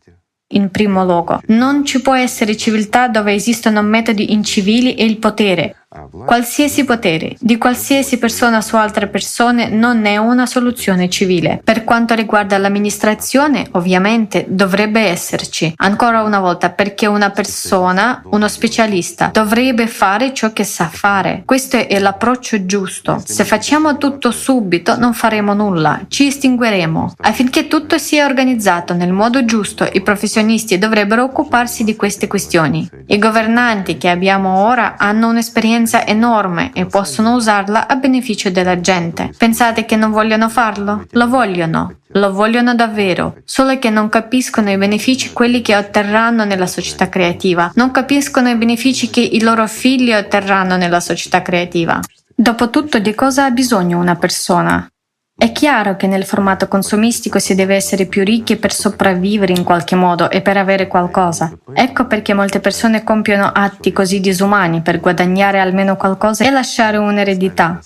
in 0.50 0.72
primo 0.72 1.04
luogo. 1.04 1.42
Non 1.48 1.86
ci 1.86 2.02
può 2.02 2.16
essere 2.16 2.58
civiltà 2.58 3.08
dove 3.08 3.34
esistono 3.34 3.84
metodi 3.84 4.34
incivili 4.34 4.96
e 4.96 5.06
il 5.06 5.18
potere. 5.18 5.85
Qualsiasi 6.26 6.84
potere 6.84 7.36
di 7.40 7.58
qualsiasi 7.58 8.18
persona 8.18 8.60
su 8.62 8.76
altre 8.76 9.08
persone 9.08 9.70
non 9.70 10.06
è 10.06 10.18
una 10.18 10.46
soluzione 10.46 11.10
civile. 11.10 11.62
Per 11.64 11.84
quanto 11.84 12.14
riguarda 12.14 12.58
l'amministrazione, 12.58 13.68
ovviamente 13.72 14.46
dovrebbe 14.50 15.02
esserci. 15.02 15.74
Ancora 15.78 16.24
una 16.24 16.40
volta, 16.40 16.70
perché 16.70 17.06
una 17.06 17.30
persona, 17.30 18.22
uno 18.26 18.48
specialista, 18.48 19.30
dovrebbe 19.32 19.88
fare 19.88 20.34
ciò 20.34 20.52
che 20.52 20.66
sa 20.66 20.90
fare. 20.90 21.44
Questo 21.46 21.78
è 21.78 22.00
l'approccio 22.00 22.66
giusto. 22.66 23.22
Se 23.24 23.46
facciamo 23.46 23.98
tutto 23.98 24.32
subito, 24.32 24.98
non 24.98 25.14
faremo 25.14 25.54
nulla, 25.54 26.02
ci 26.10 26.28
estingueremo. 26.28 27.14
Affinché 27.22 27.68
tutto 27.68 27.98
sia 27.98 28.26
organizzato 28.26 28.94
nel 28.94 29.14
modo 29.14 29.46
giusto, 29.46 29.88
i 29.92 30.02
professionisti 30.02 30.78
dovrebbero 30.78 31.24
occuparsi 31.24 31.84
di 31.84 31.96
queste 31.96 32.28
questioni. 32.28 32.88
I 33.08 33.18
governanti 33.18 33.98
che 33.98 34.10
abbiamo 34.10 34.66
ora 34.66 34.96
hanno 34.98 35.30
un'esperienza 35.30 35.84
enorme 36.06 36.72
e 36.74 36.86
possono 36.86 37.36
usarla 37.36 37.88
a 37.88 37.96
beneficio 37.96 38.50
della 38.50 38.80
gente. 38.80 39.32
Pensate 39.38 39.86
che 39.86 39.96
non 39.96 40.12
vogliono 40.12 40.50
farlo? 40.50 41.06
Lo 41.12 41.28
vogliono. 41.28 42.00
Lo 42.16 42.32
vogliono 42.32 42.76
davvero, 42.76 43.38
solo 43.44 43.78
che 43.78 43.90
non 43.90 44.10
capiscono 44.10 44.72
i 44.72 44.78
benefici 44.78 45.34
quelli 45.34 45.62
che 45.62 45.76
otterranno 45.76 46.46
nella 46.46 46.68
società 46.68 47.10
creativa, 47.10 47.72
non 47.76 47.92
capiscono 47.92 48.50
i 48.50 48.56
benefici 48.56 49.10
che 49.10 49.20
i 49.20 49.42
loro 49.42 49.68
figli 49.68 50.14
otterranno 50.14 50.78
nella 50.78 51.02
società 51.02 51.42
creativa. 51.42 52.00
Dopotutto, 52.34 53.00
di 53.00 53.14
cosa 53.14 53.46
ha 53.46 53.52
bisogno 53.52 54.00
una 54.00 54.16
persona? 54.16 54.90
È 55.38 55.52
chiaro 55.52 55.98
che 55.98 56.08
nel 56.08 56.24
formato 56.24 56.70
consumistico 56.70 57.40
si 57.40 57.56
deve 57.56 57.76
essere 57.76 58.06
più 58.06 58.24
ricchi 58.24 58.56
per 58.56 58.72
sopravvivere 58.72 59.52
in 59.52 59.66
qualche 59.66 59.96
modo 59.96 60.30
e 60.30 60.42
per 60.42 60.56
avere 60.56 60.88
qualcosa. 60.88 61.52
Ecco 61.74 62.08
perché 62.08 62.34
molte 62.34 62.62
persone 62.62 63.04
compiono 63.04 63.52
atti 63.54 63.92
così 63.92 64.22
disumani 64.22 64.82
per 64.82 65.02
guadagnare 65.02 65.60
almeno 65.60 65.98
qualcosa 65.98 66.46
e 66.46 66.52
lasciare 66.52 66.96
un'eredità. 66.96 67.82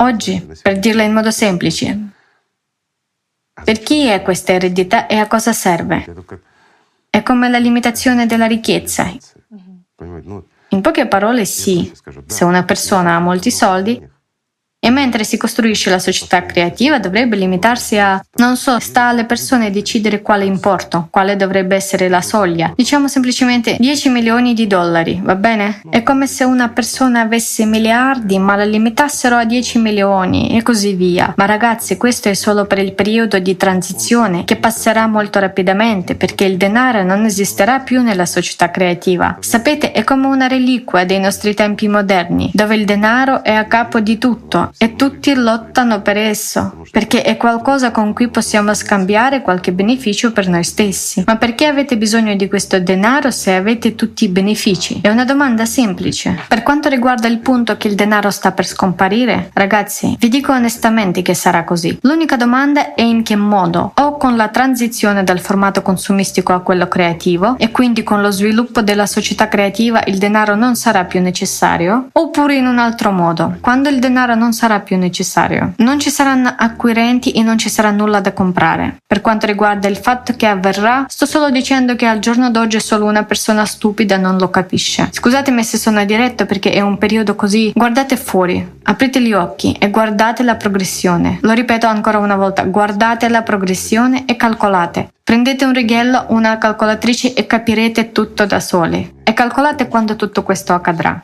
Oggi, 0.00 0.46
per 0.62 0.78
dirla 0.78 1.02
in 1.04 1.14
modo 1.14 1.30
semplice, 1.30 1.98
per 3.64 3.80
chi 3.80 4.06
è 4.06 4.20
questa 4.20 4.52
eredità 4.52 5.06
e 5.06 5.16
a 5.16 5.26
cosa 5.26 5.54
serve? 5.54 6.04
È 7.08 7.22
come 7.22 7.48
la 7.48 7.58
limitazione 7.58 8.26
della 8.26 8.46
ricchezza. 8.46 9.10
In 10.68 10.80
poche 10.82 11.06
parole 11.06 11.46
sì, 11.46 11.90
se 12.26 12.44
una 12.44 12.62
persona 12.64 13.14
ha 13.14 13.20
molti 13.20 13.50
soldi, 13.50 14.16
e 14.80 14.90
mentre 14.90 15.24
si 15.24 15.36
costruisce 15.36 15.90
la 15.90 15.98
società 15.98 16.46
creativa 16.46 17.00
dovrebbe 17.00 17.36
limitarsi 17.36 17.98
a, 17.98 18.24
non 18.36 18.56
so, 18.56 18.78
sta 18.78 19.08
alle 19.08 19.24
persone 19.24 19.72
decidere 19.72 20.22
quale 20.22 20.44
importo, 20.44 21.08
quale 21.10 21.34
dovrebbe 21.34 21.74
essere 21.74 22.08
la 22.08 22.22
soglia. 22.22 22.72
Diciamo 22.76 23.08
semplicemente 23.08 23.76
10 23.78 24.08
milioni 24.08 24.54
di 24.54 24.68
dollari, 24.68 25.20
va 25.22 25.34
bene? 25.34 25.80
È 25.90 26.02
come 26.04 26.28
se 26.28 26.44
una 26.44 26.68
persona 26.68 27.22
avesse 27.22 27.64
miliardi 27.64 28.38
ma 28.38 28.54
la 28.54 28.64
limitassero 28.64 29.34
a 29.34 29.44
10 29.44 29.78
milioni 29.78 30.56
e 30.56 30.62
così 30.62 30.94
via. 30.94 31.34
Ma 31.36 31.44
ragazzi, 31.46 31.96
questo 31.96 32.28
è 32.28 32.34
solo 32.34 32.66
per 32.66 32.78
il 32.78 32.94
periodo 32.94 33.38
di 33.40 33.56
transizione 33.56 34.44
che 34.44 34.56
passerà 34.56 35.08
molto 35.08 35.40
rapidamente 35.40 36.14
perché 36.14 36.44
il 36.44 36.56
denaro 36.56 37.02
non 37.02 37.24
esisterà 37.24 37.80
più 37.80 38.00
nella 38.00 38.26
società 38.26 38.70
creativa. 38.70 39.38
Sapete, 39.40 39.90
è 39.90 40.04
come 40.04 40.28
una 40.28 40.46
reliquia 40.46 41.04
dei 41.04 41.18
nostri 41.18 41.52
tempi 41.54 41.88
moderni, 41.88 42.50
dove 42.54 42.76
il 42.76 42.84
denaro 42.84 43.42
è 43.42 43.52
a 43.52 43.64
capo 43.64 43.98
di 43.98 44.18
tutto 44.18 44.67
e 44.76 44.96
tutti 44.96 45.34
lottano 45.34 46.02
per 46.02 46.16
esso, 46.16 46.82
perché 46.90 47.22
è 47.22 47.36
qualcosa 47.36 47.90
con 47.90 48.12
cui 48.12 48.28
possiamo 48.28 48.74
scambiare 48.74 49.42
qualche 49.42 49.72
beneficio 49.72 50.32
per 50.32 50.48
noi 50.48 50.64
stessi. 50.64 51.22
Ma 51.26 51.36
perché 51.36 51.66
avete 51.66 51.96
bisogno 51.96 52.34
di 52.34 52.48
questo 52.48 52.78
denaro 52.78 53.30
se 53.30 53.54
avete 53.54 53.94
tutti 53.94 54.24
i 54.24 54.28
benefici? 54.28 55.00
È 55.02 55.08
una 55.08 55.24
domanda 55.24 55.64
semplice. 55.64 56.38
Per 56.48 56.62
quanto 56.62 56.88
riguarda 56.88 57.28
il 57.28 57.38
punto 57.38 57.76
che 57.76 57.88
il 57.88 57.94
denaro 57.94 58.30
sta 58.30 58.52
per 58.52 58.66
scomparire, 58.66 59.50
ragazzi, 59.54 60.16
vi 60.18 60.28
dico 60.28 60.52
onestamente 60.52 61.22
che 61.22 61.34
sarà 61.34 61.64
così. 61.64 61.98
L'unica 62.02 62.36
domanda 62.36 62.94
è 62.94 63.02
in 63.02 63.22
che 63.22 63.36
modo? 63.36 63.92
O 63.94 64.16
con 64.16 64.36
la 64.36 64.48
transizione 64.48 65.24
dal 65.24 65.40
formato 65.40 65.82
consumistico 65.82 66.52
a 66.52 66.60
quello 66.60 66.88
creativo 66.88 67.56
e 67.58 67.70
quindi 67.70 68.02
con 68.02 68.20
lo 68.20 68.30
sviluppo 68.30 68.82
della 68.82 69.06
società 69.06 69.48
creativa 69.48 70.02
il 70.06 70.18
denaro 70.18 70.54
non 70.54 70.74
sarà 70.76 71.04
più 71.04 71.20
necessario, 71.20 72.08
oppure 72.12 72.56
in 72.56 72.66
un 72.66 72.78
altro 72.78 73.10
modo. 73.12 73.56
Quando 73.60 73.88
il 73.88 73.98
denaro 73.98 74.34
non 74.34 74.52
sarà 74.58 74.80
più 74.80 74.98
necessario, 74.98 75.74
non 75.76 76.00
ci 76.00 76.10
saranno 76.10 76.52
acquirenti 76.56 77.30
e 77.30 77.42
non 77.44 77.58
ci 77.58 77.68
sarà 77.68 77.92
nulla 77.92 78.20
da 78.20 78.32
comprare. 78.32 78.96
Per 79.06 79.20
quanto 79.20 79.46
riguarda 79.46 79.86
il 79.86 79.96
fatto 79.96 80.34
che 80.34 80.46
avverrà, 80.46 81.04
sto 81.08 81.26
solo 81.26 81.48
dicendo 81.50 81.94
che 81.94 82.06
al 82.06 82.18
giorno 82.18 82.50
d'oggi 82.50 82.80
solo 82.80 83.04
una 83.04 83.22
persona 83.22 83.64
stupida 83.64 84.16
non 84.16 84.36
lo 84.36 84.50
capisce. 84.50 85.10
Scusatemi 85.12 85.62
se 85.62 85.78
sono 85.78 86.04
diretto 86.04 86.44
perché 86.44 86.72
è 86.72 86.80
un 86.80 86.98
periodo 86.98 87.36
così. 87.36 87.70
Guardate 87.72 88.16
fuori, 88.16 88.68
aprite 88.82 89.22
gli 89.22 89.32
occhi 89.32 89.76
e 89.78 89.90
guardate 89.90 90.42
la 90.42 90.56
progressione. 90.56 91.38
Lo 91.42 91.52
ripeto 91.52 91.86
ancora 91.86 92.18
una 92.18 92.36
volta, 92.36 92.64
guardate 92.64 93.28
la 93.28 93.42
progressione 93.42 94.24
e 94.26 94.34
calcolate. 94.34 95.10
Prendete 95.22 95.64
un 95.64 95.72
righello, 95.72 96.24
una 96.30 96.58
calcolatrice 96.58 97.34
e 97.34 97.46
capirete 97.46 98.10
tutto 98.10 98.44
da 98.44 98.58
soli. 98.58 99.16
E 99.22 99.32
calcolate 99.34 99.86
quando 99.86 100.16
tutto 100.16 100.42
questo 100.42 100.72
accadrà. 100.72 101.22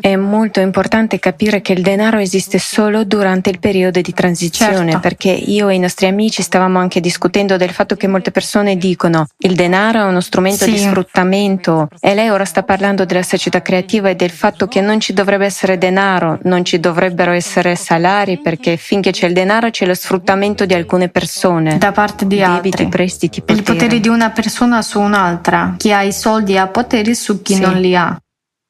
È 0.00 0.16
molto 0.16 0.60
importante 0.60 1.18
capire 1.18 1.60
che 1.60 1.72
il 1.72 1.82
denaro 1.82 2.18
esiste 2.18 2.58
solo 2.58 3.04
durante 3.04 3.50
il 3.50 3.58
periodo 3.58 4.00
di 4.00 4.12
transizione, 4.12 4.92
certo. 4.92 5.00
perché 5.00 5.30
io 5.30 5.68
e 5.68 5.74
i 5.74 5.78
nostri 5.78 6.06
amici 6.06 6.42
stavamo 6.42 6.78
anche 6.78 7.00
discutendo 7.00 7.56
del 7.56 7.70
fatto 7.70 7.94
che 7.94 8.06
molte 8.08 8.30
persone 8.30 8.76
dicono 8.76 9.26
il 9.38 9.54
denaro 9.54 10.00
è 10.00 10.04
uno 10.04 10.20
strumento 10.20 10.64
sì. 10.64 10.72
di 10.72 10.78
sfruttamento 10.78 11.88
e 12.00 12.14
lei 12.14 12.28
ora 12.30 12.44
sta 12.44 12.62
parlando 12.62 13.04
della 13.04 13.22
società 13.22 13.62
creativa 13.62 14.08
e 14.08 14.16
del 14.16 14.30
fatto 14.30 14.66
che 14.66 14.80
non 14.80 14.98
ci 15.00 15.12
dovrebbe 15.12 15.44
essere 15.44 15.78
denaro, 15.78 16.38
non 16.42 16.64
ci 16.64 16.80
dovrebbero 16.80 17.32
essere 17.32 17.76
salari 17.76 18.38
perché 18.38 18.76
finché 18.76 19.10
c'è 19.12 19.26
il 19.26 19.32
denaro 19.34 19.70
c'è 19.70 19.86
lo 19.86 19.94
sfruttamento 19.94 20.66
di 20.66 20.74
alcune 20.74 21.08
persone. 21.08 21.78
Da 21.78 21.92
parte 21.92 22.26
di 22.26 22.36
Debiti, 22.38 22.82
altri. 22.82 22.88
prestiti, 22.88 23.40
potere. 23.40 23.58
Il 23.58 23.64
potere 23.64 24.00
di 24.00 24.08
una 24.08 24.30
persona 24.30 24.82
su 24.82 25.00
un'altra. 25.00 25.74
Chi 25.76 25.92
ha 25.92 26.02
i 26.02 26.12
soldi 26.12 26.58
ha 26.58 26.66
poteri 26.66 27.14
su 27.14 27.42
chi 27.42 27.54
Sì. 27.54 27.60
non 27.60 27.76
li 27.76 27.96
ha. 27.96 28.16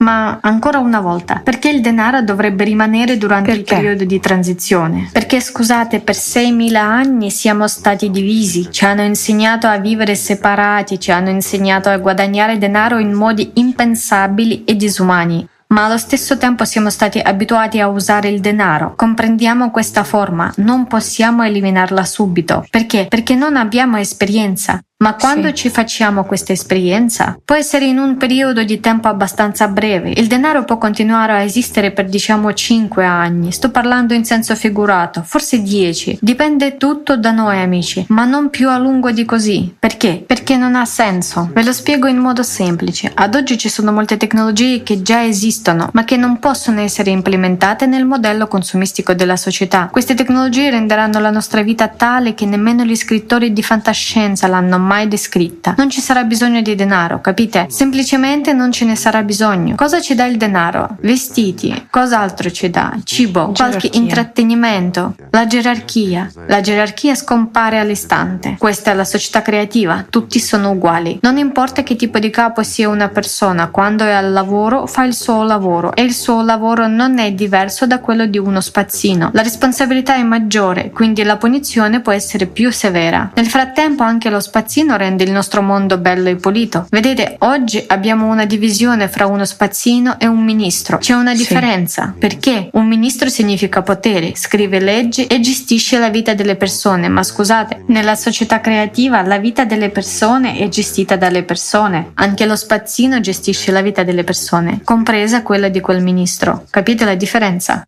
Ma 0.05 0.41
ancora 0.43 0.79
una 0.79 1.01
volta, 1.01 1.41
perché 1.43 1.71
il 1.71 1.81
denaro 1.81 2.21
dovrebbe 2.21 2.65
rimanere 2.65 3.17
durante 3.17 3.53
il 3.53 3.63
Perché? 3.63 3.77
periodo 3.77 4.05
di 4.05 4.21
transizione? 4.21 5.09
Perché 5.11 5.41
scusate, 5.41 6.01
per 6.01 6.15
6.000 6.15 6.75
anni 6.77 7.31
siamo 7.31 7.67
stati 7.67 8.11
divisi, 8.11 8.71
ci 8.71 8.85
hanno 8.85 9.03
insegnato 9.03 9.67
a 9.67 9.79
vivere 9.79 10.15
separati, 10.15 11.01
ci 11.01 11.11
hanno 11.11 11.31
insegnato 11.31 11.89
a 11.89 11.97
guadagnare 11.97 12.59
denaro 12.59 12.99
in 12.99 13.15
modi 13.15 13.53
impensabili 13.55 14.65
e 14.65 14.77
disumani. 14.77 15.49
Ma 15.69 15.87
allo 15.87 15.99
stesso 15.99 16.37
tempo 16.37 16.65
siamo 16.65 16.91
stati 16.91 17.19
abituati 17.19 17.81
a 17.81 17.89
usare 17.89 18.29
il 18.29 18.41
denaro. 18.41 18.95
Comprendiamo 18.95 19.71
questa 19.71 20.05
forma, 20.05 20.53
non 20.59 20.87
possiamo 20.87 21.43
eliminarla 21.43 22.05
subito. 22.05 22.65
Perché? 22.71 23.07
Perché 23.09 23.35
non 23.35 23.57
abbiamo 23.57 23.97
esperienza. 23.97 24.79
Ma 24.99 25.15
quando 25.15 25.49
Sì. 25.49 25.55
ci 25.55 25.69
facciamo 25.69 26.25
questa 26.25 26.55
esperienza? 26.55 27.39
Può 27.45 27.55
essere 27.55 27.85
in 27.85 27.99
un 27.99 28.17
periodo 28.17 28.65
di 28.65 28.81
tempo 28.81 29.09
abbastanza 29.09 29.69
breve. 29.69 30.09
Il 30.17 30.27
denaro 30.27 30.65
può 30.65 30.79
continuare 30.79 31.33
a 31.33 31.41
esistere 31.43 31.91
per 31.91 32.07
diciamo 32.09 32.51
5 32.55 33.05
anni. 33.05 33.53
Sto 33.53 33.71
parlando 33.71 34.15
in 34.15 34.25
senso 34.25 34.55
figurato, 34.55 35.23
forse 35.23 35.61
10. 35.61 36.17
Dipende 36.23 36.79
tutto 36.79 37.19
da 37.19 37.31
noi 37.31 37.61
amici, 37.61 38.07
ma 38.09 38.25
non 38.25 38.49
più 38.49 38.71
a 38.71 38.79
lungo 38.79 39.11
di 39.11 39.27
così. 39.27 39.75
Perché? 39.79 40.25
Perché 40.27 40.57
non 40.57 40.75
ha 40.75 40.87
senso. 40.87 41.51
Ve 41.53 41.63
lo 41.63 41.75
spiego 41.75 42.07
in 42.07 42.17
modo 42.17 42.43
semplice. 42.43 43.13
Ad 43.15 43.35
oggi 43.35 43.59
ci 43.59 43.69
sono 43.69 43.93
molte 43.93 44.17
tecnologie 44.17 44.83
che 44.83 45.03
già 45.03 45.23
esistono, 45.23 45.91
ma 45.93 46.05
che 46.05 46.17
non 46.17 46.39
possono 46.39 46.81
essere 46.81 47.11
implementate 47.11 47.85
nel 47.85 48.07
modello 48.07 48.47
consumistico 48.49 49.13
della 49.13 49.37
società. 49.37 49.91
Queste 49.93 50.15
tecnologie 50.15 50.71
renderanno 50.71 51.21
la 51.21 51.31
nostra 51.31 51.61
vita 51.61 51.89
tale 51.89 52.33
che 52.33 52.47
nemmeno 52.47 52.83
gli 52.83 52.97
scrittori 52.97 53.53
di 53.53 53.63
fantascienza 53.63 54.47
l'hanno 54.47 54.79
mai 54.79 54.85
descritta. 55.09 55.75
Non 55.77 55.91
ci 55.91 56.01
sarà 56.01 56.25
bisogno 56.25 56.61
di 56.61 56.75
denaro, 56.75 57.21
capite? 57.21 57.67
Semplicemente 57.69 58.53
non 58.53 58.71
ce 58.73 58.85
ne 58.85 58.97
sarà 58.97 59.23
bisogno. 59.23 59.75
Cosa 59.75 60.01
ci 60.01 60.15
dà 60.15 60.25
il 60.27 60.37
denaro? 60.37 60.97
Vestiti. 61.01 61.87
Cos'altro 61.91 62.51
ci 62.51 62.71
dà? 62.71 62.97
Cibo, 63.05 63.53
qualche 63.55 63.89
Gerarchia. 63.89 64.01
intrattenimento, 64.01 65.15
la 65.31 65.47
gerarchia. 65.47 66.31
La 66.47 66.61
gerarchia 66.61 67.15
scompare 67.15 67.79
all'istante. 67.79 68.57
Questa 68.59 68.91
è 68.93 68.95
la 68.95 69.05
società 69.05 69.43
creativa, 69.43 70.05
tutti 70.09 70.39
sono 70.39 70.71
uguali. 70.71 71.19
Non 71.23 71.37
importa 71.39 71.83
che 71.83 71.97
tipo 71.97 72.19
di 72.19 72.31
capo 72.31 72.63
sia 72.63 72.89
una 72.89 73.09
persona, 73.09 73.69
quando 73.69 74.05
è 74.05 74.13
al 74.13 74.33
lavoro 74.33 74.87
fa 74.87 75.05
il 75.05 75.15
suo 75.15 75.43
lavoro 75.43 75.95
e 75.95 76.03
il 76.03 76.15
suo 76.15 76.43
lavoro 76.43 76.87
non 76.87 77.19
è 77.19 77.33
diverso 77.33 77.87
da 77.87 78.01
quello 78.01 78.27
di 78.27 78.39
uno 78.39 78.61
spazzino. 78.61 79.31
La 79.33 79.43
responsabilità 79.43 80.15
è 80.15 80.23
maggiore, 80.23 80.91
quindi 80.91 81.23
la 81.23 81.37
punizione 81.37 82.01
può 82.01 82.13
essere 82.13 82.47
più 82.47 82.71
severa. 82.71 83.33
Nel 83.35 83.47
frattempo 83.47 84.03
anche 84.03 84.31
lo 84.31 84.41
spazzino 84.41 84.75
rende 84.85 85.25
il 85.25 85.31
nostro 85.33 85.63
mondo 85.63 85.99
bello 85.99 86.29
e 86.29 86.37
pulito. 86.37 86.87
Vedete, 86.91 87.37
oggi 87.41 87.83
abbiamo 87.87 88.27
una 88.27 88.45
divisione 88.45 89.09
fra 89.09 89.27
uno 89.27 89.45
spazzino 89.45 90.19
e 90.19 90.27
un 90.27 90.45
ministro. 90.45 90.99
C'è 90.99 91.15
una 91.15 91.33
Sì. 91.33 91.39
differenza. 91.39 92.15
Perché? 92.19 92.69
Un 92.73 92.87
ministro 92.87 93.29
significa 93.29 93.83
potere, 93.83 94.35
scrive 94.37 94.79
leggi 94.81 95.27
e 95.27 95.41
gestisce 95.41 95.99
la 95.99 96.11
vita 96.11 96.35
delle 96.35 96.57
persone. 96.57 97.09
Ma 97.09 97.23
scusate, 97.23 97.85
nella 97.89 98.15
società 98.15 98.61
creativa 98.61 99.23
la 99.23 99.39
vita 99.39 99.65
delle 99.65 99.89
persone 99.91 100.59
è 100.59 100.69
gestita 100.69 101.17
dalle 101.17 101.43
persone. 101.43 102.11
Anche 102.15 102.45
lo 102.47 102.57
spazzino 102.57 103.21
gestisce 103.21 103.73
la 103.73 103.81
vita 103.83 104.03
delle 104.03 104.25
persone, 104.25 104.81
compresa 104.85 105.43
quella 105.43 105.69
di 105.69 105.81
quel 105.81 106.03
ministro. 106.03 106.65
Capite 106.71 107.05
la 107.05 107.15
differenza? 107.15 107.83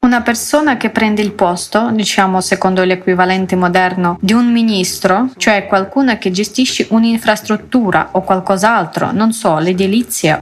Una 0.00 0.22
persona 0.22 0.76
che 0.76 0.90
prende 0.90 1.22
il 1.22 1.32
posto, 1.32 1.90
diciamo 1.90 2.40
secondo 2.40 2.84
l'equivalente 2.84 3.56
moderno, 3.56 4.16
di 4.20 4.32
un 4.32 4.50
ministro, 4.50 5.30
cioè 5.36 5.66
qualcuno 5.66 6.16
che 6.18 6.30
gestisce 6.30 6.86
un'infrastruttura 6.90 8.10
o 8.12 8.22
qualcos'altro, 8.22 9.10
non 9.10 9.32
so, 9.32 9.58
l'edilizia 9.58 10.40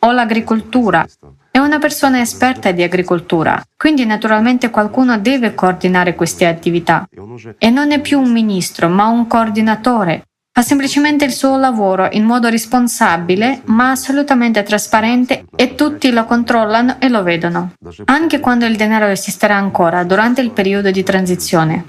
o 0.00 0.10
l'agricoltura, 0.10 1.06
è 1.52 1.58
una 1.58 1.78
persona 1.78 2.20
esperta 2.20 2.72
di 2.72 2.82
agricoltura, 2.82 3.62
quindi 3.76 4.04
naturalmente 4.04 4.70
qualcuno 4.70 5.18
deve 5.18 5.54
coordinare 5.54 6.16
queste 6.16 6.46
attività. 6.46 7.08
E 7.58 7.70
non 7.70 7.92
è 7.92 8.00
più 8.00 8.20
un 8.20 8.32
ministro, 8.32 8.88
ma 8.88 9.06
un 9.06 9.28
coordinatore. 9.28 10.24
Fa 10.56 10.62
semplicemente 10.62 11.26
il 11.26 11.32
suo 11.32 11.58
lavoro 11.58 12.08
in 12.12 12.24
modo 12.24 12.48
responsabile, 12.48 13.60
ma 13.66 13.90
assolutamente 13.90 14.62
trasparente 14.62 15.44
e 15.54 15.74
tutti 15.74 16.10
lo 16.10 16.24
controllano 16.24 16.96
e 16.98 17.10
lo 17.10 17.22
vedono. 17.22 17.72
Anche 18.06 18.40
quando 18.40 18.64
il 18.64 18.74
denaro 18.74 19.04
esisterà 19.08 19.54
ancora 19.54 20.02
durante 20.04 20.40
il 20.40 20.52
periodo 20.52 20.90
di 20.90 21.02
transizione. 21.02 21.84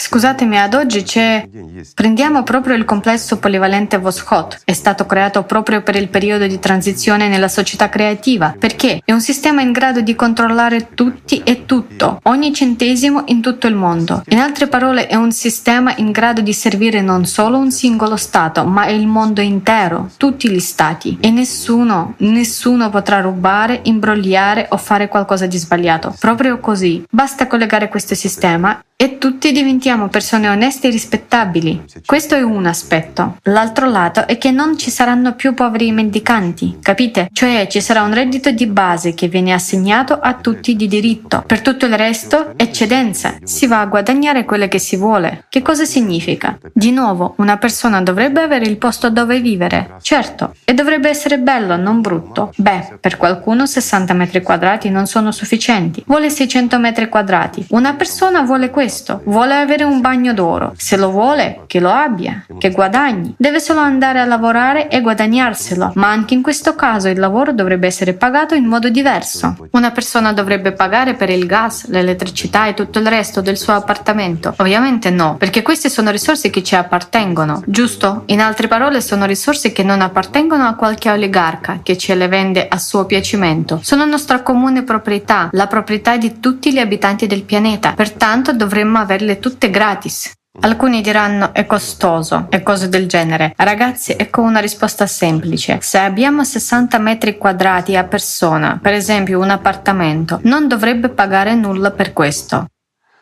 Scusatemi, 0.00 0.60
ad 0.60 0.74
oggi 0.74 1.02
c'è... 1.02 1.48
Prendiamo 1.92 2.44
proprio 2.44 2.76
il 2.76 2.84
complesso 2.84 3.38
polivalente 3.38 3.98
Voschot. 3.98 4.60
È 4.64 4.72
stato 4.72 5.06
creato 5.06 5.42
proprio 5.42 5.82
per 5.82 5.96
il 5.96 6.08
periodo 6.08 6.46
di 6.46 6.60
transizione 6.60 7.26
nella 7.26 7.48
società 7.48 7.88
creativa, 7.88 8.54
perché 8.56 9.00
è 9.04 9.10
un 9.10 9.20
sistema 9.20 9.60
in 9.60 9.72
grado 9.72 10.00
di 10.00 10.14
controllare 10.14 10.90
tutti 10.94 11.42
e 11.42 11.64
tutto, 11.64 12.20
ogni 12.22 12.54
centesimo 12.54 13.24
in 13.26 13.42
tutto 13.42 13.66
il 13.66 13.74
mondo. 13.74 14.22
In 14.28 14.38
altre 14.38 14.68
parole, 14.68 15.08
è 15.08 15.16
un 15.16 15.32
sistema 15.32 15.92
in 15.96 16.12
grado 16.12 16.42
di 16.42 16.52
servire 16.52 17.00
non 17.00 17.26
solo 17.26 17.58
un 17.58 17.72
singolo 17.72 18.16
Stato, 18.16 18.64
ma 18.64 18.86
il 18.86 19.06
mondo 19.08 19.40
intero, 19.40 20.10
tutti 20.16 20.48
gli 20.48 20.60
Stati. 20.60 21.18
E 21.20 21.30
nessuno, 21.30 22.14
nessuno 22.18 22.88
potrà 22.88 23.20
rubare, 23.20 23.80
imbrogliare 23.82 24.68
o 24.70 24.76
fare 24.76 25.08
qualcosa 25.08 25.46
di 25.46 25.58
sbagliato. 25.58 26.14
Proprio 26.20 26.60
così. 26.60 27.04
Basta 27.10 27.48
collegare 27.48 27.88
questo 27.88 28.14
sistema 28.14 28.80
e 29.00 29.18
tutti 29.18 29.52
diventiamo 29.52 29.86
persone 30.08 30.48
oneste 30.48 30.88
e 30.88 30.90
rispettabili. 30.90 31.84
Questo 32.04 32.34
è 32.34 32.42
un 32.42 32.66
aspetto. 32.66 33.38
L'altro 33.44 33.88
lato 33.88 34.26
è 34.26 34.36
che 34.36 34.50
non 34.50 34.76
ci 34.76 34.90
saranno 34.90 35.34
più 35.34 35.54
poveri 35.54 35.90
mendicanti, 35.92 36.78
capite? 36.82 37.28
Cioè 37.32 37.66
ci 37.68 37.80
sarà 37.80 38.02
un 38.02 38.12
reddito 38.12 38.50
di 38.50 38.66
base 38.66 39.14
che 39.14 39.28
viene 39.28 39.54
assegnato 39.54 40.18
a 40.20 40.34
tutti 40.34 40.76
di 40.76 40.88
diritto. 40.88 41.42
Per 41.46 41.62
tutto 41.62 41.86
il 41.86 41.96
resto, 41.96 42.52
eccedenza. 42.56 43.36
Si 43.42 43.66
va 43.66 43.80
a 43.80 43.86
guadagnare 43.86 44.44
quello 44.44 44.68
che 44.68 44.78
si 44.78 44.96
vuole. 44.96 45.46
Che 45.48 45.62
cosa 45.62 45.86
significa? 45.86 46.58
Di 46.72 46.90
nuovo, 46.90 47.34
una 47.38 47.56
persona 47.56 48.02
dovrebbe 48.02 48.42
avere 48.42 48.66
il 48.66 48.76
posto 48.76 49.08
dove 49.08 49.40
vivere. 49.40 49.96
Certo, 50.02 50.54
e 50.64 50.74
dovrebbe 50.74 51.08
essere 51.08 51.38
bello, 51.38 51.76
non 51.76 52.02
brutto. 52.02 52.52
Beh, 52.56 52.98
per 53.00 53.16
qualcuno 53.16 53.64
60 53.64 54.12
metri 54.12 54.42
quadrati 54.42 54.90
non 54.90 55.06
sono 55.06 55.32
sufficienti. 55.32 56.02
Vuole 56.06 56.28
600 56.28 56.78
metri 56.78 57.08
quadrati. 57.08 57.66
Una 57.70 57.94
persona 57.94 58.42
vuole 58.42 58.70
questo. 58.70 59.22
Vuole 59.24 59.54
avere 59.54 59.77
un 59.84 60.00
bagno 60.00 60.32
d'oro. 60.32 60.74
Se 60.76 60.96
lo 60.96 61.10
vuole, 61.10 61.62
che 61.66 61.80
lo 61.80 61.90
abbia, 61.90 62.44
che 62.58 62.70
guadagni. 62.70 63.34
Deve 63.36 63.60
solo 63.60 63.80
andare 63.80 64.20
a 64.20 64.24
lavorare 64.24 64.88
e 64.88 65.00
guadagnarselo. 65.00 65.92
Ma 65.94 66.10
anche 66.10 66.34
in 66.34 66.42
questo 66.42 66.74
caso 66.74 67.08
il 67.08 67.18
lavoro 67.18 67.52
dovrebbe 67.52 67.86
essere 67.86 68.14
pagato 68.14 68.54
in 68.54 68.66
modo 68.66 68.88
diverso. 68.88 69.68
Una 69.72 69.90
persona 69.90 70.32
dovrebbe 70.32 70.72
pagare 70.72 71.14
per 71.14 71.30
il 71.30 71.46
gas, 71.46 71.88
l'elettricità 71.88 72.66
e 72.66 72.74
tutto 72.74 72.98
il 72.98 73.06
resto 73.06 73.40
del 73.40 73.56
suo 73.56 73.74
appartamento. 73.74 74.54
Ovviamente 74.58 75.10
no, 75.10 75.36
perché 75.36 75.62
queste 75.62 75.88
sono 75.88 76.10
risorse 76.10 76.50
che 76.50 76.62
ci 76.62 76.74
appartengono, 76.74 77.62
giusto? 77.66 78.22
In 78.26 78.40
altre 78.40 78.68
parole, 78.68 79.00
sono 79.00 79.26
risorse 79.26 79.72
che 79.72 79.82
non 79.82 80.00
appartengono 80.00 80.66
a 80.66 80.74
qualche 80.74 81.10
oligarca 81.10 81.80
che 81.82 81.96
ce 81.96 82.14
le 82.14 82.28
vende 82.28 82.68
a 82.68 82.78
suo 82.78 83.06
piacimento. 83.06 83.80
Sono 83.82 84.04
nostra 84.04 84.42
comune 84.42 84.82
proprietà, 84.82 85.48
la 85.52 85.66
proprietà 85.66 86.16
di 86.16 86.40
tutti 86.40 86.72
gli 86.72 86.78
abitanti 86.78 87.26
del 87.26 87.42
pianeta, 87.42 87.92
pertanto 87.92 88.52
dovremmo 88.52 88.98
averle 88.98 89.38
tutte 89.38 89.67
gratis. 89.70 90.32
Alcuni 90.60 91.00
diranno 91.02 91.54
è 91.54 91.66
costoso 91.66 92.46
e 92.50 92.62
cose 92.62 92.88
del 92.88 93.06
genere. 93.06 93.52
Ragazzi, 93.56 94.16
ecco 94.18 94.42
una 94.42 94.58
risposta 94.58 95.06
semplice. 95.06 95.78
Se 95.80 95.98
abbiamo 95.98 96.42
60 96.42 96.98
metri 96.98 97.38
quadrati 97.38 97.96
a 97.96 98.04
persona, 98.04 98.78
per 98.82 98.92
esempio 98.92 99.38
un 99.40 99.50
appartamento, 99.50 100.40
non 100.42 100.66
dovrebbe 100.66 101.10
pagare 101.10 101.54
nulla 101.54 101.92
per 101.92 102.12
questo. 102.12 102.66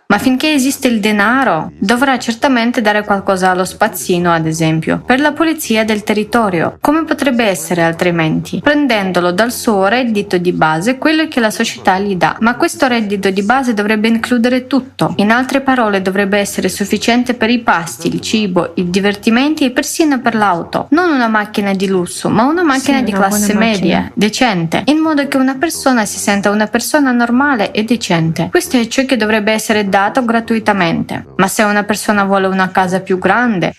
Ma 0.09 0.19
finché 0.19 0.53
esiste 0.53 0.87
il 0.87 1.01
denaro, 1.01 1.73
dovrà 1.81 2.17
certamente 2.17 2.81
dare 2.81 3.05
qualcosa 3.05 3.51
allo 3.51 3.65
spazzino, 3.65 4.33
ad 4.33 4.47
esempio, 4.47 5.03
per 5.05 5.19
la 5.19 5.33
pulizia 5.33 5.85
del 5.85 6.05
territorio. 6.05 6.79
Come 6.81 7.03
potrebbe 7.03 7.43
essere 7.43 7.83
altrimenti? 7.83 8.61
Prendendolo 8.63 9.33
dal 9.33 9.51
suo 9.51 9.89
reddito 9.89 10.39
di 10.39 10.53
base, 10.53 10.97
quello 10.97 11.27
che 11.27 11.41
la 11.41 11.51
società 11.51 11.99
gli 11.99 12.15
dà. 12.15 12.37
Ma 12.39 12.55
questo 12.55 12.87
reddito 12.87 13.31
di 13.31 13.43
base 13.43 13.75
dovrebbe 13.75 14.07
includere 14.07 14.69
tutto. 14.69 15.13
In 15.17 15.33
altre 15.33 15.61
parole, 15.61 16.01
dovrebbe 16.03 16.39
essere 16.39 16.69
sufficiente 16.69 17.35
per 17.35 17.51
i 17.51 17.59
pasti, 17.59 18.07
il 18.07 18.21
cibo, 18.21 18.75
i 18.77 18.89
divertimenti 18.89 19.65
e 19.65 19.73
persino 19.73 20.21
per 20.21 20.37
l'auto. 20.37 20.87
Non 20.91 21.11
una 21.11 21.27
macchina 21.27 21.75
di 21.75 21.89
lusso, 21.89 22.29
ma 22.29 22.45
una 22.45 22.63
macchina 22.63 22.99
sì, 22.99 23.05
di 23.05 23.13
classe 23.13 23.55
media, 23.55 23.97
macchina. 23.97 24.13
decente, 24.15 24.83
in 24.85 24.99
modo 24.99 25.27
che 25.27 25.37
una 25.37 25.57
persona 25.57 26.07
si 26.07 26.19
senta 26.19 26.51
una 26.51 26.69
persona 26.69 27.11
normale 27.11 27.73
e 27.73 27.83
decente. 27.83 28.47
Questo 28.53 28.79
è 28.79 28.87
ciò 28.87 29.05
che 29.05 29.17
dovrebbe 29.17 29.51
essere 29.51 29.89
dato 29.89 29.95
dato 29.97 30.25
gratuitamente. 30.25 31.25
Ma 31.37 31.49
se 31.49 31.63
una 31.63 31.85
persona 31.85 32.25
vuole 32.25 32.47
una 32.47 32.71
casa 32.71 33.01
più 33.01 33.19
grande 33.19 33.75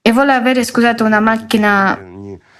e 0.00 0.12
vuole 0.12 0.32
avere, 0.32 0.64
scusate, 0.64 1.02
una 1.02 1.20
macchina 1.20 1.98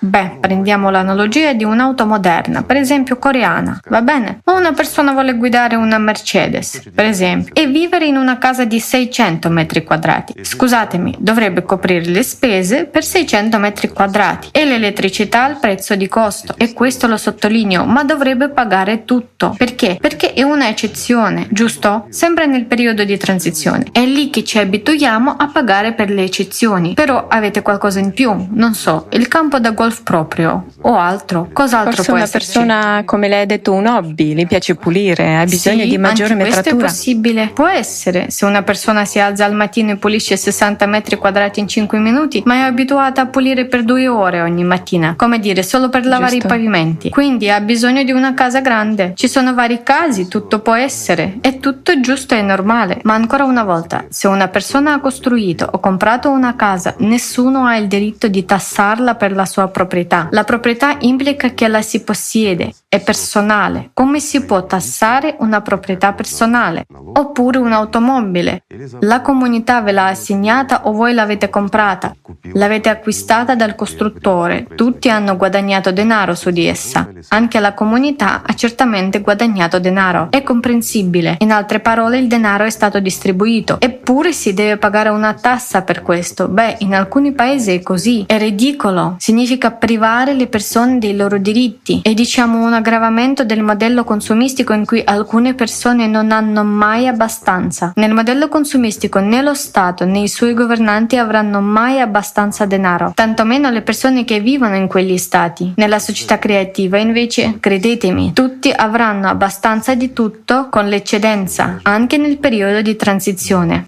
Beh, 0.05 0.39
prendiamo 0.41 0.91
l'analogia 0.91 1.53
di 1.53 1.63
un'auto 1.63 2.07
moderna, 2.07 2.65
per 2.65 2.77
esempio 2.77 3.19
coreana, 3.19 3.79
va 3.89 4.03
bene? 4.03 4.41
O 4.47 4.57
una 4.57 4.73
persona 4.73 5.13
vuole 5.13 5.37
guidare 5.37 5.77
una 5.77 5.97
Mercedes, 5.97 6.91
per 6.93 7.05
esempio, 7.05 7.55
e 7.55 7.69
vivere 7.69 8.07
in 8.07 8.17
una 8.17 8.37
casa 8.37 8.65
di 8.65 8.81
600 8.81 9.49
metri 9.49 9.85
quadrati. 9.85 10.35
Scusatemi, 10.43 11.19
dovrebbe 11.21 11.63
coprire 11.63 12.05
le 12.07 12.25
spese 12.25 12.87
per 12.87 13.05
600 13.05 13.59
metri 13.59 13.91
quadrati 13.91 14.49
e 14.51 14.65
l'elettricità 14.65 15.45
al 15.45 15.61
prezzo 15.61 15.95
di 15.95 16.09
costo. 16.09 16.57
E 16.59 16.73
questo 16.73 17.07
lo 17.07 17.17
sottolineo, 17.17 17.85
ma 17.85 18.03
dovrebbe 18.03 18.49
pagare 18.49 19.05
tutto. 19.05 19.55
Perché? 19.57 19.99
Perché 20.01 20.33
è 20.33 20.43
un'eccezione, 20.43 21.47
giusto? 21.51 22.07
Sempre 22.09 22.47
nel 22.47 22.65
periodo 22.65 23.05
di 23.05 23.17
transizione. 23.17 23.85
È 23.93 24.05
lì 24.05 24.31
che 24.31 24.43
ci 24.43 24.59
abituiamo 24.59 25.37
a 25.37 25.47
pagare 25.47 25.93
per 25.93 26.11
le 26.11 26.25
eccezioni. 26.25 26.95
Però 26.95 27.29
avete 27.29 27.63
qualcosa 27.63 28.01
in 28.01 28.13
più, 28.13 28.49
non 28.51 28.75
so, 28.75 29.07
il 29.13 29.29
campo 29.29 29.61
da 29.61 29.71
golf 29.71 29.91
golf 29.93 30.03
proprio 30.03 30.65
o 30.81 30.97
altro? 30.97 31.49
Cos'altro 31.53 31.93
Forse 31.93 32.05
può 32.07 32.15
una 32.15 32.25
esserci? 32.25 32.47
persona, 32.47 33.03
come 33.05 33.29
lei 33.29 33.43
ha 33.43 33.47
detto, 33.47 33.73
un 33.73 33.87
hobby, 33.87 34.35
le 34.35 34.47
piace 34.47 34.75
pulire, 34.75 35.37
ha 35.37 35.45
bisogno 35.45 35.83
sì, 35.83 35.89
di 35.89 35.99
maggiore 35.99 36.33
anche 36.33 36.45
metratura. 36.45 36.75
Questo 36.75 36.85
è 36.85 36.89
possibile. 36.89 37.51
Può 37.53 37.69
essere. 37.69 38.31
Se 38.31 38.45
una 38.45 38.63
persona 38.63 39.05
si 39.05 39.19
alza 39.19 39.45
al 39.45 39.55
mattino 39.55 39.93
e 39.93 39.97
pulisce 39.97 40.37
60 40.37 40.87
metri 40.87 41.17
quadrati 41.17 41.61
in 41.61 41.69
5 41.69 41.99
minuti, 41.99 42.43
ma 42.47 42.55
è 42.55 42.59
abituata 42.61 43.21
a 43.21 43.27
pulire 43.27 43.67
per 43.67 43.85
due 43.85 44.09
ore 44.09 44.41
ogni 44.41 44.65
mattina, 44.65 45.15
come 45.17 45.39
dire, 45.39 45.63
solo 45.63 45.89
per 45.89 46.07
lavare 46.07 46.33
Giusto. 46.33 46.47
i 46.47 46.49
pavimenti. 46.49 47.11
Quindi 47.11 47.51
ha 47.51 47.61
bisogno 47.61 48.03
di 48.03 48.13
una 48.13 48.35
casa 48.35 48.61
grande. 48.61 49.13
Ci 49.15 49.29
sono 49.29 49.55
vari 49.55 49.83
casi, 49.83 50.29
tutto 50.29 50.61
può 50.61 50.75
essere. 50.75 51.39
È 51.41 51.59
tutto 51.59 52.01
giusto 52.01 52.35
e 52.35 52.43
normale. 52.43 53.01
Ma 53.03 53.15
ancora 53.15 53.45
una 53.45 53.65
volta, 53.65 54.07
se 54.09 54.27
una 54.27 54.49
persona 54.49 54.95
ha 54.95 55.01
costruito 55.01 55.69
o 55.71 55.79
comprato 55.81 56.31
una 56.31 56.57
casa, 56.57 56.95
nessuno 56.99 57.65
ha 57.65 57.77
il 57.77 57.87
diritto 57.87 58.29
di 58.29 58.45
tassarla 58.45 59.15
per 59.15 59.33
la 59.33 59.45
sua 59.45 59.69
proprietà. 59.83 60.29
La 60.31 60.45
proprietà 60.45 60.97
implica 61.01 61.55
che 61.55 61.67
la 61.69 61.83
si 61.83 62.03
possiede, 62.03 62.73
è 62.93 63.01
personale. 63.01 63.89
Come 63.95 64.21
si 64.21 64.45
può 64.45 64.67
tassare 64.67 65.37
una 65.39 65.63
proprietà 65.63 66.13
personale? 66.13 66.85
Oppure 67.15 67.57
un'automobile? 67.57 68.65
La 69.01 69.23
comunità 69.23 69.81
ve 69.81 69.93
l'ha 69.93 70.09
assegnata 70.09 70.87
o 70.87 70.93
voi 70.93 71.15
l'avete 71.15 71.49
comprata? 71.49 72.15
L'avete 72.53 72.91
acquistata 72.91 73.55
dal 73.55 73.77
costruttore. 73.77 74.67
Tutti 74.75 75.09
hanno 75.09 75.39
guadagnato 75.39 75.91
denaro 75.91 76.35
su 76.35 76.51
di 76.51 76.67
essa. 76.67 77.09
Anche 77.29 77.61
la 77.61 77.73
comunità 77.73 78.43
ha 78.45 78.53
certamente 78.53 79.23
guadagnato 79.23 79.79
denaro. 79.79 80.27
È 80.29 80.43
comprensibile. 80.43 81.37
In 81.39 81.51
altre 81.51 81.81
parole, 81.81 82.19
il 82.19 82.27
denaro 82.27 82.65
è 82.65 82.71
stato 82.71 83.01
distribuito. 83.01 83.79
Eppure 83.81 84.35
si 84.35 84.53
deve 84.53 84.77
pagare 84.77 85.09
una 85.09 85.33
tassa 85.33 85.81
per 85.81 86.03
questo. 86.03 86.47
Beh, 86.47 86.77
in 86.81 86.95
alcuni 86.95 87.33
paesi 87.33 87.73
è 87.73 87.81
così. 87.81 88.25
È 88.27 88.37
ridicolo. 88.37 89.17
Significa 89.19 89.71
privare 89.71 90.35
le 90.35 90.47
persone 90.47 90.99
dei 90.99 91.17
loro 91.17 91.39
diritti. 91.39 92.03
E 92.05 92.13
diciamo 92.13 92.63
un 92.63 92.81
aggravamento 92.83 93.45
del 93.45 93.63
modello 93.63 94.03
consumistico 94.03 94.73
in 94.73 94.85
cui 94.85 95.03
alcune 95.05 95.55
persone 95.55 96.09
non 96.09 96.33
hanno 96.33 96.65
mai 96.65 97.07
abbastanza. 97.07 97.93
Nel 97.95 98.13
modello 98.13 98.49
consumistico 98.49 99.21
né 99.21 99.41
lo 99.41 99.55
Stato 99.55 100.05
né 100.05 100.19
i 100.19 100.29
suoi 100.29 100.53
governanti 100.53 101.17
avranno 101.17 101.61
mai 101.61 102.01
abbastanza 102.01 102.67
denaro, 102.67 103.13
tantomeno 103.15 103.71
le 103.71 103.83
persone 103.83 104.25
che 104.25 104.41
vivono 104.41 104.75
in 104.75 104.89
quegli 104.89 105.17
stati. 105.17 105.75
Nella 105.77 106.01
società 106.01 106.39
creativa 106.39 106.99
invece, 106.99 107.59
credetemi, 107.61 108.33
tutti 108.33 108.73
avranno 108.75 109.29
abbastanza 109.29 109.95
di 109.95 110.13
tutto 110.13 110.69
con 110.69 110.89
l'eccedenza, 110.89 111.79
anche 111.83 112.17
nel 112.17 112.39
periodo 112.39 112.83
di 112.83 112.97
transizione. 112.97 113.87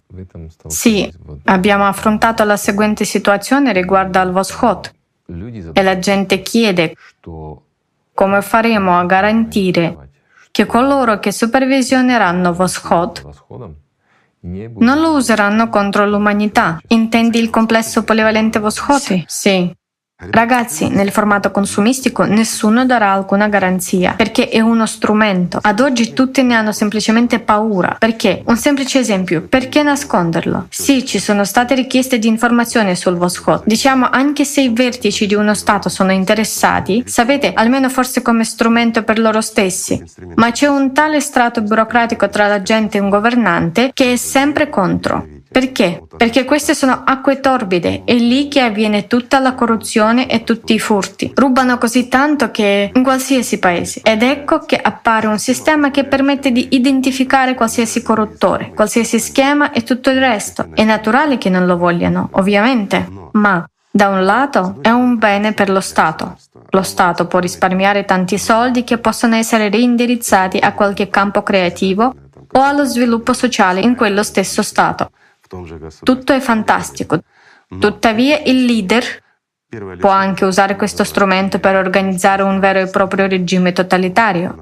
Sì, 0.68 1.12
abbiamo 1.46 1.86
affrontato 1.86 2.44
la 2.44 2.56
seguente 2.56 3.04
situazione 3.04 3.72
riguardo 3.72 4.20
al 4.20 4.30
Voshot 4.30 4.92
e 5.72 5.82
la 5.82 5.98
gente 5.98 6.42
chiede 6.42 6.94
come 8.14 8.40
faremo 8.40 8.98
a 8.98 9.04
garantire 9.04 10.10
che 10.50 10.66
coloro 10.66 11.18
che 11.18 11.32
supervisioneranno 11.32 12.52
Voshot 12.52 13.22
non 14.44 15.00
lo 15.00 15.12
useranno 15.12 15.70
contro 15.70 16.06
l'umanità. 16.06 16.78
Intendi 16.88 17.38
il 17.38 17.48
complesso 17.48 18.04
polivalente 18.04 18.58
Voshot? 18.58 19.00
Sì. 19.00 19.24
sì. 19.26 19.76
Ragazzi, 20.16 20.88
nel 20.88 21.10
formato 21.10 21.50
consumistico 21.50 22.22
nessuno 22.24 22.86
darà 22.86 23.12
alcuna 23.12 23.48
garanzia 23.48 24.14
perché 24.16 24.48
è 24.48 24.60
uno 24.60 24.86
strumento. 24.86 25.58
Ad 25.60 25.80
oggi 25.80 26.12
tutti 26.12 26.42
ne 26.42 26.54
hanno 26.54 26.70
semplicemente 26.70 27.40
paura. 27.40 27.96
Perché? 27.98 28.42
Un 28.46 28.56
semplice 28.56 29.00
esempio, 29.00 29.42
perché 29.42 29.82
nasconderlo? 29.82 30.66
Sì, 30.70 31.04
ci 31.04 31.18
sono 31.18 31.44
state 31.44 31.74
richieste 31.74 32.18
di 32.18 32.28
informazioni 32.28 32.94
sul 32.94 33.16
Voshot. 33.16 33.64
Diciamo 33.66 34.08
anche 34.08 34.44
se 34.44 34.62
i 34.62 34.70
vertici 34.72 35.26
di 35.26 35.34
uno 35.34 35.52
Stato 35.54 35.88
sono 35.88 36.12
interessati, 36.12 37.02
sapete, 37.06 37.52
almeno 37.52 37.88
forse 37.88 38.22
come 38.22 38.44
strumento 38.44 39.02
per 39.02 39.18
loro 39.18 39.40
stessi. 39.40 40.02
Ma 40.36 40.52
c'è 40.52 40.66
un 40.68 40.94
tale 40.94 41.20
strato 41.20 41.60
burocratico 41.60 42.28
tra 42.28 42.46
la 42.46 42.62
gente 42.62 42.98
e 42.98 43.00
un 43.00 43.08
governante 43.08 43.90
che 43.92 44.12
è 44.12 44.16
sempre 44.16 44.68
contro. 44.68 45.33
Perché? 45.54 46.02
Perché 46.16 46.44
queste 46.44 46.74
sono 46.74 47.02
acque 47.04 47.38
torbide, 47.38 48.02
è 48.04 48.14
lì 48.14 48.48
che 48.48 48.58
avviene 48.58 49.06
tutta 49.06 49.38
la 49.38 49.54
corruzione 49.54 50.28
e 50.28 50.42
tutti 50.42 50.74
i 50.74 50.80
furti. 50.80 51.30
Rubano 51.32 51.78
così 51.78 52.08
tanto 52.08 52.50
che 52.50 52.90
in 52.92 53.04
qualsiasi 53.04 53.60
paese. 53.60 54.00
Ed 54.02 54.24
ecco 54.24 54.58
che 54.58 54.76
appare 54.76 55.28
un 55.28 55.38
sistema 55.38 55.92
che 55.92 56.06
permette 56.06 56.50
di 56.50 56.70
identificare 56.72 57.54
qualsiasi 57.54 58.02
corruttore, 58.02 58.72
qualsiasi 58.74 59.20
schema 59.20 59.70
e 59.70 59.84
tutto 59.84 60.10
il 60.10 60.18
resto. 60.18 60.70
È 60.74 60.82
naturale 60.82 61.38
che 61.38 61.50
non 61.50 61.66
lo 61.66 61.76
vogliano, 61.76 62.30
ovviamente, 62.32 63.08
ma 63.34 63.64
da 63.88 64.08
un 64.08 64.24
lato 64.24 64.78
è 64.82 64.90
un 64.90 65.18
bene 65.18 65.52
per 65.52 65.70
lo 65.70 65.80
Stato. 65.80 66.36
Lo 66.70 66.82
Stato 66.82 67.28
può 67.28 67.38
risparmiare 67.38 68.04
tanti 68.04 68.38
soldi 68.38 68.82
che 68.82 68.98
possono 68.98 69.36
essere 69.36 69.70
reindirizzati 69.70 70.58
a 70.58 70.72
qualche 70.72 71.08
campo 71.08 71.44
creativo 71.44 72.12
o 72.50 72.60
allo 72.60 72.84
sviluppo 72.84 73.32
sociale 73.32 73.78
in 73.78 73.94
quello 73.94 74.24
stesso 74.24 74.60
Stato. 74.60 75.10
Tutto 76.02 76.32
è 76.32 76.40
fantastico. 76.40 77.20
Tuttavia 77.78 78.40
il 78.44 78.64
leader 78.64 79.22
può 79.98 80.10
anche 80.10 80.44
usare 80.44 80.76
questo 80.76 81.02
strumento 81.04 81.58
per 81.58 81.74
organizzare 81.74 82.42
un 82.42 82.60
vero 82.60 82.80
e 82.80 82.86
proprio 82.86 83.26
regime 83.26 83.72
totalitario, 83.72 84.60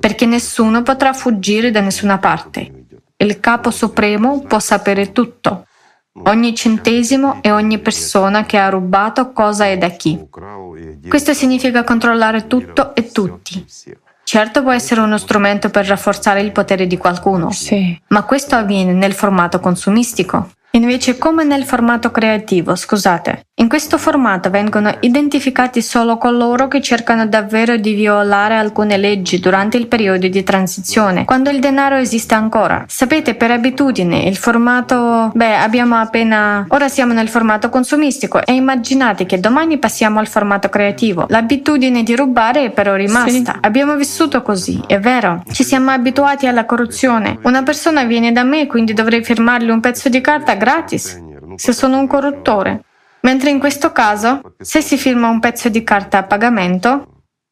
perché 0.00 0.26
nessuno 0.26 0.82
potrà 0.82 1.12
fuggire 1.12 1.70
da 1.70 1.80
nessuna 1.80 2.18
parte. 2.18 2.86
Il 3.16 3.38
capo 3.38 3.70
supremo 3.70 4.40
può 4.40 4.58
sapere 4.58 5.12
tutto, 5.12 5.66
ogni 6.24 6.54
centesimo 6.56 7.40
e 7.42 7.52
ogni 7.52 7.78
persona 7.78 8.44
che 8.44 8.58
ha 8.58 8.68
rubato 8.68 9.30
cosa 9.32 9.66
e 9.66 9.78
da 9.78 9.90
chi. 9.90 10.28
Questo 11.08 11.32
significa 11.32 11.84
controllare 11.84 12.48
tutto 12.48 12.94
e 12.94 13.12
tutti. 13.12 13.64
Certo 14.32 14.62
può 14.62 14.72
essere 14.72 15.02
uno 15.02 15.18
strumento 15.18 15.68
per 15.68 15.84
rafforzare 15.84 16.40
il 16.40 16.52
potere 16.52 16.86
di 16.86 16.96
qualcuno, 16.96 17.50
sì. 17.50 18.00
ma 18.06 18.22
questo 18.22 18.54
avviene 18.54 18.94
nel 18.94 19.12
formato 19.12 19.60
consumistico. 19.60 20.52
Invece 20.74 21.18
come 21.18 21.44
nel 21.44 21.64
formato 21.64 22.10
creativo, 22.10 22.74
scusate. 22.74 23.42
In 23.56 23.68
questo 23.68 23.98
formato 23.98 24.48
vengono 24.48 24.96
identificati 25.00 25.82
solo 25.82 26.16
coloro 26.16 26.66
che 26.68 26.80
cercano 26.80 27.26
davvero 27.26 27.76
di 27.76 27.92
violare 27.92 28.56
alcune 28.56 28.96
leggi 28.96 29.38
durante 29.38 29.76
il 29.76 29.86
periodo 29.86 30.26
di 30.26 30.42
transizione, 30.42 31.26
quando 31.26 31.50
il 31.50 31.60
denaro 31.60 31.96
esiste 31.96 32.34
ancora. 32.34 32.84
Sapete, 32.88 33.34
per 33.34 33.50
abitudine, 33.50 34.22
il 34.22 34.36
formato... 34.38 35.30
Beh, 35.34 35.56
abbiamo 35.56 35.96
appena... 35.96 36.64
Ora 36.68 36.88
siamo 36.88 37.12
nel 37.12 37.28
formato 37.28 37.68
consumistico 37.68 38.42
e 38.42 38.54
immaginate 38.54 39.26
che 39.26 39.38
domani 39.38 39.76
passiamo 39.76 40.18
al 40.20 40.26
formato 40.26 40.70
creativo. 40.70 41.26
L'abitudine 41.28 42.02
di 42.02 42.16
rubare 42.16 42.64
è 42.64 42.70
però 42.70 42.94
rimasta. 42.94 43.30
Sì. 43.30 43.58
Abbiamo 43.60 43.94
vissuto 43.94 44.40
così, 44.40 44.82
è 44.86 44.98
vero. 44.98 45.42
Ci 45.52 45.64
siamo 45.64 45.90
abituati 45.90 46.46
alla 46.46 46.64
corruzione. 46.64 47.38
Una 47.42 47.62
persona 47.62 48.04
viene 48.04 48.32
da 48.32 48.42
me, 48.42 48.66
quindi 48.66 48.94
dovrei 48.94 49.22
firmargli 49.22 49.68
un 49.68 49.80
pezzo 49.80 50.08
di 50.08 50.22
carta 50.22 50.56
gratis, 50.62 51.20
se 51.56 51.72
sono 51.72 51.98
un 51.98 52.06
corruttore. 52.06 52.84
Mentre 53.22 53.50
in 53.50 53.58
questo 53.58 53.90
caso, 53.90 54.54
se 54.58 54.80
si 54.80 54.96
firma 54.96 55.28
un 55.28 55.40
pezzo 55.40 55.68
di 55.68 55.82
carta 55.82 56.18
a 56.18 56.22
pagamento, 56.22 57.08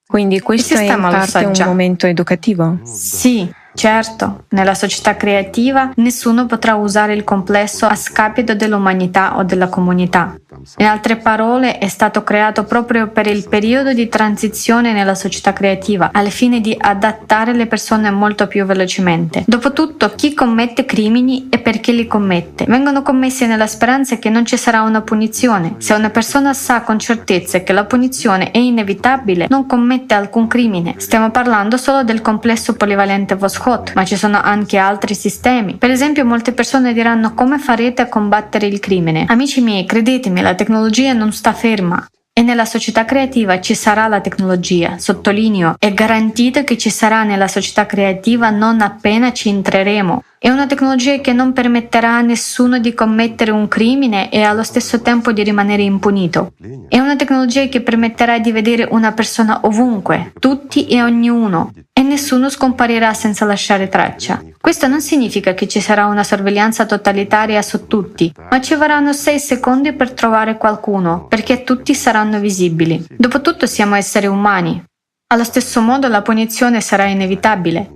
quindi 0.07 0.41
questo 0.41 0.75
è 0.75 0.83
in 0.83 1.01
parte 1.01 1.45
un 1.45 1.67
momento 1.67 2.07
educativo? 2.07 2.79
Sì, 2.85 3.49
Certo, 3.73 4.45
nella 4.51 4.75
società 4.75 5.17
creativa 5.17 5.93
nessuno 5.97 6.47
potrà 6.47 6.75
usare 6.75 7.15
il 7.15 7.25
complesso 7.25 7.87
a 7.87 7.95
scapito 7.95 8.55
dell'umanità 8.55 9.37
o 9.37 9.45
della 9.45 9.69
comunità. 9.69 10.35
In 10.79 10.87
altre 10.87 11.17
parole, 11.17 11.79
è 11.79 11.89
stato 11.89 12.23
creato 12.23 12.65
proprio 12.65 13.09
per 13.09 13.27
il 13.27 13.49
periodo 13.49 13.93
di 13.93 14.09
transizione 14.09 14.93
nella 14.93 15.15
società 15.15 15.53
creativa, 15.53 16.11
al 16.13 16.31
fine 16.31 16.61
di 16.61 16.77
adattare 16.79 17.53
le 17.53 17.67
persone 17.67 18.11
molto 18.11 18.47
più 18.47 18.65
velocemente. 18.65 19.45
Dopotutto, 19.47 20.13
chi 20.17 20.35
commette 20.35 20.85
crimini 20.85 21.49
e 21.49 21.59
perché 21.59 21.93
li 21.93 22.07
commette? 22.07 22.65
Vengono 22.67 23.03
commessi 23.03 23.47
nella 23.47 23.67
speranza 23.67 24.19
che 24.19 24.29
non 24.29 24.45
ci 24.45 24.57
sarà 24.57 24.83
una 24.83 25.03
punizione. 25.03 25.77
Se 25.79 25.95
una 25.95 26.11
persona 26.11 26.53
sa 26.53 26.83
con 26.83 26.99
certezza 26.99 27.61
che 27.61 27.73
la 27.73 27.85
punizione 27.85 28.51
è 28.51 28.59
inevitabile, 28.59 29.47
non 29.49 29.67
commette 29.67 30.15
alcun 30.15 30.49
crimine. 30.49 30.95
Stiamo 30.99 31.31
parlando 31.31 31.77
solo 31.77 32.03
del 32.03 32.21
complesso 32.21 32.75
polivalente 32.75 33.37
Voskhod, 33.37 33.59
ma 33.95 34.05
ci 34.05 34.17
sono 34.17 34.41
anche 34.41 34.79
altri 34.79 35.15
sistemi. 35.15 35.77
Per 35.77 35.91
esempio, 35.91 36.25
molte 36.25 36.53
persone 36.53 36.93
diranno 36.93 37.35
come 37.35 37.59
farete 37.59 38.03
a 38.03 38.09
combattere 38.09 38.67
il 38.67 38.81
crimine. 38.81 39.27
Amici 39.29 39.61
miei, 39.61 39.85
credetemi, 39.85 40.41
la 40.41 40.55
tecnologia 40.55 41.13
non 41.13 41.33
sta 41.33 41.53
ferma. 41.53 42.07
E 42.33 42.43
nella 42.43 42.65
società 42.65 43.05
creativa 43.05 43.61
ci 43.61 43.75
sarà 43.75 44.07
la 44.07 44.21
tecnologia, 44.21 44.97
sottolineo, 44.99 45.75
è 45.79 45.93
garantito 45.93 46.63
che 46.65 46.79
ci 46.79 46.89
sarà 46.89 47.25
nella 47.25 47.49
società 47.49 47.87
creativa 47.87 48.51
non 48.51 48.81
appena 48.81 49.33
ci 49.33 49.49
entreremo. 49.49 50.23
È 50.39 50.49
una 50.49 50.67
tecnologia 50.67 51.19
che 51.19 51.35
non 51.35 51.53
permetterà 51.53 52.17
a 52.17 52.23
nessuno 52.23 52.79
di 52.79 52.95
commettere 52.95 53.51
un 53.51 53.69
crimine 53.69 54.31
e 54.31 54.41
allo 54.41 54.63
stesso 54.63 55.03
tempo 55.03 55.33
di 55.33 55.43
rimanere 55.43 55.83
impunito. 55.83 56.55
È 56.89 56.99
una 56.99 57.15
tecnologia 57.15 57.67
che 57.67 57.83
permetterà 57.83 58.39
di 58.39 58.53
vedere 58.53 58.89
una 58.91 59.13
persona 59.13 59.61
ovunque, 59.65 60.33
tutti 60.39 60.87
e 60.87 61.03
ognuno, 61.03 61.73
nessuno 62.11 62.51
scomparirà 62.51 63.15
senza 63.15 63.45
lasciare 63.45 63.89
traccia. 63.89 64.43
Questo 64.61 64.89
non 64.89 65.01
significa 65.01 65.55
che 65.55 65.69
ci 65.69 65.81
sarà 65.81 66.07
una 66.07 66.25
sorveglianza 66.25 66.85
totalitaria 66.85 67.63
su 67.63 67.87
tutti, 67.87 68.33
ma 68.51 68.61
ci 68.61 68.75
vorranno 68.75 69.13
sei 69.13 69.39
secondi 69.39 69.93
per 69.93 70.13
trovare 70.13 70.57
qualcuno, 70.57 71.27
perché 71.29 71.63
tutti 71.63 71.95
saranno 71.95 72.41
visibili. 72.41 73.07
Dopotutto 73.17 73.67
siamo 73.67 73.95
esseri 73.95 74.27
umani. 74.27 74.85
Allo 75.29 75.45
stesso 75.45 75.81
modo 75.81 76.09
la 76.09 76.23
punizione 76.23 76.81
sarà 76.81 77.05
inevitabile. 77.05 77.91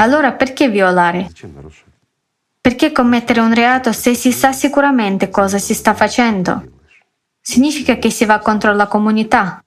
Allora 0.00 0.32
perché 0.32 0.68
violare? 0.68 1.30
Perché 2.60 2.90
commettere 2.90 3.40
un 3.40 3.54
reato 3.54 3.92
se 3.92 4.14
si 4.14 4.32
sa 4.32 4.52
sicuramente 4.52 5.30
cosa 5.30 5.58
si 5.58 5.74
sta 5.74 5.94
facendo? 5.94 6.64
Significa 7.40 7.96
che 7.96 8.10
si 8.10 8.24
va 8.24 8.40
contro 8.40 8.72
la 8.72 8.88
comunità. 8.88 9.64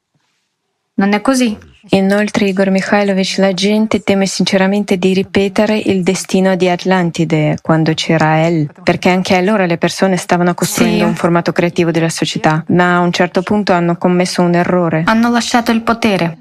Non 0.98 1.14
è 1.14 1.22
così? 1.22 1.58
Inoltre, 1.90 2.48
Igor 2.48 2.70
Mikhailovich, 2.70 3.38
la 3.38 3.54
gente 3.54 4.02
teme 4.02 4.26
sinceramente 4.26 4.98
di 4.98 5.14
ripetere 5.14 5.78
il 5.78 6.02
destino 6.04 6.56
di 6.56 6.68
Atlantide 6.70 7.60
quando 7.62 7.94
c'era 7.94 8.46
El, 8.46 8.72
perché 8.82 9.10
anche 9.10 9.36
allora 9.36 9.66
le 9.66 9.78
persone 9.78 10.18
stavano 10.18 10.54
costruendo 10.54 11.04
sì. 11.04 11.04
un 11.04 11.16
formato 11.16 11.52
creativo 11.52 11.92
della 11.92 12.10
società, 12.10 12.64
ma 12.70 12.96
a 12.96 13.00
un 13.00 13.12
certo 13.12 13.44
punto 13.44 13.74
hanno 13.74 13.98
commesso 13.98 14.42
un 14.42 14.56
errore. 14.56 15.04
Hanno 15.06 15.30
lasciato 15.30 15.72
il 15.72 15.82
potere. 15.82 16.38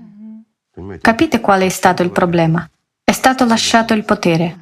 Capite 1.00 1.40
qual 1.40 1.60
è 1.60 1.68
stato 1.68 2.02
il 2.02 2.10
problema? 2.10 2.68
È 3.02 3.12
stato 3.12 3.44
lasciato 3.44 3.92
il 3.92 4.04
potere. 4.04 4.58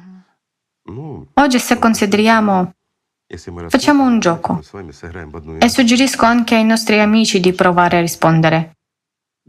Oggi 1.35 1.59
se 1.59 1.79
consideriamo 1.79 2.73
Facciamo 3.67 4.03
un 4.03 4.19
gioco 4.19 4.61
e 5.57 5.69
suggerisco 5.69 6.25
anche 6.25 6.55
ai 6.55 6.65
nostri 6.65 6.99
amici 6.99 7.39
di 7.39 7.51
provare 7.53 7.97
a 7.97 8.01
rispondere. 8.01 8.75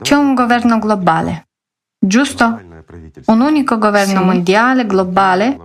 C'è 0.00 0.16
un 0.16 0.34
governo 0.34 0.78
globale, 0.80 1.46
giusto? 1.98 2.60
Un 3.26 3.40
unico 3.40 3.78
governo 3.78 4.20
sì. 4.20 4.24
mondiale, 4.24 4.86
globale, 4.86 5.56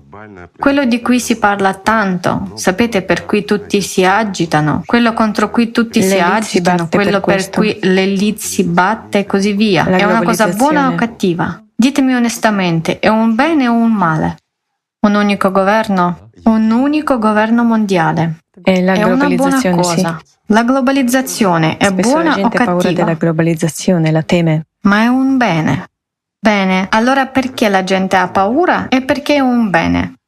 quello 0.57 0.85
di 0.85 1.01
cui 1.01 1.19
si 1.19 1.37
parla 1.37 1.73
tanto, 1.73 2.51
sapete 2.53 3.01
per 3.01 3.25
cui 3.25 3.43
tutti 3.43 3.81
si 3.81 4.05
agitano, 4.05 4.83
quello 4.85 5.13
contro 5.13 5.49
cui 5.49 5.71
tutti 5.71 6.01
si 6.01 6.19
agitano, 6.19 6.87
quello 6.89 7.19
per, 7.19 7.35
per 7.35 7.49
cui 7.49 7.77
l'elite 7.81 8.39
si 8.39 8.63
batte 8.63 9.19
e 9.19 9.25
così 9.25 9.53
via. 9.53 9.89
La 9.89 9.97
È 9.97 10.03
una 10.03 10.21
cosa 10.21 10.47
buona 10.49 10.89
o 10.89 10.95
cattiva? 10.95 11.61
Ditemi 11.75 12.13
onestamente, 12.13 12.99
è 12.99 13.07
un 13.07 13.35
bene 13.35 13.67
o 13.67 13.73
un 13.73 13.91
male? 13.91 14.37
Un 15.01 15.15
unico 15.15 15.51
governo? 15.51 16.29
Un 16.43 16.71
unico 16.71 17.17
governo 17.19 17.63
mondiale. 17.63 18.39
È, 18.61 18.81
la 18.81 18.93
è 18.93 19.03
cosa. 19.71 20.19
Sì. 20.21 20.37
La 20.47 20.63
globalizzazione 20.63 21.77
è 21.77 21.85
Spesso 21.85 22.09
buona 22.11 22.31
o 22.31 22.33
cattiva? 22.33 22.43
la 22.43 22.49
gente 22.49 22.57
ha 22.57 22.65
paura 22.65 22.91
della 22.91 23.13
globalizzazione, 23.13 24.11
la 24.11 24.23
teme. 24.23 24.65
Ma 24.81 25.03
è 25.03 25.07
un 25.07 25.37
bene. 25.37 25.85
Bene, 26.37 26.87
allora 26.89 27.27
perché 27.27 27.69
la 27.69 27.83
gente 27.83 28.15
ha 28.17 28.27
paura 28.29 28.87
e 28.89 29.01
perché 29.01 29.35
è 29.35 29.39
un 29.39 29.69
bene? 29.69 30.18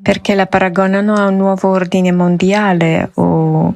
Perché 0.00 0.34
la 0.34 0.46
paragonano 0.46 1.14
a 1.14 1.26
un 1.26 1.36
nuovo 1.36 1.70
ordine 1.70 2.12
mondiale 2.12 3.10
o 3.14 3.74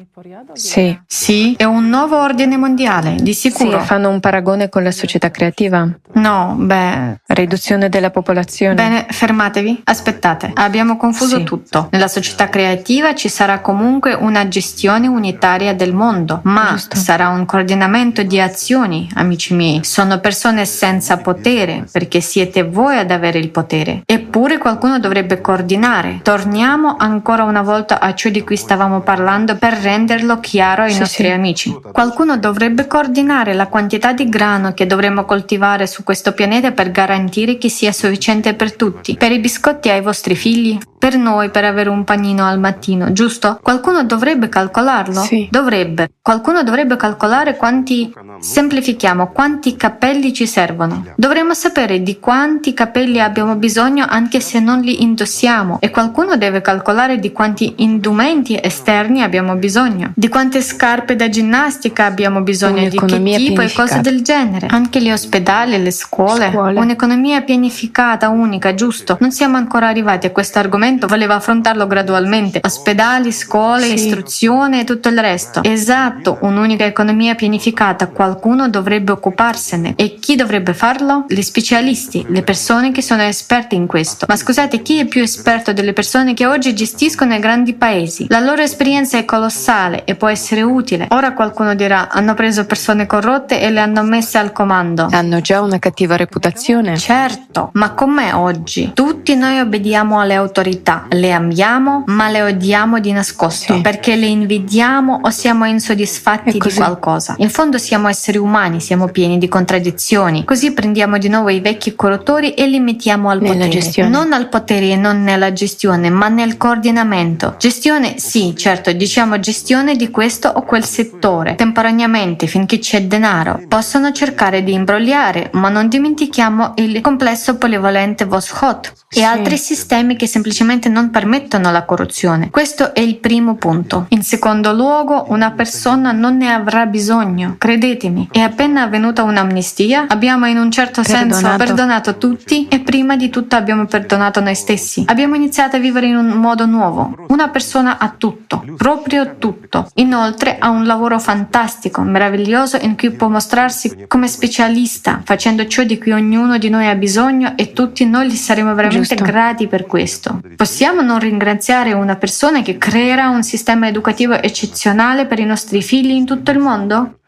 sì. 0.53 0.97
Sì, 1.05 1.55
è 1.57 1.63
un 1.63 1.89
nuovo 1.89 2.17
ordine 2.17 2.57
mondiale, 2.57 3.15
di 3.19 3.33
sicuro. 3.33 3.79
Sì, 3.79 3.85
fanno 3.85 4.09
un 4.09 4.19
paragone 4.19 4.69
con 4.69 4.83
la 4.83 4.91
società 4.91 5.31
creativa? 5.31 5.87
No, 6.13 6.55
beh. 6.57 7.21
Riduzione 7.27 7.89
della 7.89 8.09
popolazione? 8.09 8.75
Bene, 8.75 9.05
fermatevi. 9.09 9.81
Aspettate, 9.83 10.51
abbiamo 10.53 10.95
confuso 10.95 11.37
sì. 11.37 11.43
tutto. 11.43 11.87
Nella 11.91 12.07
società 12.07 12.49
creativa 12.49 13.15
ci 13.15 13.29
sarà 13.29 13.59
comunque 13.59 14.13
una 14.13 14.47
gestione 14.47 15.07
unitaria 15.07 15.73
del 15.73 15.93
mondo, 15.93 16.39
ma 16.43 16.69
Giusto. 16.71 16.95
sarà 16.95 17.29
un 17.29 17.45
coordinamento 17.45 18.23
di 18.23 18.39
azioni, 18.39 19.09
amici 19.15 19.53
miei. 19.53 19.83
Sono 19.83 20.19
persone 20.19 20.65
senza 20.65 21.17
potere, 21.17 21.85
perché 21.91 22.21
siete 22.21 22.63
voi 22.63 22.97
ad 22.97 23.11
avere 23.11 23.39
il 23.39 23.49
potere. 23.49 24.03
Eppure 24.05 24.57
qualcuno 24.57 24.99
dovrebbe 24.99 25.41
coordinare. 25.41 26.12
Torniamo 26.21 26.95
ancora 26.97 27.43
una 27.43 27.61
volta 27.61 27.99
a 27.99 28.13
ciò 28.13 28.29
di 28.29 28.43
cui 28.43 28.57
stavamo 28.57 29.01
parlando 29.01 29.55
per 29.55 29.73
renderlo 29.73 30.39
chiaro 30.39 30.83
ai 30.83 30.91
sì, 30.91 30.99
nostri 30.99 31.25
sì. 31.25 31.31
amici. 31.31 31.79
Qualcuno 31.91 32.37
dovrebbe 32.37 32.87
coordinare 32.87 33.53
la 33.53 33.67
quantità 33.67 34.13
di 34.13 34.29
grano 34.29 34.73
che 34.73 34.85
dovremmo 34.85 35.25
coltivare 35.25 35.87
su 35.87 36.03
questo 36.03 36.33
pianeta 36.33 36.71
per 36.71 36.91
garantire 36.91 37.57
che 37.57 37.69
sia 37.69 37.91
sufficiente 37.91 38.53
per 38.53 38.75
tutti, 38.75 39.15
per 39.15 39.31
i 39.31 39.39
biscotti 39.39 39.89
ai 39.89 40.01
vostri 40.01 40.35
figli, 40.35 40.77
per 40.97 41.17
noi 41.17 41.49
per 41.49 41.65
avere 41.65 41.89
un 41.89 42.03
panino 42.03 42.45
al 42.45 42.59
mattino, 42.59 43.11
giusto? 43.11 43.59
Qualcuno 43.61 44.03
dovrebbe 44.03 44.49
calcolarlo? 44.49 45.21
Sì. 45.21 45.47
Dovrebbe. 45.49 46.11
Qualcuno 46.21 46.63
dovrebbe 46.63 46.95
calcolare 46.95 47.57
quanti 47.57 48.11
Semplifichiamo 48.43 49.31
quanti 49.31 49.77
capelli 49.77 50.33
ci 50.33 50.45
servono. 50.45 51.05
Dovremmo 51.15 51.53
sapere 51.53 52.03
di 52.03 52.19
quanti 52.19 52.73
capelli 52.73 53.21
abbiamo 53.21 53.55
bisogno 53.55 54.05
anche 54.07 54.41
se 54.41 54.59
non 54.59 54.81
li 54.81 55.01
indossiamo 55.01 55.77
e 55.79 55.89
qualcuno 55.89 56.02
deve 56.37 56.61
calcolare 56.61 57.19
di 57.19 57.31
quanti 57.31 57.75
indumenti 57.77 58.59
esterni 58.61 59.21
abbiamo 59.21 59.55
bisogno, 59.55 60.11
di 60.15 60.27
quante 60.27 60.61
scarpe 60.61 61.15
da 61.15 61.29
ginnastica 61.29 62.05
abbiamo 62.05 62.41
bisogno, 62.41 62.87
di 62.89 62.97
che 62.97 63.21
tipo 63.35 63.61
e 63.61 63.71
cose 63.71 64.01
del 64.01 64.21
genere. 64.21 64.67
Anche 64.69 65.01
gli 65.01 65.11
ospedali, 65.11 65.81
le 65.81 65.91
scuole. 65.91 66.49
scuole. 66.51 66.79
Un'economia 66.79 67.41
pianificata, 67.41 68.29
unica, 68.29 68.73
giusto? 68.73 69.17
Non 69.19 69.31
siamo 69.31 69.57
ancora 69.57 69.87
arrivati 69.87 70.27
a 70.27 70.31
questo 70.31 70.59
argomento, 70.59 71.07
volevo 71.07 71.33
affrontarlo 71.33 71.87
gradualmente. 71.87 72.59
Ospedali, 72.63 73.31
scuole, 73.31 73.85
sì. 73.85 73.93
istruzione 73.93 74.81
e 74.81 74.83
tutto 74.83 75.09
il 75.09 75.19
resto. 75.19 75.63
Esatto, 75.63 76.37
un'unica 76.41 76.85
economia 76.85 77.35
pianificata. 77.35 78.07
Qualcuno 78.07 78.69
dovrebbe 78.69 79.11
occuparsene. 79.11 79.93
E 79.95 80.15
chi 80.19 80.35
dovrebbe 80.35 80.73
farlo? 80.73 81.25
Gli 81.27 81.41
specialisti, 81.41 82.25
le 82.27 82.43
persone 82.43 82.91
che 82.91 83.01
sono 83.01 83.21
esperte 83.23 83.75
in 83.75 83.87
questo. 83.87 84.25
Ma 84.27 84.35
scusate, 84.35 84.81
chi 84.81 84.99
è 84.99 85.05
più 85.05 85.21
esperto 85.21 85.73
delle 85.73 85.92
persone 85.93 86.33
che 86.33 86.45
oggi 86.45 86.73
gestiscono 86.73 87.33
i 87.33 87.39
grandi 87.39 87.73
paesi? 87.73 88.25
La 88.29 88.39
loro 88.39 88.61
esperienza 88.61 89.17
è 89.17 89.25
colossale 89.25 90.03
e 90.05 90.15
può 90.15 90.27
essere 90.27 90.61
utile. 90.61 91.07
Ora 91.11 91.33
qualcuno 91.33 91.75
dirà, 91.75 92.09
hanno 92.09 92.33
preso 92.33 92.65
persone 92.65 93.05
corrotte 93.05 93.61
e 93.61 93.69
le 93.69 93.79
hanno 93.79 94.03
messe 94.03 94.37
al 94.37 94.51
comando. 94.51 95.07
Hanno 95.11 95.39
già 95.41 95.61
una 95.61 95.79
cattiva 95.79 96.15
reputazione? 96.15 96.97
Certo, 96.97 97.69
ma 97.73 97.91
com'è 97.91 98.33
oggi? 98.33 98.91
Tutti 98.93 99.35
noi 99.35 99.59
obbediamo 99.59 100.19
alle 100.19 100.35
autorità, 100.35 101.05
le 101.09 101.31
amiamo, 101.31 102.03
ma 102.07 102.29
le 102.29 102.41
odiamo 102.41 102.99
di 102.99 103.11
nascosto, 103.11 103.75
sì. 103.75 103.81
perché 103.81 104.15
le 104.15 104.25
invidiamo 104.25 105.19
o 105.23 105.29
siamo 105.29 105.65
insoddisfatti 105.65 106.51
di 106.51 106.59
qualcosa. 106.59 107.35
In 107.37 107.49
fondo 107.49 107.77
siamo 107.77 108.07
esseri 108.07 108.37
umani, 108.37 108.79
siamo 108.79 109.07
pieni 109.07 109.37
di 109.37 109.47
contraddizioni. 109.47 110.43
Così 110.43 110.73
prendiamo 110.73 111.17
di 111.17 111.29
nuovo 111.29 111.49
i 111.49 111.59
vecchi 111.59 111.95
corruttori 111.95 112.53
e 112.53 112.67
li 112.67 112.79
mettiamo 112.79 113.29
al 113.29 113.41
nella 113.41 113.53
potere. 113.53 113.69
Gestione. 113.69 114.09
Non 114.09 114.33
al 114.33 114.49
potere 114.49 114.89
e 114.89 114.95
non 114.95 115.23
nella 115.23 115.53
gestione, 115.53 115.81
ma 116.09 116.27
nel 116.29 116.57
coordinamento. 116.57 117.55
Gestione, 117.57 118.17
sì, 118.17 118.55
certo, 118.55 118.91
diciamo 118.91 119.39
gestione 119.39 119.95
di 119.95 120.09
questo 120.09 120.47
o 120.47 120.63
quel 120.63 120.85
settore. 120.85 121.55
Temporaneamente, 121.55 122.47
finché 122.47 122.79
c'è 122.79 123.03
denaro, 123.03 123.63
possono 123.67 124.11
cercare 124.11 124.63
di 124.63 124.73
imbrogliare, 124.73 125.49
ma 125.53 125.69
non 125.69 125.87
dimentichiamo 125.87 126.73
il 126.77 127.01
complesso 127.01 127.57
polivalente 127.57 128.25
Voschot 128.25 128.93
e 129.09 129.23
altri 129.23 129.57
sistemi 129.57 130.15
che 130.15 130.27
semplicemente 130.27 130.89
non 130.89 131.09
permettono 131.09 131.71
la 131.71 131.83
corruzione. 131.83 132.49
Questo 132.49 132.93
è 132.93 132.99
il 132.99 133.17
primo 133.17 133.55
punto. 133.55 134.05
In 134.09 134.23
secondo 134.23 134.73
luogo, 134.73 135.25
una 135.29 135.51
persona 135.51 136.11
non 136.11 136.37
ne 136.37 136.51
avrà 136.51 136.85
bisogno, 136.85 137.55
credetemi. 137.57 138.29
È 138.31 138.39
appena 138.39 138.83
avvenuta 138.83 139.23
un'amnistia, 139.23 140.05
abbiamo 140.07 140.47
in 140.47 140.57
un 140.57 140.71
certo 140.71 141.01
perdonato. 141.01 141.33
senso 141.33 141.57
perdonato 141.57 142.17
tutti 142.17 142.67
e 142.69 142.79
prima 142.79 143.15
di 143.15 143.29
tutto 143.29 143.55
abbiamo 143.55 143.85
perdonato 143.85 144.39
noi 144.39 144.55
stessi. 144.55 145.03
Abbiamo 145.07 145.35
iniziato 145.35 145.72
a 145.75 145.79
vivere 145.79 146.07
in 146.07 146.15
un 146.15 146.27
modo 146.29 146.65
nuovo. 146.65 147.15
Una 147.27 147.49
persona 147.49 147.97
ha 147.97 148.13
tutto, 148.17 148.63
proprio 148.77 149.35
tutto. 149.37 149.89
Inoltre 149.95 150.57
ha 150.59 150.69
un 150.69 150.85
lavoro 150.85 151.19
fantastico, 151.19 152.01
meraviglioso 152.01 152.77
in 152.81 152.97
cui 152.97 153.11
può 153.11 153.27
mostrarsi 153.27 154.05
come 154.07 154.27
specialista, 154.27 155.21
facendo 155.23 155.67
ciò 155.67 155.83
di 155.83 155.97
cui 155.97 156.11
ognuno 156.11 156.57
di 156.57 156.69
noi 156.69 156.87
ha 156.87 156.95
bisogno 156.95 157.53
e 157.55 157.73
tutti 157.73 158.05
noi 158.05 158.27
gli 158.27 158.35
saremo 158.35 158.73
veramente 158.75 159.15
Giusto. 159.15 159.31
grati 159.31 159.67
per 159.67 159.85
questo. 159.85 160.39
Possiamo 160.55 161.01
non 161.01 161.19
ringraziare 161.19 161.93
una 161.93 162.15
persona 162.15 162.61
che 162.61 162.77
creerà 162.77 163.29
un 163.29 163.43
sistema 163.43 163.87
educativo 163.87 164.33
eccezionale 164.33 165.25
per 165.25 165.39
i 165.39 165.45
nostri 165.45 165.81
figli 165.81 166.11
in 166.11 166.25
tutto 166.25 166.51
il 166.51 166.59
mondo? 166.59 167.19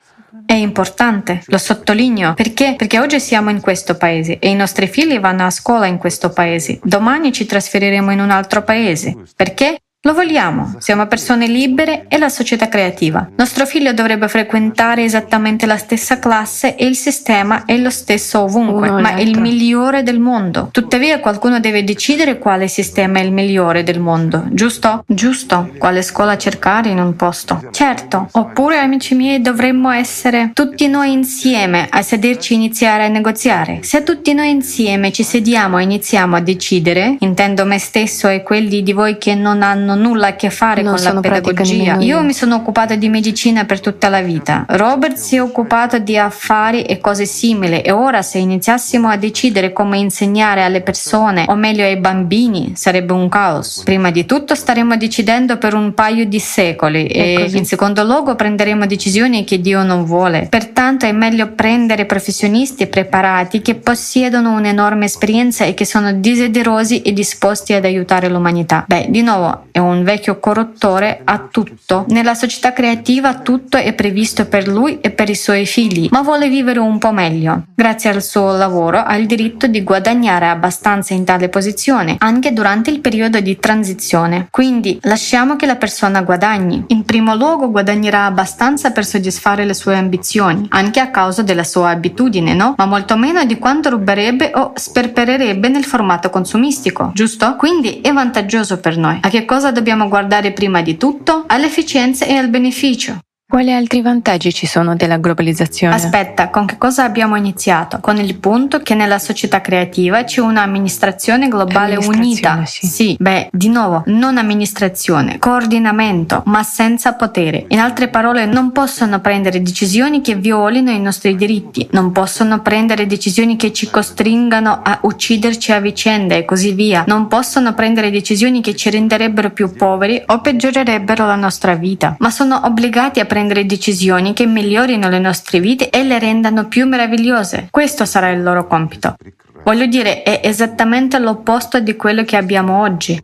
È 0.46 0.54
importante, 0.54 1.42
lo 1.48 1.58
sottolineo, 1.58 2.34
perché? 2.34 2.76
Perché 2.78 3.00
oggi 3.00 3.20
siamo 3.20 3.50
in 3.50 3.62
questo 3.62 3.96
paese 3.96 4.40
e 4.40 4.50
i 4.50 4.56
nostri 4.56 4.88
figli 4.88 5.20
vanno 5.20 5.46
a 5.46 5.50
scuola 5.50 5.86
in 5.86 5.98
questo 5.98 6.30
paese. 6.30 6.80
Domani 6.84 7.32
ci 7.32 7.46
trasferiremo 7.46 8.12
in 8.12 8.20
un 8.20 8.32
altro 8.32 8.64
paese. 8.64 9.16
Perché? 9.36 9.80
Lo 10.06 10.14
vogliamo, 10.14 10.76
siamo 10.78 11.08
persone 11.08 11.48
libere 11.48 12.06
e 12.08 12.20
la 12.20 12.30
società 12.30 12.68
creativa. 12.68 13.28
Nostro 13.38 13.66
figlio 13.66 13.92
dovrebbe 13.92 14.28
frequentare 14.28 15.04
esattamente 15.04 15.66
la 15.66 15.78
stessa 15.78 16.20
classe 16.20 16.76
e 16.76 16.86
il 16.86 16.96
sistema 16.96 17.66
è 17.66 17.76
lo 17.76 17.90
stesso 17.90 18.42
ovunque, 18.42 18.90
Uno 18.90 19.02
ma 19.02 19.16
è 19.16 19.22
il 19.22 19.40
migliore 19.40 20.04
del 20.04 20.20
mondo. 20.20 20.70
Tuttavia 20.72 21.20
qualcuno 21.20 21.60
deve 21.60 21.84
decidere 21.84 22.38
quale 22.38 22.68
sistema 22.68 23.18
è 23.18 23.24
il 23.24 23.32
migliore 23.32 23.82
del 23.82 24.00
mondo, 24.00 24.46
giusto? 24.52 25.04
Giusto, 25.08 25.72
quale 25.80 26.04
scuola 26.04 26.38
cercare 26.38 26.90
in 26.90 27.00
un 27.00 27.16
posto. 27.16 27.70
Certo, 27.72 28.28
oppure 28.34 28.78
amici 28.78 29.16
miei 29.16 29.42
dovremmo 29.42 29.90
essere 29.90 30.52
tutti 30.54 30.88
noi 30.88 31.14
insieme 31.14 31.88
a 31.90 32.04
sederci 32.04 32.54
e 32.54 32.58
iniziare 32.58 33.06
a 33.06 33.10
negoziare. 33.10 33.80
Se 33.82 34.04
tutti 34.04 34.36
noi 34.36 34.52
insieme 34.52 35.12
ci 35.12 35.24
sediamo 35.24 35.80
e 35.80 35.84
iniziamo 35.84 36.36
a 36.36 36.42
decidere, 36.42 37.16
intendo 37.22 37.66
me 37.66 37.80
stesso 37.80 38.28
e 38.28 38.44
quelli 38.44 38.84
di 38.84 38.94
voi 38.94 39.18
che 39.18 39.34
non 39.34 39.64
hanno 39.64 39.94
nulla 39.96 40.28
a 40.28 40.36
che 40.36 40.50
fare 40.50 40.82
non 40.82 40.96
con 40.96 41.04
la 41.04 41.20
pedagogia. 41.20 41.98
Io 42.00 42.22
mi 42.22 42.34
sono 42.34 42.56
occupata 42.56 42.96
di 42.96 43.10
medicina 43.10 43.66
per 43.66 43.80
tutta 43.80 44.10
la 44.10 44.22
vita. 44.22 44.66
Robert 44.68 45.16
si 45.16 45.36
è 45.36 45.42
occupato 45.42 45.98
di 46.00 46.18
affari 46.18 46.84
e 46.84 47.00
cose 47.00 47.26
simili 47.26 47.82
e 47.82 47.92
ora 47.92 48.22
se 48.22 48.38
iniziassimo 48.38 49.08
a 49.08 49.18
decidere 49.18 49.72
come 49.74 49.98
insegnare 49.98 50.64
alle 50.64 50.82
persone, 50.82 51.46
o 51.48 51.56
meglio 51.56 51.84
ai 51.84 51.98
bambini, 51.98 52.74
sarebbe 52.76 53.14
un 53.14 53.30
caos. 53.30 53.82
Prima 53.84 54.12
di 54.12 54.26
tutto 54.26 54.56
staremo 54.56 54.98
decidendo 54.98 55.58
per 55.58 55.74
un 55.74 55.94
paio 55.94 56.26
di 56.26 56.40
secoli 56.40 57.08
e 57.08 57.50
in 57.54 57.66
secondo 57.66 58.04
luogo 58.04 58.36
prenderemo 58.36 58.86
decisioni 58.86 59.44
che 59.44 59.62
Dio 59.62 59.84
non 59.84 60.06
vuole. 60.06 60.48
Pertanto 60.50 61.06
è 61.06 61.12
meglio 61.12 61.52
prendere 61.52 62.06
professionisti 62.06 62.88
preparati 62.88 63.62
che 63.62 63.76
possiedono 63.76 64.54
un'enorme 64.54 65.06
esperienza 65.06 65.66
e 65.66 65.74
che 65.74 65.86
sono 65.86 66.14
desiderosi 66.14 67.02
e 67.02 67.14
disposti 67.14 67.74
ad 67.74 67.86
aiutare 67.86 68.30
l'umanità. 68.30 68.86
Beh, 68.88 69.08
di 69.10 69.22
nuovo, 69.22 69.66
è 69.72 69.80
un 69.80 69.85
vecchio 70.04 70.40
corruttore 70.40 71.22
ha 71.24 71.48
tutto. 71.52 72.06
Nella 72.10 72.34
società 72.34 72.74
creativa 72.74 73.40
tutto 73.40 73.78
è 73.78 73.94
previsto 73.94 74.46
per 74.46 74.68
lui 74.68 75.00
e 75.02 75.12
per 75.12 75.30
i 75.30 75.36
suoi 75.36 75.66
figli, 75.66 76.08
ma 76.12 76.22
vuole 76.22 76.50
vivere 76.50 76.80
un 76.80 76.98
po' 76.98 77.12
meglio. 77.12 77.64
Grazie 77.76 78.10
al 78.10 78.22
suo 78.22 78.56
lavoro 78.56 79.00
ha 79.00 79.16
il 79.16 79.26
diritto 79.26 79.68
di 79.68 79.84
guadagnare 79.84 80.48
abbastanza 80.48 81.14
in 81.14 81.24
tale 81.26 81.50
posizione, 81.50 82.16
anche 82.20 82.54
durante 82.54 82.90
il 82.90 83.00
periodo 83.00 83.40
di 83.40 83.58
transizione. 83.58 84.48
Quindi 84.50 85.00
lasciamo 85.04 85.56
che 85.56 85.66
la 85.66 85.76
persona 85.76 86.22
guadagni. 86.22 86.84
In 86.88 87.04
primo 87.06 87.36
luogo 87.36 87.72
guadagnerà 87.72 88.26
abbastanza 88.26 88.92
per 88.92 89.06
soddisfare 89.06 89.66
le 89.66 89.74
sue 89.74 89.96
ambizioni, 89.96 90.66
anche 90.70 91.00
a 91.00 91.10
causa 91.10 91.42
della 91.42 91.64
sua 91.64 91.90
abitudine, 91.90 92.54
no? 92.54 92.76
Ma 92.78 92.86
molto 92.86 93.16
meno 93.18 93.44
di 93.46 93.58
quanto 93.58 93.90
ruberebbe 93.90 94.52
o 94.56 94.72
sperpererebbe 94.76 95.68
nel 95.68 95.86
formato 95.86 96.30
consumistico, 96.30 97.12
giusto? 97.14 97.56
Quindi 97.56 98.02
è 98.02 98.12
vantaggioso 98.12 98.80
per 98.80 98.98
noi. 98.98 99.20
A 99.22 99.30
che 99.30 99.46
cosa 99.46 99.65
dobbiamo 99.72 100.08
guardare 100.08 100.52
prima 100.52 100.82
di 100.82 100.98
tutto? 100.98 101.44
All'efficienza 101.48 102.26
e 102.26 102.36
al 102.36 102.50
beneficio. 102.50 103.25
Quali 103.48 103.72
altri 103.72 104.02
vantaggi 104.02 104.52
ci 104.52 104.66
sono 104.66 104.96
della 104.96 105.18
globalizzazione? 105.18 105.94
Aspetta, 105.94 106.50
con 106.50 106.66
che 106.66 106.80
cosa 106.80 107.04
abbiamo 107.04 107.36
iniziato? 107.36 108.00
Con 108.02 108.18
il 108.18 108.40
punto 108.40 108.80
che 108.80 108.96
nella 108.96 109.20
società 109.20 109.62
creativa 109.62 110.24
c'è 110.24 110.42
un'amministrazione 110.42 111.48
globale 111.48 111.96
unita. 111.96 112.66
Sì. 112.66 112.88
sì, 112.88 113.16
beh, 113.20 113.50
di 113.52 113.70
nuovo, 113.70 114.02
non 114.08 114.40
amministrazione, 114.40 115.38
coordinamento, 115.38 116.42
ma 116.48 116.64
senza 116.64 117.14
potere. 117.14 117.66
In 117.68 117.80
altre 117.80 118.08
parole, 118.08 118.48
non 118.48 118.72
possono 118.72 119.22
prendere 119.22 119.62
decisioni 119.62 120.22
che 120.22 120.34
violino 120.34 120.90
i 120.90 121.00
nostri 121.00 121.36
diritti, 121.36 121.88
non 121.92 122.12
possono 122.12 122.62
prendere 122.62 123.06
decisioni 123.06 123.58
che 123.58 123.72
ci 123.72 123.92
costringano 123.92 124.82
a 124.84 124.98
ucciderci 125.04 125.72
a 125.72 125.80
vicenda 125.80 126.34
e 126.34 126.46
così 126.46 126.74
via. 126.74 127.04
Non 127.06 127.28
possono 127.28 127.76
prendere 127.76 128.10
decisioni 128.10 128.60
che 128.62 128.76
ci 128.76 128.90
renderebbero 128.90 129.52
più 129.52 129.72
poveri 129.72 130.22
o 130.26 130.42
peggiorerebbero 130.42 131.28
la 131.28 131.36
nostra 131.36 131.76
vita, 131.76 132.16
ma 132.18 132.32
sono 132.32 132.60
obbligati 132.64 133.20
a 133.20 133.26
prendere 133.26 133.35
decisioni 133.66 134.34
che 134.34 134.46
migliorino 134.46 135.10
le 135.10 135.20
nostre 135.20 135.60
vite 135.60 135.90
e 135.90 136.04
le 136.04 136.20
rendano 136.20 136.68
più 136.68 136.88
meravigliose. 136.88 137.68
Questo 137.70 138.06
sarà 138.06 138.30
il 138.30 138.42
loro 138.42 138.68
compito. 138.68 139.16
Voglio 139.64 139.86
dire, 139.88 140.24
è 140.24 140.42
esattamente 140.44 141.20
l'opposto 141.20 141.80
di 141.80 141.96
quello 141.96 142.24
che 142.24 142.38
abbiamo 142.38 142.82
oggi. 142.82 143.22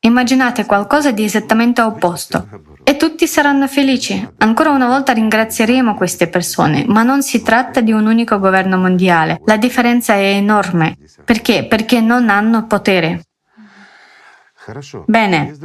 Immaginate 0.00 0.64
qualcosa 0.64 1.10
di 1.10 1.24
esattamente 1.24 1.80
opposto 1.80 2.48
e 2.84 2.96
tutti 2.96 3.26
saranno 3.26 3.66
felici. 3.66 4.28
Ancora 4.38 4.70
una 4.70 4.86
volta 4.86 5.12
ringrazieremo 5.12 5.94
queste 5.94 6.28
persone, 6.28 6.84
ma 6.86 7.02
non 7.02 7.22
si 7.22 7.42
tratta 7.42 7.80
di 7.80 7.92
un 7.92 8.06
unico 8.06 8.38
governo 8.38 8.78
mondiale. 8.78 9.40
La 9.44 9.56
differenza 9.56 10.14
è 10.14 10.34
enorme. 10.34 10.96
Perché? 11.24 11.66
Perché 11.66 12.00
non 12.00 12.30
hanno 12.30 12.66
potere. 12.66 13.22
Bene, 15.06 15.56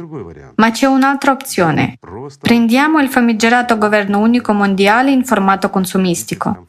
ma 0.56 0.70
c'è 0.70 0.86
un'altra 0.86 1.32
opzione. 1.32 1.98
Prendiamo 2.40 3.00
il 3.00 3.08
famigerato 3.08 3.76
governo 3.78 4.18
unico 4.18 4.52
mondiale 4.52 5.10
in 5.10 5.24
formato 5.24 5.70
consumistico. 5.70 6.66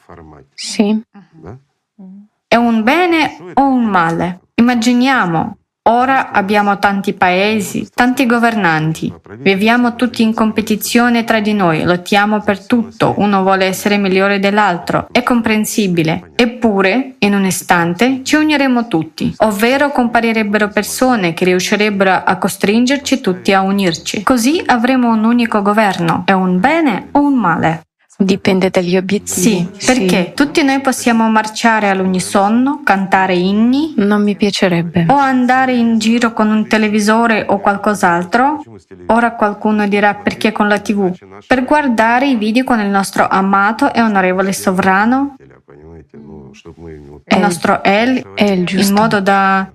Sì. 0.54 1.02
È 2.48 2.56
un 2.56 2.84
bene 2.84 3.38
o 3.54 3.68
un 3.68 3.86
male? 3.86 4.42
Immaginiamo 4.56 5.58
Ora 5.88 6.32
abbiamo 6.32 6.80
tanti 6.80 7.14
paesi, 7.14 7.88
tanti 7.94 8.26
governanti. 8.26 9.14
Viviamo 9.38 9.96
tutti 9.96 10.24
in 10.24 10.34
competizione 10.34 11.24
tra 11.26 11.40
di 11.40 11.54
noi, 11.54 11.84
lottiamo 11.84 12.42
per 12.42 12.66
tutto, 12.66 13.14
uno 13.18 13.44
vuole 13.44 13.66
essere 13.66 13.98
migliore 13.98 14.40
dell'altro. 14.40 15.08
È 15.12 15.22
comprensibile. 15.22 16.32
Eppure, 16.36 17.18
in 17.20 17.36
un 17.36 17.46
istante, 17.46 18.22
ci 18.24 18.36
uniremo 18.36 18.88
tutti, 18.88 19.32
ovvero 19.38 19.92
comparirebbero 19.92 20.70
persone 20.70 21.36
che 21.36 21.46
riuscirebbero 21.46 22.24
a 22.26 22.36
costringerci 22.38 23.22
tutti 23.22 23.54
a 23.54 23.62
unirci. 23.62 24.24
Così 24.24 24.64
avremo 24.66 25.10
un 25.10 25.24
unico 25.24 25.62
governo. 25.62 26.24
È 26.26 26.32
un 26.32 26.60
bene 26.60 27.10
o 27.12 27.20
un 27.20 27.36
male? 27.36 27.85
Dipende 28.18 28.70
dagli 28.70 28.96
obiettivi. 28.96 29.70
Sì, 29.78 29.86
perché 29.86 30.26
sì. 30.28 30.32
tutti 30.36 30.64
noi 30.64 30.80
possiamo 30.80 31.30
marciare 31.30 31.90
all'unisono, 31.90 32.82
cantare 32.82 33.36
inni. 33.36 33.94
Non 33.98 34.24
mi 34.24 34.38
piacerebbe. 34.38 35.06
O 35.10 35.16
andare 35.16 35.74
in 35.74 36.00
giro 36.00 36.32
con 36.32 36.50
un 36.50 36.66
televisore 36.66 37.44
o 37.46 37.60
qualcos'altro. 37.60 38.64
Ora 39.08 39.34
qualcuno 39.34 39.86
dirà 39.90 40.14
perché 40.16 40.54
con 40.54 40.70
la 40.70 40.80
TV. 40.80 41.14
Per 41.46 41.66
guardare 41.66 42.30
i 42.30 42.36
video 42.38 42.64
con 42.64 42.80
il 42.80 42.88
nostro 42.88 43.28
amato 43.28 43.94
e 43.94 44.02
onorevole 44.02 44.54
sovrano. 44.54 45.36
Il 47.26 47.40
nostro 47.40 47.84
El, 47.84 48.26
El 48.36 48.66
in 48.70 48.94
modo 48.94 49.20
da... 49.20 49.70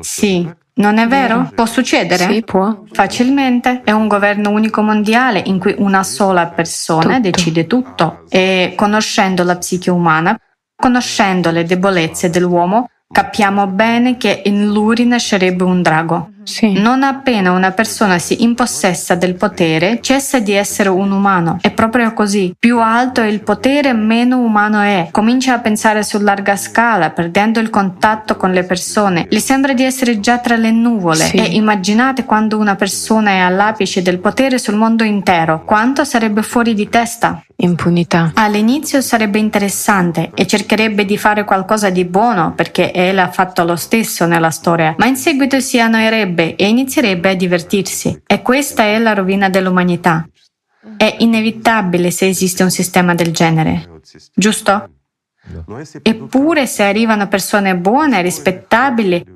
Sì, 0.00 0.48
Non 0.78 0.98
è 0.98 1.06
vero? 1.06 1.50
Può 1.54 1.64
succedere? 1.64 2.26
Sì, 2.26 2.42
può. 2.42 2.82
Facilmente. 2.92 3.80
È 3.82 3.92
un 3.92 4.08
governo 4.08 4.50
unico 4.50 4.82
mondiale 4.82 5.42
in 5.46 5.58
cui 5.58 5.74
una 5.78 6.02
sola 6.02 6.48
persona 6.48 7.16
tutto. 7.16 7.20
decide 7.20 7.66
tutto 7.66 8.24
e 8.28 8.74
conoscendo 8.76 9.42
la 9.42 9.56
psiche 9.56 9.90
umana, 9.90 10.38
conoscendo 10.76 11.50
le 11.50 11.64
debolezze 11.64 12.28
dell'uomo, 12.28 12.90
capiamo 13.10 13.66
bene 13.68 14.18
che 14.18 14.42
in 14.44 14.66
lui 14.66 15.06
nascerebbe 15.06 15.64
un 15.64 15.80
drago. 15.80 16.30
Sì. 16.46 16.72
Non 16.72 17.02
appena 17.02 17.50
una 17.50 17.72
persona 17.72 18.18
si 18.18 18.44
impossessa 18.44 19.16
del 19.16 19.34
potere, 19.34 19.98
cessa 20.00 20.38
di 20.38 20.52
essere 20.52 20.88
un 20.88 21.10
umano. 21.10 21.58
È 21.60 21.72
proprio 21.72 22.12
così. 22.12 22.54
Più 22.56 22.78
alto 22.78 23.20
è 23.20 23.26
il 23.26 23.40
potere, 23.40 23.92
meno 23.92 24.38
umano 24.38 24.80
è. 24.80 25.08
Comincia 25.10 25.54
a 25.54 25.58
pensare 25.58 26.04
su 26.04 26.18
larga 26.20 26.56
scala, 26.56 27.10
perdendo 27.10 27.58
il 27.58 27.68
contatto 27.68 28.36
con 28.36 28.52
le 28.52 28.62
persone. 28.62 29.26
Gli 29.28 29.40
sembra 29.40 29.72
di 29.72 29.82
essere 29.82 30.20
già 30.20 30.38
tra 30.38 30.56
le 30.56 30.70
nuvole. 30.70 31.24
Sì. 31.24 31.36
E 31.36 31.54
immaginate 31.56 32.24
quando 32.24 32.58
una 32.58 32.76
persona 32.76 33.30
è 33.30 33.38
all'apice 33.38 34.00
del 34.00 34.18
potere 34.18 34.58
sul 34.58 34.76
mondo 34.76 35.02
intero. 35.02 35.64
Quanto 35.64 36.04
sarebbe 36.04 36.42
fuori 36.42 36.74
di 36.74 36.88
testa? 36.88 37.42
Impunità. 37.58 38.32
All'inizio 38.34 39.00
sarebbe 39.00 39.38
interessante 39.38 40.30
e 40.34 40.46
cercherebbe 40.46 41.06
di 41.06 41.16
fare 41.16 41.44
qualcosa 41.44 41.88
di 41.88 42.04
buono 42.04 42.52
perché 42.54 42.92
Ella 42.92 43.24
ha 43.24 43.30
fatto 43.30 43.64
lo 43.64 43.76
stesso 43.76 44.26
nella 44.26 44.50
storia, 44.50 44.94
ma 44.98 45.06
in 45.06 45.16
seguito 45.16 45.58
si 45.60 45.80
annoierebbe 45.80 46.35
ritroverebbe 46.36 46.56
e 46.56 46.68
inizierebbe 46.68 47.30
a 47.30 47.34
divertirsi. 47.34 48.22
E 48.26 48.42
questa 48.42 48.84
è 48.84 48.98
la 48.98 49.14
rovina 49.14 49.48
dell'umanità. 49.48 50.28
È 50.96 51.16
inevitabile 51.18 52.10
se 52.10 52.28
esiste 52.28 52.62
un 52.62 52.70
sistema 52.70 53.14
del 53.14 53.32
genere, 53.32 54.00
giusto? 54.34 54.90
Eppure 56.02 56.66
se 56.66 56.82
arrivano 56.82 57.28
persone 57.28 57.76
buone, 57.76 58.22
rispettabili, 58.22 59.35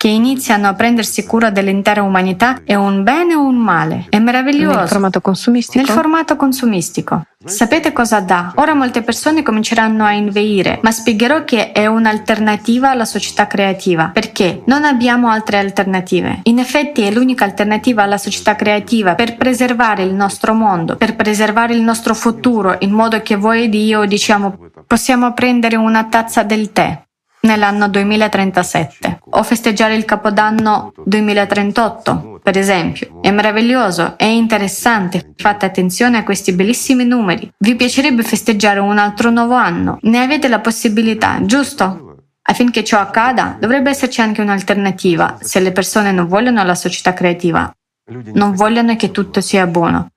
che 0.00 0.08
iniziano 0.08 0.66
a 0.66 0.72
prendersi 0.72 1.26
cura 1.26 1.50
dell'intera 1.50 2.02
umanità 2.02 2.62
è 2.64 2.74
un 2.74 3.02
bene 3.02 3.34
o 3.34 3.44
un 3.44 3.58
male? 3.58 4.06
È 4.08 4.18
meraviglioso. 4.18 4.78
Nel 4.78 4.88
formato 4.88 5.20
consumistico? 5.20 5.84
Nel 5.84 5.94
formato 5.94 6.36
consumistico. 6.36 7.26
Sapete 7.44 7.92
cosa 7.92 8.20
dà? 8.20 8.54
Ora 8.56 8.72
molte 8.72 9.02
persone 9.02 9.42
cominceranno 9.42 10.02
a 10.02 10.12
inveire, 10.12 10.78
ma 10.82 10.90
spiegherò 10.90 11.44
che 11.44 11.72
è 11.72 11.86
un'alternativa 11.86 12.88
alla 12.88 13.04
società 13.04 13.46
creativa, 13.46 14.06
perché 14.06 14.62
non 14.64 14.84
abbiamo 14.84 15.28
altre 15.28 15.58
alternative. 15.58 16.40
In 16.44 16.60
effetti 16.60 17.02
è 17.02 17.10
l'unica 17.10 17.44
alternativa 17.44 18.02
alla 18.02 18.16
società 18.16 18.56
creativa 18.56 19.14
per 19.14 19.36
preservare 19.36 20.02
il 20.02 20.14
nostro 20.14 20.54
mondo, 20.54 20.96
per 20.96 21.14
preservare 21.14 21.74
il 21.74 21.82
nostro 21.82 22.14
futuro, 22.14 22.74
in 22.78 22.92
modo 22.92 23.20
che 23.20 23.36
voi 23.36 23.64
ed 23.64 23.74
io 23.74 24.06
diciamo 24.06 24.56
possiamo 24.86 25.34
prendere 25.34 25.76
una 25.76 26.04
tazza 26.04 26.42
del 26.42 26.72
tè, 26.72 27.02
nell'anno 27.42 27.88
2037 27.88 29.20
o 29.30 29.42
festeggiare 29.42 29.94
il 29.94 30.04
Capodanno 30.04 30.92
2038, 31.04 32.40
per 32.42 32.58
esempio. 32.58 33.20
È 33.20 33.30
meraviglioso, 33.30 34.18
è 34.18 34.24
interessante, 34.24 35.32
fate 35.36 35.66
attenzione 35.66 36.18
a 36.18 36.24
questi 36.24 36.52
bellissimi 36.52 37.04
numeri. 37.04 37.50
Vi 37.56 37.76
piacerebbe 37.76 38.22
festeggiare 38.22 38.80
un 38.80 38.98
altro 38.98 39.30
nuovo 39.30 39.54
anno? 39.54 39.98
Ne 40.02 40.20
avete 40.22 40.48
la 40.48 40.60
possibilità, 40.60 41.38
giusto? 41.42 42.06
Affinché 42.42 42.82
ciò 42.82 42.98
accada, 42.98 43.56
dovrebbe 43.60 43.90
esserci 43.90 44.20
anche 44.20 44.40
un'alternativa 44.40 45.38
se 45.40 45.60
le 45.60 45.72
persone 45.72 46.10
non 46.10 46.26
vogliono 46.26 46.64
la 46.64 46.74
società 46.74 47.12
creativa, 47.12 47.72
non 48.32 48.54
vogliono 48.54 48.96
che 48.96 49.10
tutto 49.10 49.40
sia 49.40 49.66
buono. 49.66 50.08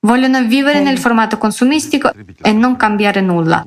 Vogliono 0.00 0.42
vivere 0.44 0.80
nel 0.80 0.98
formato 0.98 1.36
consumistico 1.36 2.12
e 2.40 2.52
non 2.52 2.76
cambiare 2.76 3.20
nulla. 3.20 3.64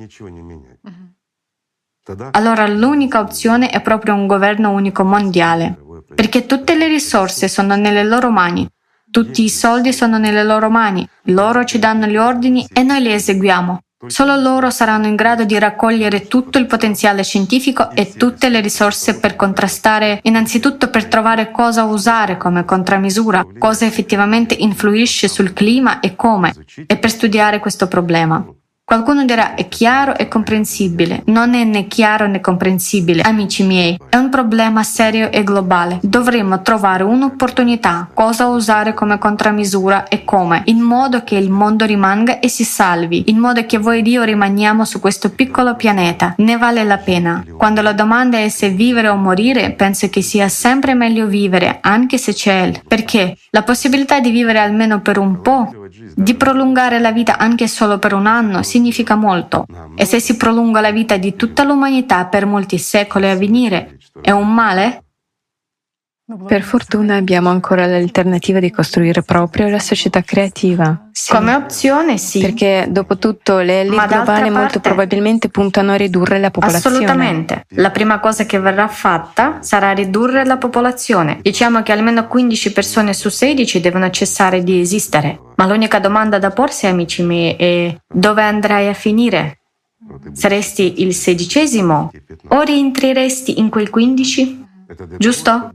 Allora 2.32 2.66
l'unica 2.66 3.20
opzione 3.20 3.70
è 3.70 3.80
proprio 3.80 4.14
un 4.14 4.26
governo 4.26 4.70
unico 4.70 5.04
mondiale, 5.04 5.76
perché 6.14 6.46
tutte 6.46 6.76
le 6.76 6.86
risorse 6.86 7.48
sono 7.48 7.76
nelle 7.76 8.04
loro 8.04 8.30
mani, 8.30 8.68
tutti 9.10 9.42
i 9.42 9.48
soldi 9.48 9.92
sono 9.92 10.18
nelle 10.18 10.44
loro 10.44 10.70
mani, 10.70 11.06
loro 11.24 11.64
ci 11.64 11.78
danno 11.78 12.06
gli 12.06 12.16
ordini 12.16 12.66
e 12.72 12.82
noi 12.82 13.02
li 13.02 13.12
eseguiamo. 13.12 13.80
Solo 14.06 14.34
loro 14.36 14.70
saranno 14.70 15.08
in 15.08 15.14
grado 15.14 15.44
di 15.44 15.58
raccogliere 15.58 16.26
tutto 16.26 16.56
il 16.56 16.64
potenziale 16.66 17.22
scientifico 17.22 17.90
e 17.90 18.14
tutte 18.14 18.48
le 18.48 18.60
risorse 18.60 19.18
per 19.18 19.36
contrastare, 19.36 20.20
innanzitutto 20.22 20.88
per 20.88 21.04
trovare 21.06 21.50
cosa 21.50 21.84
usare 21.84 22.38
come 22.38 22.64
contramisura, 22.64 23.44
cosa 23.58 23.84
effettivamente 23.84 24.54
influisce 24.54 25.28
sul 25.28 25.52
clima 25.52 26.00
e 26.00 26.16
come, 26.16 26.54
e 26.86 26.96
per 26.96 27.10
studiare 27.10 27.58
questo 27.58 27.88
problema. 27.88 28.42
Qualcuno 28.90 29.24
dirà 29.24 29.54
è 29.54 29.68
chiaro 29.68 30.16
e 30.16 30.26
comprensibile. 30.26 31.22
Non 31.26 31.54
è 31.54 31.62
né 31.62 31.86
chiaro 31.86 32.26
né 32.26 32.40
comprensibile, 32.40 33.22
amici 33.22 33.62
miei. 33.62 33.96
È 34.08 34.16
un 34.16 34.30
problema 34.30 34.82
serio 34.82 35.30
e 35.30 35.44
globale. 35.44 36.00
Dovremmo 36.02 36.60
trovare 36.62 37.04
un'opportunità, 37.04 38.10
cosa 38.12 38.48
usare 38.48 38.92
come 38.92 39.16
contramisura 39.16 40.08
e 40.08 40.24
come, 40.24 40.62
in 40.64 40.80
modo 40.80 41.22
che 41.22 41.36
il 41.36 41.50
mondo 41.50 41.84
rimanga 41.84 42.40
e 42.40 42.48
si 42.48 42.64
salvi, 42.64 43.30
in 43.30 43.38
modo 43.38 43.64
che 43.64 43.78
voi 43.78 44.00
ed 44.00 44.08
io 44.08 44.24
rimaniamo 44.24 44.84
su 44.84 44.98
questo 44.98 45.30
piccolo 45.30 45.76
pianeta. 45.76 46.34
Ne 46.38 46.56
vale 46.56 46.82
la 46.82 46.98
pena. 46.98 47.44
Quando 47.56 47.82
la 47.82 47.92
domanda 47.92 48.38
è 48.38 48.48
se 48.48 48.70
vivere 48.70 49.06
o 49.06 49.14
morire, 49.14 49.70
penso 49.70 50.08
che 50.08 50.20
sia 50.20 50.48
sempre 50.48 50.94
meglio 50.94 51.28
vivere, 51.28 51.78
anche 51.80 52.18
se 52.18 52.32
c'è 52.32 52.62
il 52.62 52.82
perché. 52.88 53.36
La 53.50 53.62
possibilità 53.62 54.18
di 54.18 54.32
vivere 54.32 54.58
almeno 54.58 55.00
per 55.00 55.16
un 55.16 55.40
po' 55.40 55.79
Di 56.14 56.34
prolungare 56.34 56.98
la 56.98 57.12
vita 57.12 57.38
anche 57.38 57.66
solo 57.66 57.98
per 57.98 58.14
un 58.14 58.26
anno 58.26 58.62
significa 58.62 59.14
molto. 59.14 59.64
E 59.94 60.04
se 60.04 60.20
si 60.20 60.36
prolunga 60.36 60.80
la 60.80 60.90
vita 60.90 61.16
di 61.16 61.36
tutta 61.36 61.64
l'umanità 61.64 62.26
per 62.26 62.46
molti 62.46 62.78
secoli 62.78 63.28
a 63.28 63.36
venire, 63.36 63.98
è 64.20 64.30
un 64.30 64.52
male? 64.52 65.04
Per 66.46 66.62
fortuna 66.62 67.16
abbiamo 67.16 67.48
ancora 67.48 67.86
l'alternativa 67.86 68.60
di 68.60 68.70
costruire 68.70 69.22
proprio 69.22 69.68
la 69.68 69.80
società 69.80 70.22
creativa. 70.22 71.08
Sì. 71.10 71.32
Come 71.32 71.54
opzione 71.54 72.18
sì. 72.18 72.40
Perché 72.40 72.86
dopo 72.88 73.18
tutto 73.18 73.58
le 73.58 73.80
elite 73.80 74.06
globali 74.06 74.48
molto 74.50 74.78
probabilmente 74.78 75.48
puntano 75.48 75.92
a 75.92 75.96
ridurre 75.96 76.38
la 76.38 76.50
popolazione. 76.50 76.96
Assolutamente. 76.96 77.64
La 77.70 77.90
prima 77.90 78.20
cosa 78.20 78.46
che 78.46 78.60
verrà 78.60 78.86
fatta 78.86 79.58
sarà 79.60 79.90
ridurre 79.92 80.44
la 80.44 80.56
popolazione. 80.56 81.38
Diciamo 81.42 81.82
che 81.82 81.92
almeno 81.92 82.26
15 82.28 82.72
persone 82.72 83.12
su 83.12 83.28
16 83.28 83.80
devono 83.80 84.08
cessare 84.10 84.62
di 84.62 84.80
esistere. 84.80 85.40
Ma 85.56 85.66
l'unica 85.66 85.98
domanda 85.98 86.38
da 86.38 86.50
porsi, 86.50 86.86
amici 86.86 87.22
miei, 87.22 87.56
è 87.56 87.96
dove 88.06 88.42
andrai 88.42 88.88
a 88.88 88.94
finire? 88.94 89.58
Saresti 90.32 91.02
il 91.02 91.14
sedicesimo 91.14 92.10
o 92.48 92.60
rientreresti 92.62 93.58
in 93.58 93.68
quei 93.68 93.88
15? 93.88 94.68
Giusto? 95.18 95.72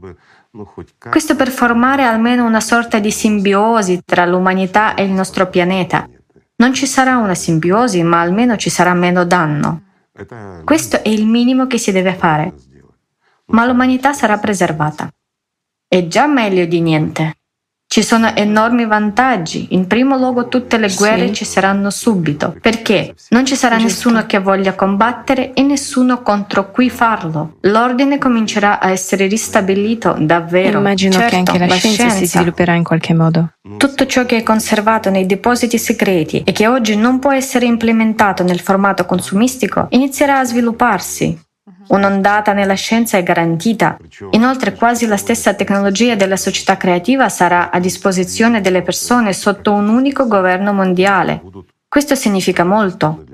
Questo 1.10 1.36
per 1.36 1.50
formare 1.50 2.04
almeno 2.04 2.44
una 2.44 2.60
sorta 2.60 2.98
di 2.98 3.10
simbiosi 3.10 4.02
tra 4.04 4.24
l'umanità 4.24 4.94
e 4.94 5.04
il 5.04 5.10
nostro 5.10 5.48
pianeta. 5.48 6.08
Non 6.56 6.72
ci 6.72 6.86
sarà 6.86 7.16
una 7.16 7.34
simbiosi, 7.34 8.02
ma 8.02 8.20
almeno 8.20 8.56
ci 8.56 8.70
sarà 8.70 8.94
meno 8.94 9.24
danno. 9.24 9.82
Questo 10.64 11.02
è 11.02 11.08
il 11.08 11.26
minimo 11.26 11.66
che 11.66 11.78
si 11.78 11.92
deve 11.92 12.14
fare. 12.14 12.54
Ma 13.46 13.66
l'umanità 13.66 14.12
sarà 14.12 14.38
preservata. 14.38 15.10
È 15.86 16.06
già 16.06 16.26
meglio 16.26 16.64
di 16.64 16.80
niente. 16.80 17.34
Ci 17.88 18.02
sono 18.02 18.34
enormi 18.34 18.84
vantaggi. 18.84 19.68
In 19.70 19.86
primo 19.86 20.16
luogo 20.18 20.48
tutte 20.48 20.76
le 20.76 20.92
guerre 20.94 21.28
sì. 21.28 21.34
ci 21.34 21.44
saranno 21.44 21.88
subito, 21.88 22.54
perché 22.60 23.14
non 23.30 23.46
ci 23.46 23.56
sarà 23.56 23.76
Giusto. 23.76 24.08
nessuno 24.10 24.26
che 24.26 24.38
voglia 24.38 24.74
combattere 24.74 25.54
e 25.54 25.62
nessuno 25.62 26.20
contro 26.20 26.70
cui 26.70 26.90
farlo. 26.90 27.56
L'ordine 27.62 28.18
comincerà 28.18 28.80
a 28.80 28.90
essere 28.90 29.26
ristabilito 29.28 30.14
davvero. 30.18 30.78
Immagino 30.78 31.12
certo, 31.12 31.28
che 31.28 31.36
anche 31.36 31.58
la, 31.58 31.66
la 31.66 31.74
scienza, 31.76 31.96
scienza 31.96 32.16
si 32.16 32.26
svilupperà 32.26 32.74
in 32.74 32.84
qualche 32.84 33.14
modo. 33.14 33.52
Tutto 33.78 34.06
ciò 34.06 34.26
che 34.26 34.38
è 34.38 34.42
conservato 34.42 35.08
nei 35.08 35.24
depositi 35.24 35.78
segreti 35.78 36.42
e 36.44 36.52
che 36.52 36.66
oggi 36.66 36.96
non 36.96 37.18
può 37.18 37.32
essere 37.32 37.66
implementato 37.66 38.42
nel 38.42 38.60
formato 38.60 39.06
consumistico 39.06 39.86
inizierà 39.90 40.40
a 40.40 40.44
svilupparsi. 40.44 41.44
Un'ondata 41.88 42.52
nella 42.52 42.74
scienza 42.74 43.16
è 43.16 43.22
garantita. 43.22 43.96
Inoltre 44.30 44.74
quasi 44.74 45.06
la 45.06 45.16
stessa 45.16 45.54
tecnologia 45.54 46.14
della 46.14 46.36
società 46.36 46.76
creativa 46.76 47.28
sarà 47.28 47.70
a 47.70 47.78
disposizione 47.78 48.60
delle 48.60 48.82
persone 48.82 49.32
sotto 49.32 49.72
un 49.72 49.88
unico 49.88 50.26
governo 50.26 50.72
mondiale. 50.72 51.42
Questo 51.88 52.14
significa 52.14 52.64
molto. 52.64 53.24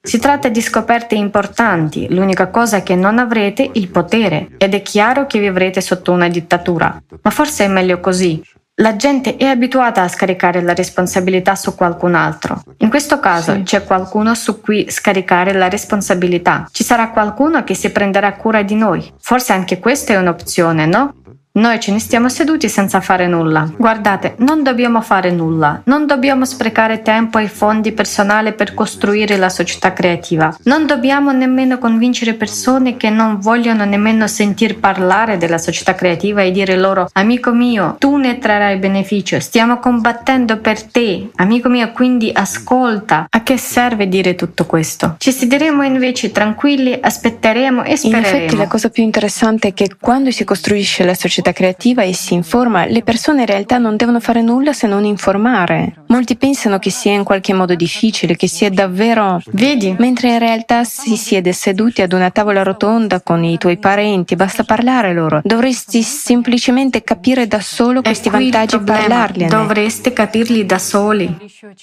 Si 0.00 0.18
tratta 0.18 0.48
di 0.48 0.62
scoperte 0.62 1.16
importanti, 1.16 2.06
l'unica 2.08 2.48
cosa 2.48 2.78
è 2.78 2.82
che 2.82 2.94
non 2.94 3.18
avrete 3.18 3.68
il 3.74 3.88
potere 3.88 4.50
ed 4.56 4.72
è 4.72 4.80
chiaro 4.80 5.26
che 5.26 5.38
vivrete 5.40 5.80
sotto 5.80 6.12
una 6.12 6.28
dittatura, 6.28 7.02
ma 7.20 7.30
forse 7.30 7.64
è 7.64 7.68
meglio 7.68 8.00
così. 8.00 8.42
La 8.80 8.94
gente 8.94 9.36
è 9.36 9.44
abituata 9.44 10.02
a 10.02 10.08
scaricare 10.08 10.62
la 10.62 10.72
responsabilità 10.72 11.56
su 11.56 11.74
qualcun 11.74 12.14
altro. 12.14 12.62
In 12.78 12.90
questo 12.90 13.18
caso 13.18 13.54
sì. 13.54 13.62
c'è 13.62 13.82
qualcuno 13.82 14.36
su 14.36 14.60
cui 14.60 14.88
scaricare 14.88 15.52
la 15.52 15.68
responsabilità. 15.68 16.68
Ci 16.70 16.84
sarà 16.84 17.10
qualcuno 17.10 17.64
che 17.64 17.74
si 17.74 17.90
prenderà 17.90 18.34
cura 18.34 18.62
di 18.62 18.76
noi. 18.76 19.12
Forse 19.18 19.52
anche 19.52 19.80
questa 19.80 20.12
è 20.12 20.16
un'opzione, 20.16 20.86
no? 20.86 21.14
Noi 21.50 21.80
ce 21.80 21.90
ne 21.90 21.98
stiamo 21.98 22.28
seduti 22.28 22.68
senza 22.68 23.00
fare 23.00 23.26
nulla. 23.26 23.68
Guardate, 23.76 24.34
non 24.38 24.62
dobbiamo 24.62 25.00
fare 25.00 25.32
nulla, 25.32 25.80
non 25.86 26.06
dobbiamo 26.06 26.44
sprecare 26.44 27.02
tempo 27.02 27.38
e 27.38 27.48
fondi 27.48 27.90
personali 27.90 28.52
per 28.52 28.74
costruire 28.74 29.36
la 29.36 29.48
società 29.48 29.92
creativa. 29.92 30.56
Non 30.64 30.86
dobbiamo 30.86 31.32
nemmeno 31.32 31.78
convincere 31.78 32.34
persone 32.34 32.96
che 32.96 33.10
non 33.10 33.40
vogliono 33.40 33.84
nemmeno 33.84 34.28
sentir 34.28 34.78
parlare 34.78 35.36
della 35.36 35.58
società 35.58 35.96
creativa 35.96 36.42
e 36.42 36.52
dire 36.52 36.76
loro 36.76 37.08
amico 37.14 37.52
mio, 37.52 37.96
tu 37.98 38.16
ne 38.16 38.38
trarrai 38.38 38.76
beneficio, 38.76 39.40
stiamo 39.40 39.78
combattendo 39.80 40.58
per 40.58 40.84
te, 40.84 41.30
amico 41.36 41.68
mio, 41.68 41.90
quindi 41.90 42.30
ascolta. 42.32 43.26
A 43.28 43.42
che 43.42 43.56
serve 43.56 44.06
dire 44.06 44.36
tutto 44.36 44.64
questo? 44.64 45.16
Ci 45.18 45.32
siederemo 45.32 45.82
invece 45.82 46.30
tranquilli, 46.30 46.96
aspetteremo 47.00 47.82
e 47.82 47.96
spereremo. 47.96 48.28
In 48.28 48.34
effetti 48.34 48.56
la 48.56 48.68
cosa 48.68 48.90
più 48.90 49.02
interessante 49.02 49.68
è 49.68 49.74
che 49.74 49.96
quando 49.98 50.30
si 50.30 50.44
costruisce 50.44 51.04
la 51.04 51.14
società 51.14 51.37
creativa 51.52 52.02
e 52.02 52.12
si 52.14 52.34
informa, 52.34 52.86
le 52.86 53.02
persone 53.02 53.40
in 53.40 53.46
realtà 53.46 53.78
non 53.78 53.96
devono 53.96 54.20
fare 54.20 54.42
nulla 54.42 54.72
se 54.72 54.86
non 54.86 55.04
informare. 55.04 56.04
Molti 56.08 56.36
pensano 56.36 56.78
che 56.78 56.90
sia 56.90 57.12
in 57.12 57.24
qualche 57.24 57.52
modo 57.52 57.74
difficile, 57.74 58.36
che 58.36 58.48
sia 58.48 58.70
davvero... 58.70 59.40
Vedi? 59.52 59.94
Mentre 59.98 60.30
in 60.30 60.38
realtà 60.38 60.84
si 60.84 61.16
siede 61.16 61.52
seduti 61.52 62.02
ad 62.02 62.12
una 62.12 62.30
tavola 62.30 62.62
rotonda 62.62 63.20
con 63.20 63.44
i 63.44 63.58
tuoi 63.58 63.78
parenti, 63.78 64.36
basta 64.36 64.64
parlare 64.64 65.12
loro. 65.12 65.40
Dovresti 65.42 66.02
semplicemente 66.02 67.02
capire 67.02 67.46
da 67.46 67.60
solo 67.60 68.02
questi 68.02 68.30
vantaggi 68.30 68.76
e 68.76 68.80
parlarli. 68.80 69.46
Dovreste 69.46 70.12
capirli 70.12 70.64
da 70.64 70.78
soli. 70.78 71.34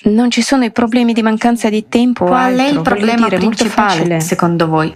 Non 0.04 0.30
ci 0.30 0.42
sono 0.42 0.64
i 0.64 0.72
problemi 0.72 1.14
di 1.14 1.22
mancanza 1.22 1.70
di 1.70 1.88
tempo. 1.88 2.26
Qual 2.26 2.60
altro. 2.60 2.66
è 2.66 2.70
il 2.70 2.82
problema 2.82 3.28
dire, 3.28 3.38
principale, 3.38 4.20
secondo 4.20 4.68
voi? 4.68 4.96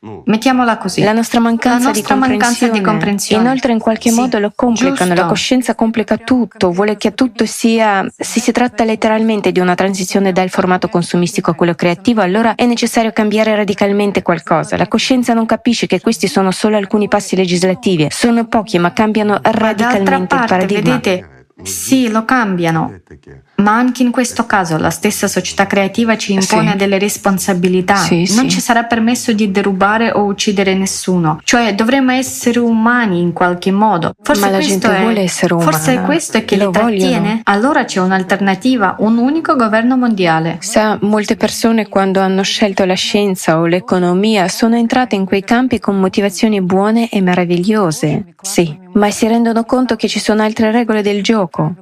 Mettiamola 0.00 0.78
così. 0.78 1.02
La 1.02 1.12
nostra 1.12 1.40
mancanza, 1.40 1.78
la 1.78 1.92
nostra 1.92 2.14
di, 2.14 2.20
comprensione. 2.20 2.36
mancanza 2.36 2.68
di, 2.68 2.80
comprensione. 2.80 3.42
Inoltre 3.42 3.72
in 3.72 3.78
qualche 3.80 4.10
sì, 4.10 4.16
modo 4.16 4.38
lo 4.38 4.52
complicano, 4.54 5.10
giusto. 5.10 5.14
la 5.14 5.26
coscienza 5.26 5.74
complica 5.74 6.16
tutto, 6.18 6.70
vuole 6.70 6.96
che 6.96 7.14
tutto 7.14 7.44
sia, 7.46 8.06
se 8.16 8.38
si 8.38 8.52
tratta 8.52 8.84
letteralmente 8.84 9.50
di 9.50 9.58
una 9.58 9.74
transizione 9.74 10.30
dal 10.30 10.50
formato 10.50 10.88
consumistico 10.88 11.50
a 11.50 11.54
quello 11.54 11.74
creativo, 11.74 12.20
allora 12.20 12.54
è 12.54 12.64
necessario 12.64 13.10
cambiare 13.10 13.56
radicalmente 13.56 14.22
qualcosa. 14.22 14.76
La 14.76 14.86
coscienza 14.86 15.34
non 15.34 15.46
capisce 15.46 15.88
che 15.88 16.00
questi 16.00 16.28
sono 16.28 16.52
solo 16.52 16.76
alcuni 16.76 17.08
passi 17.08 17.34
legislativi, 17.34 18.06
sono 18.10 18.46
pochi 18.46 18.78
ma 18.78 18.92
cambiano 18.92 19.40
radicalmente 19.42 20.26
parte, 20.26 20.54
il 20.54 20.58
paradigma. 20.58 20.94
Vedete, 20.94 21.46
sì, 21.62 22.08
lo 22.08 22.24
cambiano, 22.24 23.00
ma 23.62 23.76
anche 23.76 24.02
in 24.02 24.10
questo 24.10 24.46
caso 24.46 24.76
la 24.76 24.90
stessa 24.90 25.26
società 25.26 25.66
creativa 25.66 26.16
ci 26.16 26.32
impone 26.32 26.72
sì. 26.72 26.76
delle 26.76 26.98
responsabilità. 26.98 27.96
Sì, 27.96 28.26
non 28.34 28.48
sì. 28.48 28.50
ci 28.50 28.60
sarà 28.60 28.84
permesso 28.84 29.32
di 29.32 29.50
derubare 29.50 30.12
o 30.12 30.24
uccidere 30.24 30.74
nessuno. 30.74 31.40
Cioè, 31.42 31.74
dovremmo 31.74 32.12
essere 32.12 32.58
umani 32.58 33.20
in 33.20 33.32
qualche 33.32 33.70
modo. 33.70 34.14
Forse 34.22 34.40
ma 34.40 34.50
la 34.50 34.58
gente 34.58 34.96
è, 34.96 35.00
vuole 35.00 35.22
essere 35.22 35.54
umana. 35.54 35.70
Forse 35.70 35.94
è 35.94 36.02
questo 36.02 36.44
che 36.44 36.56
Lo 36.56 36.66
li 36.66 36.72
trattiene? 36.72 37.18
vogliono. 37.18 37.40
Allora 37.44 37.84
c'è 37.84 38.00
un'alternativa, 38.00 38.96
un 39.00 39.18
unico 39.18 39.56
governo 39.56 39.96
mondiale. 39.96 40.58
Sa, 40.60 40.98
molte 41.02 41.36
persone 41.36 41.88
quando 41.88 42.20
hanno 42.20 42.42
scelto 42.42 42.84
la 42.84 42.94
scienza 42.94 43.58
o 43.58 43.66
l'economia 43.66 44.48
sono 44.48 44.76
entrate 44.76 45.16
in 45.16 45.24
quei 45.24 45.42
campi 45.42 45.80
con 45.80 45.98
motivazioni 45.98 46.60
buone 46.60 47.08
e 47.08 47.20
meravigliose. 47.20 48.34
Sì, 48.40 48.76
ma 48.92 49.10
si 49.10 49.26
rendono 49.26 49.64
conto 49.64 49.96
che 49.96 50.08
ci 50.08 50.20
sono 50.20 50.42
altre 50.42 50.70
regole 50.70 51.02
del 51.02 51.22
gioco. 51.22 51.74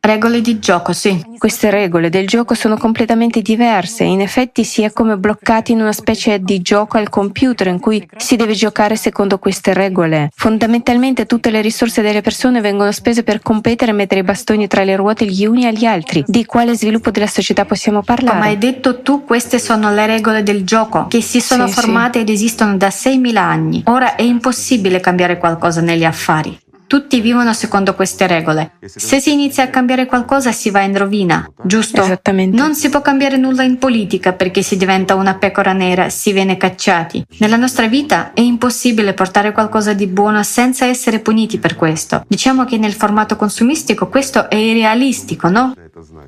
Regole 0.00 0.40
di 0.40 0.58
gioco, 0.60 0.92
sì. 0.92 1.15
Queste 1.38 1.70
regole 1.70 2.08
del 2.08 2.26
gioco 2.26 2.54
sono 2.54 2.76
completamente 2.76 3.42
diverse. 3.42 4.04
In 4.04 4.20
effetti 4.20 4.64
si 4.64 4.82
è 4.82 4.92
come 4.92 5.16
bloccati 5.16 5.72
in 5.72 5.80
una 5.80 5.92
specie 5.92 6.40
di 6.40 6.60
gioco 6.62 6.98
al 6.98 7.08
computer 7.08 7.66
in 7.68 7.80
cui 7.80 8.06
si 8.16 8.36
deve 8.36 8.54
giocare 8.54 8.96
secondo 8.96 9.38
queste 9.38 9.72
regole. 9.74 10.30
Fondamentalmente 10.34 11.26
tutte 11.26 11.50
le 11.50 11.60
risorse 11.60 12.02
delle 12.02 12.20
persone 12.20 12.60
vengono 12.60 12.92
spese 12.92 13.22
per 13.22 13.40
competere 13.40 13.90
e 13.90 13.94
mettere 13.94 14.20
i 14.20 14.24
bastoni 14.24 14.66
tra 14.66 14.84
le 14.84 14.96
ruote 14.96 15.26
gli 15.26 15.46
uni 15.46 15.66
agli 15.66 15.84
altri. 15.84 16.24
Di 16.26 16.44
quale 16.44 16.76
sviluppo 16.76 17.10
della 17.10 17.26
società 17.26 17.64
possiamo 17.64 18.02
parlare? 18.02 18.36
Come 18.36 18.48
hai 18.50 18.58
detto 18.58 19.02
tu, 19.02 19.24
queste 19.24 19.58
sono 19.58 19.92
le 19.92 20.06
regole 20.06 20.42
del 20.42 20.64
gioco 20.64 21.06
che 21.06 21.20
si 21.20 21.40
sono 21.40 21.66
Sì, 21.66 21.72
formate 21.74 22.20
ed 22.20 22.28
esistono 22.28 22.76
da 22.76 22.88
6.000 22.88 23.36
anni. 23.36 23.82
Ora 23.86 24.14
è 24.16 24.22
impossibile 24.22 25.00
cambiare 25.00 25.38
qualcosa 25.38 25.80
negli 25.80 26.04
affari. 26.04 26.58
Tutti 26.86 27.20
vivono 27.20 27.52
secondo 27.52 27.94
queste 27.94 28.26
regole. 28.26 28.72
Se 28.84 29.20
si 29.20 29.32
inizia 29.32 29.64
a 29.64 29.68
cambiare 29.68 30.06
qualcosa 30.06 30.52
si 30.52 30.70
va 30.70 30.82
in 30.82 30.96
rovina, 30.96 31.50
giusto? 31.62 32.02
Esattamente. 32.02 32.56
Non 32.56 32.74
si 32.74 32.88
può 32.88 33.02
cambiare 33.02 33.36
nulla 33.36 33.64
in 33.64 33.78
politica 33.78 34.32
perché 34.32 34.62
si 34.62 34.76
diventa 34.76 35.16
una 35.16 35.34
pecora 35.34 35.72
nera, 35.72 36.08
si 36.10 36.32
viene 36.32 36.56
cacciati. 36.56 37.24
Nella 37.38 37.56
nostra 37.56 37.88
vita 37.88 38.32
è 38.34 38.40
impossibile 38.40 39.14
portare 39.14 39.52
qualcosa 39.52 39.94
di 39.94 40.06
buono 40.06 40.42
senza 40.44 40.86
essere 40.86 41.18
puniti 41.18 41.58
per 41.58 41.74
questo. 41.74 42.24
Diciamo 42.28 42.64
che 42.64 42.78
nel 42.78 42.94
formato 42.94 43.36
consumistico 43.36 44.08
questo 44.08 44.48
è 44.48 44.56
irrealistico, 44.56 45.48
no? 45.48 45.74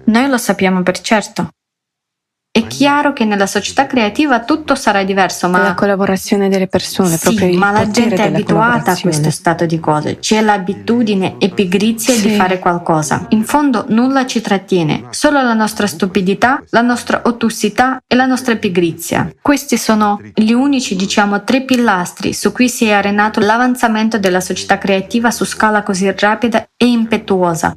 Noi 0.07 0.29
lo 0.29 0.39
sappiamo 0.39 0.83
per 0.83 1.01
certo. 1.01 1.51
È 2.51 2.67
chiaro 2.67 3.13
che 3.13 3.25
nella 3.27 3.47
società 3.47 3.87
creativa 3.87 4.41
tutto 4.41 4.75
sarà 4.75 5.05
diverso, 5.05 5.49
ma 5.49 5.63
La 5.63 5.75
collaborazione 5.75 6.49
delle 6.49 6.67
persone, 6.67 7.17
sì, 7.17 7.35
proprio 7.35 7.57
ma 7.59 7.71
la 7.71 7.89
gente 7.91 8.17
è 8.17 8.27
abituata 8.27 8.93
a 8.93 8.99
questo 8.99 9.31
stato 9.31 9.67
di 9.67 9.79
cose. 9.79 10.19
C'è 10.19 10.41
l'abitudine 10.41 11.37
e 11.39 11.51
pigrizia 11.51 12.15
di 12.15 12.31
Sì. 12.31 12.37
fare 12.37 12.59
qualcosa. 12.59 13.27
In 13.29 13.45
fondo 13.45 13.85
nulla 13.89 14.27
ci 14.27 14.41
trattiene, 14.41 15.05
solo 15.11 15.43
la 15.43 15.53
nostra 15.53 15.87
stupidità, 15.87 16.63
la 16.71 16.81
nostra 16.81 17.21
ottusità 17.27 18.03
e 18.07 18.17
la 18.17 18.25
nostra 18.27 18.57
pigrizia. 18.57 19.31
Questi 19.41 19.77
sono 19.77 20.19
gli 20.35 20.51
unici, 20.53 20.97
diciamo, 20.97 21.45
tre 21.45 21.63
pilastri 21.63 22.33
su 22.33 22.51
cui 22.51 22.69
si 22.71 22.87
è 22.87 22.93
arenato 22.93 23.41
l'avanzamento 23.41 24.19
della 24.19 24.41
società 24.41 24.79
creativa 24.79 25.31
su 25.31 25.45
scala 25.45 25.83
così 25.83 26.11
rapida 26.17 26.67
e 26.81 26.87
impetuosa. 26.87 27.77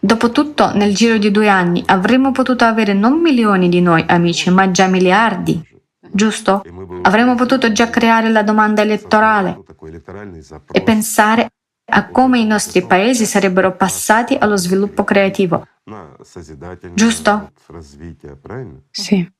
Dopotutto, 0.00 0.74
nel 0.74 0.94
giro 0.94 1.16
di 1.16 1.30
due 1.30 1.48
anni 1.48 1.82
avremmo 1.86 2.30
potuto 2.30 2.64
avere 2.64 2.92
non 2.92 3.20
milioni 3.20 3.70
di 3.70 3.80
noi 3.80 4.04
amici, 4.06 4.50
ma 4.50 4.70
già 4.70 4.86
miliardi. 4.86 5.66
Giusto? 6.08 6.62
Avremmo 7.02 7.34
potuto 7.34 7.72
già 7.72 7.88
creare 7.88 8.28
la 8.28 8.42
domanda 8.42 8.82
elettorale 8.82 9.62
e 10.70 10.82
pensare 10.82 11.48
a 11.88 12.08
come 12.10 12.38
i 12.38 12.44
nostri 12.44 12.84
paesi 12.84 13.24
sarebbero 13.24 13.74
passati 13.74 14.36
allo 14.38 14.56
sviluppo 14.56 15.02
creativo. 15.02 15.66
Giusto? 16.92 17.52
Sì. 18.90 19.32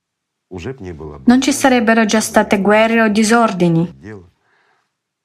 Non 1.24 1.40
ci 1.42 1.52
sarebbero 1.52 2.04
già 2.06 2.20
state 2.20 2.60
guerre 2.62 3.02
o 3.02 3.08
disordini 3.08 3.92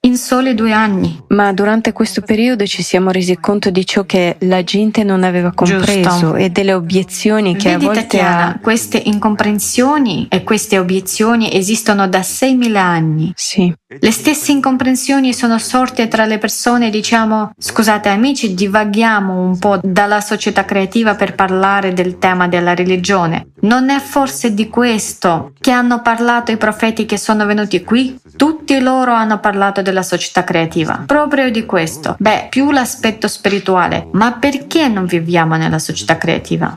in 0.03 0.17
soli 0.17 0.55
due 0.55 0.71
anni. 0.71 1.21
Ma 1.27 1.53
durante 1.53 1.93
questo 1.93 2.21
periodo 2.21 2.65
ci 2.65 2.81
siamo 2.81 3.11
resi 3.11 3.37
conto 3.37 3.69
di 3.69 3.85
ciò 3.85 4.03
che 4.03 4.35
la 4.39 4.63
gente 4.63 5.03
non 5.03 5.23
aveva 5.23 5.51
compreso 5.53 6.09
Giusto. 6.09 6.35
e 6.37 6.49
delle 6.49 6.73
obiezioni 6.73 7.55
che 7.55 7.69
Vedi 7.69 7.83
a 7.83 7.87
volte 7.87 8.01
Tatiana, 8.01 8.47
ha... 8.47 8.59
queste 8.59 8.97
incomprensioni 8.97 10.25
e 10.27 10.43
queste 10.43 10.79
obiezioni 10.79 11.53
esistono 11.55 12.07
da 12.07 12.21
6.000 12.21 12.75
anni. 12.77 13.31
Sì, 13.35 13.71
Le 13.85 14.11
stesse 14.11 14.51
incomprensioni 14.51 15.35
sono 15.35 15.59
sorte 15.59 16.07
tra 16.07 16.25
le 16.25 16.39
persone, 16.39 16.89
diciamo, 16.89 17.51
scusate 17.55 18.09
amici, 18.09 18.55
divaghiamo 18.55 19.39
un 19.39 19.59
po' 19.59 19.79
dalla 19.83 20.19
società 20.19 20.65
creativa 20.65 21.13
per 21.13 21.35
parlare 21.35 21.93
del 21.93 22.17
tema 22.17 22.47
della 22.47 22.73
religione. 22.73 23.49
Non 23.61 23.91
è 23.91 23.99
forse 23.99 24.55
di 24.55 24.67
questo 24.67 25.53
che 25.59 25.69
hanno 25.69 26.01
parlato 26.01 26.51
i 26.51 26.57
profeti 26.57 27.05
che 27.05 27.17
sono 27.19 27.45
venuti 27.45 27.83
qui? 27.83 28.19
Tutti 28.35 28.79
loro 28.79 29.11
hanno 29.13 29.39
parlato 29.39 29.83
della 29.91 30.03
società 30.03 30.43
creativa. 30.43 31.03
Proprio 31.05 31.51
di 31.51 31.65
questo. 31.65 32.15
Beh, 32.17 32.47
più 32.49 32.71
l'aspetto 32.71 33.27
spirituale. 33.27 34.07
Ma 34.13 34.33
perché 34.33 34.87
non 34.87 35.05
viviamo 35.05 35.57
nella 35.57 35.79
società 35.79 36.17
creativa? 36.17 36.75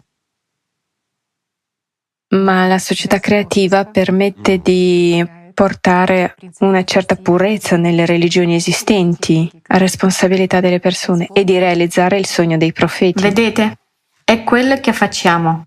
ma 2.35 2.67
la 2.67 2.79
società 2.79 3.21
creativa 3.21 3.85
permette 3.85 4.59
di 4.59 5.25
portare 5.55 6.35
una 6.61 6.83
certa 6.83 7.15
purezza 7.15 7.77
nelle 7.77 8.07
religioni 8.07 8.57
esistenti, 8.57 9.49
a 9.69 9.79
responsabilità 9.79 10.61
delle 10.61 10.81
persone 10.81 11.29
e 11.33 11.45
di 11.45 11.59
realizzare 11.59 12.19
il 12.19 12.27
sogno 12.27 12.57
dei 12.57 12.73
profeti. 12.73 13.23
Vedete? 13.23 13.79
È 14.25 14.43
quello 14.43 14.81
che 14.81 14.93
facciamo 14.93 15.67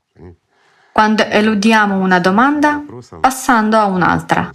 quando 0.91 1.23
eludiamo 1.23 1.99
una 1.99 2.19
domanda 2.19 2.83
passando 3.21 3.77
a 3.77 3.85
un'altra. 3.85 4.51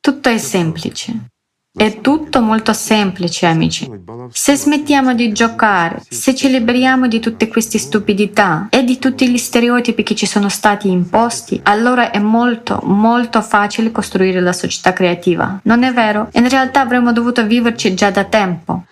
Tutto 0.00 0.28
è 0.28 0.38
semplice. 0.38 1.30
È 1.78 2.00
tutto 2.00 2.40
molto 2.40 2.72
semplice, 2.72 3.46
amici. 3.46 3.88
Se 4.32 4.56
smettiamo 4.56 5.14
di 5.14 5.30
giocare, 5.30 6.02
se 6.08 6.34
ci 6.34 6.50
liberiamo 6.50 7.06
di 7.06 7.20
tutte 7.20 7.46
queste 7.46 7.78
stupidità 7.78 8.66
e 8.68 8.82
di 8.82 8.98
tutti 8.98 9.30
gli 9.30 9.38
stereotipi 9.38 10.02
che 10.02 10.16
ci 10.16 10.26
sono 10.26 10.48
stati 10.48 10.90
imposti, 10.90 11.60
allora 11.62 12.10
è 12.10 12.18
molto, 12.18 12.80
molto 12.82 13.40
facile 13.42 13.92
costruire 13.92 14.40
la 14.40 14.52
società 14.52 14.92
creativa. 14.92 15.60
Non 15.62 15.84
è 15.84 15.92
vero? 15.92 16.30
In 16.32 16.48
realtà 16.48 16.80
avremmo 16.80 17.12
dovuto 17.12 17.46
viverci 17.46 17.94
già 17.94 18.10
da 18.10 18.24
tempo. 18.24 18.82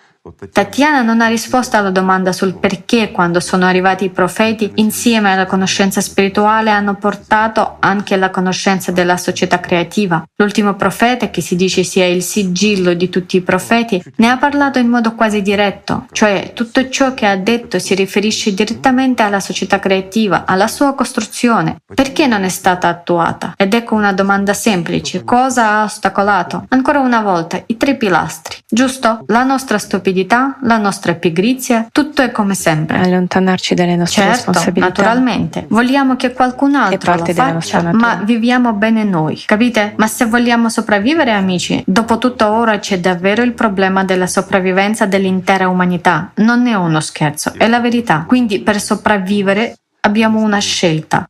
Tatiana 0.51 1.01
non 1.01 1.21
ha 1.21 1.27
risposto 1.27 1.77
alla 1.77 1.89
domanda 1.89 2.31
sul 2.31 2.55
perché 2.55 3.11
quando 3.11 3.39
sono 3.39 3.65
arrivati 3.65 4.05
i 4.05 4.09
profeti 4.09 4.71
insieme 4.75 5.31
alla 5.31 5.45
conoscenza 5.45 6.01
spirituale 6.01 6.69
hanno 6.69 6.95
portato 6.95 7.77
anche 7.79 8.15
la 8.15 8.29
conoscenza 8.29 8.91
della 8.91 9.17
società 9.17 9.59
creativa. 9.59 10.23
L'ultimo 10.35 10.75
profeta, 10.75 11.29
che 11.29 11.41
si 11.41 11.55
dice 11.55 11.83
sia 11.83 12.05
il 12.05 12.23
sigillo 12.23 12.93
di 12.93 13.09
tutti 13.09 13.37
i 13.37 13.41
profeti, 13.41 14.03
ne 14.15 14.29
ha 14.29 14.37
parlato 14.37 14.79
in 14.79 14.87
modo 14.87 15.15
quasi 15.15 15.41
diretto, 15.41 16.07
cioè 16.11 16.51
tutto 16.53 16.89
ciò 16.89 17.13
che 17.13 17.25
ha 17.25 17.35
detto 17.35 17.79
si 17.79 17.95
riferisce 17.95 18.53
direttamente 18.53 19.23
alla 19.23 19.39
società 19.39 19.79
creativa, 19.79 20.45
alla 20.45 20.67
sua 20.67 20.93
costruzione. 20.93 21.77
Perché 21.93 22.27
non 22.27 22.43
è 22.43 22.49
stata 22.49 22.87
attuata? 22.87 23.53
Ed 23.55 23.73
ecco 23.73 23.95
una 23.95 24.13
domanda 24.13 24.53
semplice. 24.53 25.23
Cosa 25.23 25.69
ha 25.69 25.83
ostacolato? 25.83 26.65
Ancora 26.69 26.99
una 26.99 27.21
volta, 27.21 27.61
i 27.65 27.77
tre 27.77 27.95
pilastri. 27.95 28.57
Giusto? 28.69 29.23
La 29.27 29.43
nostra 29.43 29.77
stupidità 29.77 30.15
stupidità, 30.17 30.57
la 30.63 30.77
nostra 30.77 31.13
pigrizia, 31.13 31.87
tutto 31.91 32.21
è 32.21 32.31
come 32.31 32.55
sempre. 32.55 32.97
Allontanarci 32.97 33.75
dalle 33.75 33.95
nostre 33.95 34.23
certo, 34.23 34.35
responsabilità. 34.37 34.87
naturalmente. 34.87 35.65
Vogliamo 35.69 36.15
che 36.15 36.33
qualcun 36.33 36.75
altro 36.75 37.15
lo 37.15 37.25
faccia, 37.25 37.91
ma 37.93 38.21
viviamo 38.23 38.73
bene 38.73 39.03
noi, 39.03 39.37
capite? 39.45 39.93
Ma 39.97 40.07
se 40.07 40.25
vogliamo 40.25 40.69
sopravvivere, 40.69 41.31
amici, 41.31 41.83
dopo 41.85 42.17
tutto 42.17 42.47
ora 42.47 42.79
c'è 42.79 42.99
davvero 42.99 43.43
il 43.43 43.53
problema 43.53 44.03
della 44.03 44.27
sopravvivenza 44.27 45.05
dell'intera 45.05 45.67
umanità. 45.67 46.31
Non 46.35 46.65
è 46.67 46.73
uno 46.73 46.99
scherzo, 46.99 47.53
è 47.55 47.67
la 47.67 47.79
verità. 47.79 48.25
Quindi 48.27 48.59
per 48.61 48.79
sopravvivere 48.81 49.77
abbiamo 50.01 50.39
una 50.39 50.59
scelta. 50.59 51.29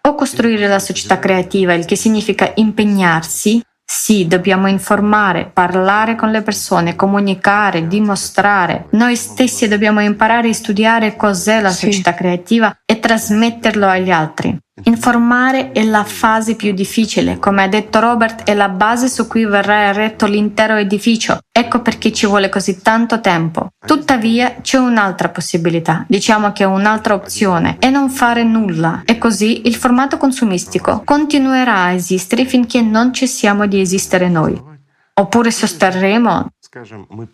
O 0.00 0.14
costruire 0.14 0.68
la 0.68 0.78
società 0.78 1.18
creativa, 1.18 1.74
il 1.74 1.84
che 1.84 1.96
significa 1.96 2.52
impegnarsi 2.54 3.62
sì, 3.90 4.26
dobbiamo 4.26 4.66
informare, 4.66 5.50
parlare 5.50 6.14
con 6.14 6.30
le 6.30 6.42
persone, 6.42 6.94
comunicare, 6.94 7.86
dimostrare. 7.86 8.84
Noi 8.90 9.16
stessi 9.16 9.66
dobbiamo 9.66 10.02
imparare 10.02 10.50
a 10.50 10.52
studiare 10.52 11.16
cos'è 11.16 11.62
la 11.62 11.70
società 11.70 12.12
creativa 12.12 12.80
e 12.84 13.00
trasmetterlo 13.00 13.86
agli 13.86 14.10
altri. 14.10 14.54
Informare 14.84 15.72
è 15.72 15.82
la 15.82 16.04
fase 16.04 16.54
più 16.54 16.72
difficile, 16.72 17.38
come 17.38 17.62
ha 17.62 17.68
detto 17.68 17.98
Robert, 17.98 18.44
è 18.44 18.54
la 18.54 18.68
base 18.68 19.08
su 19.08 19.26
cui 19.26 19.44
verrà 19.44 19.88
eretto 19.88 20.26
l'intero 20.26 20.76
edificio. 20.76 21.38
Ecco 21.50 21.80
perché 21.80 22.12
ci 22.12 22.26
vuole 22.26 22.48
così 22.48 22.80
tanto 22.80 23.20
tempo. 23.20 23.68
Tuttavia 23.84 24.56
c'è 24.60 24.78
un'altra 24.78 25.28
possibilità, 25.28 26.04
diciamo 26.06 26.52
che 26.52 26.64
un'altra 26.64 27.14
opzione, 27.14 27.76
è 27.78 27.90
non 27.90 28.08
fare 28.10 28.44
nulla. 28.44 29.02
E 29.04 29.18
così 29.18 29.66
il 29.66 29.74
formato 29.74 30.16
consumistico 30.16 31.02
continuerà 31.04 31.84
a 31.84 31.92
esistere 31.92 32.44
finché 32.44 32.80
non 32.80 33.12
cessiamo 33.12 33.66
di 33.66 33.80
esistere 33.80 34.28
noi. 34.28 34.76
Oppure 35.14 35.50
sosterremo 35.50 36.52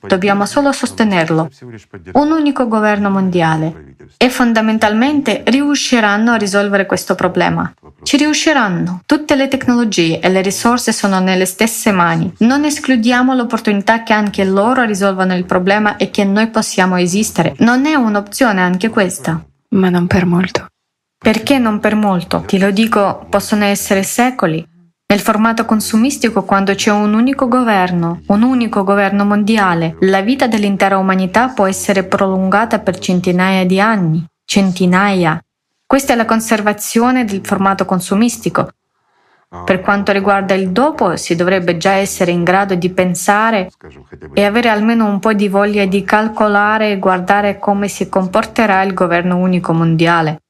Dobbiamo 0.06 0.47
solo 0.47 0.70
sostenerlo. 0.70 1.51
Un 2.12 2.31
unico 2.31 2.69
governo 2.69 3.11
mondiale. 3.11 3.97
E 4.16 4.28
fondamentalmente 4.28 5.43
riusciranno 5.47 6.32
a 6.32 6.36
risolvere 6.36 6.86
questo 6.86 7.16
problema. 7.16 7.73
Ci 8.05 8.16
riusciranno. 8.16 9.02
Tutte 9.05 9.35
le 9.35 9.48
tecnologie 9.48 10.20
e 10.20 10.28
le 10.28 10.40
risorse 10.40 10.93
sono 10.93 11.19
nelle 11.19 11.47
stesse 11.47 11.90
mani. 11.90 12.32
Non 12.39 12.65
escludiamo 12.65 13.35
l'opportunità 13.35 14.05
che 14.05 14.12
anche 14.12 14.44
loro 14.44 14.85
risolvano 14.85 15.35
il 15.35 15.44
problema 15.44 15.97
e 15.97 16.11
che 16.11 16.24
noi 16.24 16.48
possiamo 16.48 16.97
esistere. 16.97 17.55
Non 17.59 17.86
è 17.86 17.94
un'opzione 17.94 18.61
anche 18.61 18.89
questa. 18.89 19.44
Ma 19.70 19.89
non 19.89 20.06
per 20.06 20.27
molto. 20.27 20.66
Perché 21.19 21.59
non 21.59 21.81
per 21.81 21.97
molto? 21.97 22.44
Ti 22.47 22.59
lo 22.59 22.70
dico, 22.70 23.27
possono 23.28 23.65
essere 23.65 24.05
secoli. 24.05 24.65
Nel 25.15 25.23
formato 25.23 25.65
consumistico, 25.65 26.43
quando 26.43 26.74
c'è 26.74 26.91
un 26.91 27.15
unico 27.15 27.47
governo, 27.47 28.23
un 28.27 28.43
unico 28.43 28.82
governo 28.82 29.24
mondiale, 29.24 29.95
la 30.01 30.23
vita 30.23 30.49
dell'intera 30.49 30.99
umanità 30.99 31.51
può 31.51 31.66
essere 31.66 32.03
prolungata 32.03 32.81
per 32.81 32.99
centinaia 32.99 33.65
di 33.65 33.78
anni. 33.78 34.27
Centinaia. 34.45 35.41
Questa 35.86 36.15
è 36.15 36.16
la 36.16 36.24
conservazione 36.24 37.24
del 37.24 37.43
formato 37.45 37.85
consumistico. 37.85 38.73
Per 39.65 39.81
quanto 39.82 40.11
riguarda 40.11 40.55
il 40.55 40.70
dopo, 40.70 41.15
si 41.15 41.36
dovrebbe 41.36 41.77
già 41.77 41.93
essere 41.93 42.32
in 42.32 42.43
grado 42.43 42.74
di 42.74 42.91
pensare 42.91 43.70
e 44.32 44.45
avere 44.45 44.69
almeno 44.69 45.07
un 45.07 45.20
po' 45.20 45.32
di 45.32 45.47
voglia 45.49 45.85
di 45.85 46.03
calcolare 46.03 46.91
e 46.91 46.99
guardare 46.99 47.61
come 47.61 47.86
si 47.86 48.09
comporterà 48.09 48.82
il 48.82 48.95
governo 48.95 49.36
unico 49.36 49.73
mondiale. 49.73 50.41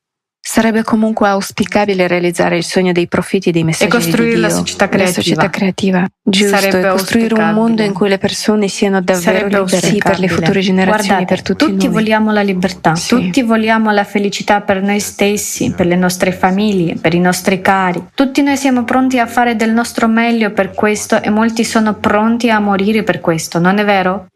Sarebbe 0.47 0.83
comunque 0.83 1.27
auspicabile 1.27 2.07
realizzare 2.07 2.59
il 2.59 2.65
sogno 2.65 2.93
dei 2.93 3.09
profitti 3.09 3.49
e 3.49 3.53
dei 3.53 3.65
messaggi 3.65 3.89
e 3.91 3.95
costruire 3.95 4.37
la 4.37 4.51
società 4.51 4.91
creativa. 4.91 5.07
La 5.07 5.23
società 5.23 5.49
creativa. 5.49 6.07
Giusto, 6.23 6.57
Sarebbe 6.59 6.87
e 6.87 6.91
costruire 6.91 7.35
un 7.35 7.51
mondo 7.55 7.83
in 7.83 7.95
cui 7.95 8.11
le 8.11 8.19
persone 8.19 8.69
siano 8.69 9.01
davvero 9.01 9.47
libere 9.47 9.97
per 9.97 10.19
le 10.19 10.29
future 10.29 10.61
generazioni, 10.61 11.09
Guardate, 11.09 11.25
per 11.25 11.43
tutti, 11.43 11.65
tutti 11.65 11.87
noi. 11.87 11.95
vogliamo 11.95 12.31
la 12.31 12.43
libertà, 12.43 12.95
sì. 12.95 13.09
tutti 13.09 13.41
vogliamo 13.41 13.91
la 13.91 14.05
felicità 14.05 14.61
per 14.61 14.83
noi 14.83 15.01
stessi, 15.01 15.73
per 15.73 15.87
le 15.87 15.97
nostre 15.97 16.31
famiglie, 16.31 16.97
per 16.97 17.15
i 17.15 17.21
nostri 17.21 17.63
cari. 17.63 18.09
Tutti 18.15 18.43
noi 18.43 18.59
siamo 18.59 18.85
pronti 18.85 19.19
a 19.19 19.27
fare 19.27 19.57
del 19.57 19.73
nostro 19.73 20.09
meglio 20.09 20.53
per 20.53 20.73
questo 20.73 21.23
e 21.23 21.31
molti 21.31 21.65
sono 21.65 21.95
pronti 21.95 22.51
a 22.51 22.59
morire 22.59 23.03
per 23.03 23.21
questo, 23.21 23.59
non 23.59 23.79
è 23.79 23.85
vero? 23.87 24.27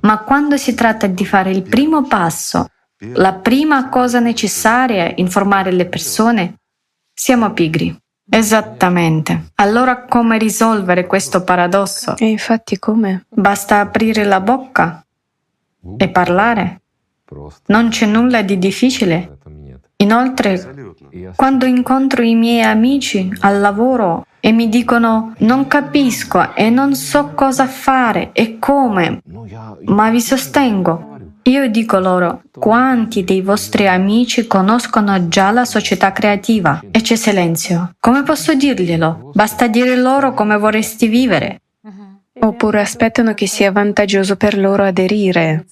Ma 0.00 0.18
quando 0.18 0.56
si 0.56 0.74
tratta 0.74 1.06
di 1.06 1.24
fare 1.24 1.50
il 1.50 1.62
primo 1.62 2.02
passo 2.02 2.66
la 3.14 3.32
prima 3.34 3.88
cosa 3.88 4.20
necessaria 4.20 5.06
è 5.06 5.14
informare 5.16 5.72
le 5.72 5.86
persone. 5.86 6.54
Siamo 7.12 7.52
pigri. 7.52 7.96
Esattamente. 8.30 9.50
Allora 9.56 10.04
come 10.04 10.38
risolvere 10.38 11.06
questo 11.06 11.42
paradosso? 11.42 12.16
E 12.16 12.26
infatti 12.26 12.78
come? 12.78 13.26
Basta 13.28 13.80
aprire 13.80 14.24
la 14.24 14.40
bocca 14.40 15.04
e 15.96 16.08
parlare. 16.08 16.80
Non 17.66 17.88
c'è 17.88 18.06
nulla 18.06 18.42
di 18.42 18.58
difficile. 18.58 19.38
Inoltre, 19.96 20.94
quando 21.36 21.64
incontro 21.66 22.22
i 22.22 22.34
miei 22.34 22.62
amici 22.62 23.30
al 23.40 23.60
lavoro 23.60 24.26
e 24.40 24.50
mi 24.50 24.68
dicono 24.68 25.34
non 25.38 25.68
capisco 25.68 26.54
e 26.54 26.70
non 26.70 26.94
so 26.94 27.32
cosa 27.34 27.66
fare 27.66 28.30
e 28.32 28.58
come, 28.58 29.22
ma 29.84 30.10
vi 30.10 30.20
sostengo, 30.20 31.11
io 31.44 31.68
dico 31.68 31.98
loro, 31.98 32.42
quanti 32.52 33.24
dei 33.24 33.40
vostri 33.40 33.88
amici 33.88 34.46
conoscono 34.46 35.28
già 35.28 35.50
la 35.50 35.64
società 35.64 36.12
creativa? 36.12 36.80
E 36.90 37.00
c'è 37.00 37.16
silenzio. 37.16 37.94
Come 37.98 38.22
posso 38.22 38.54
dirglielo? 38.54 39.32
Basta 39.34 39.66
dire 39.66 39.96
loro 39.96 40.34
come 40.34 40.56
vorresti 40.56 41.08
vivere. 41.08 41.62
Oppure 42.40 42.80
aspettano 42.80 43.34
che 43.34 43.46
sia 43.46 43.70
vantaggioso 43.72 44.36
per 44.36 44.56
loro 44.56 44.84
aderire. 44.84 45.66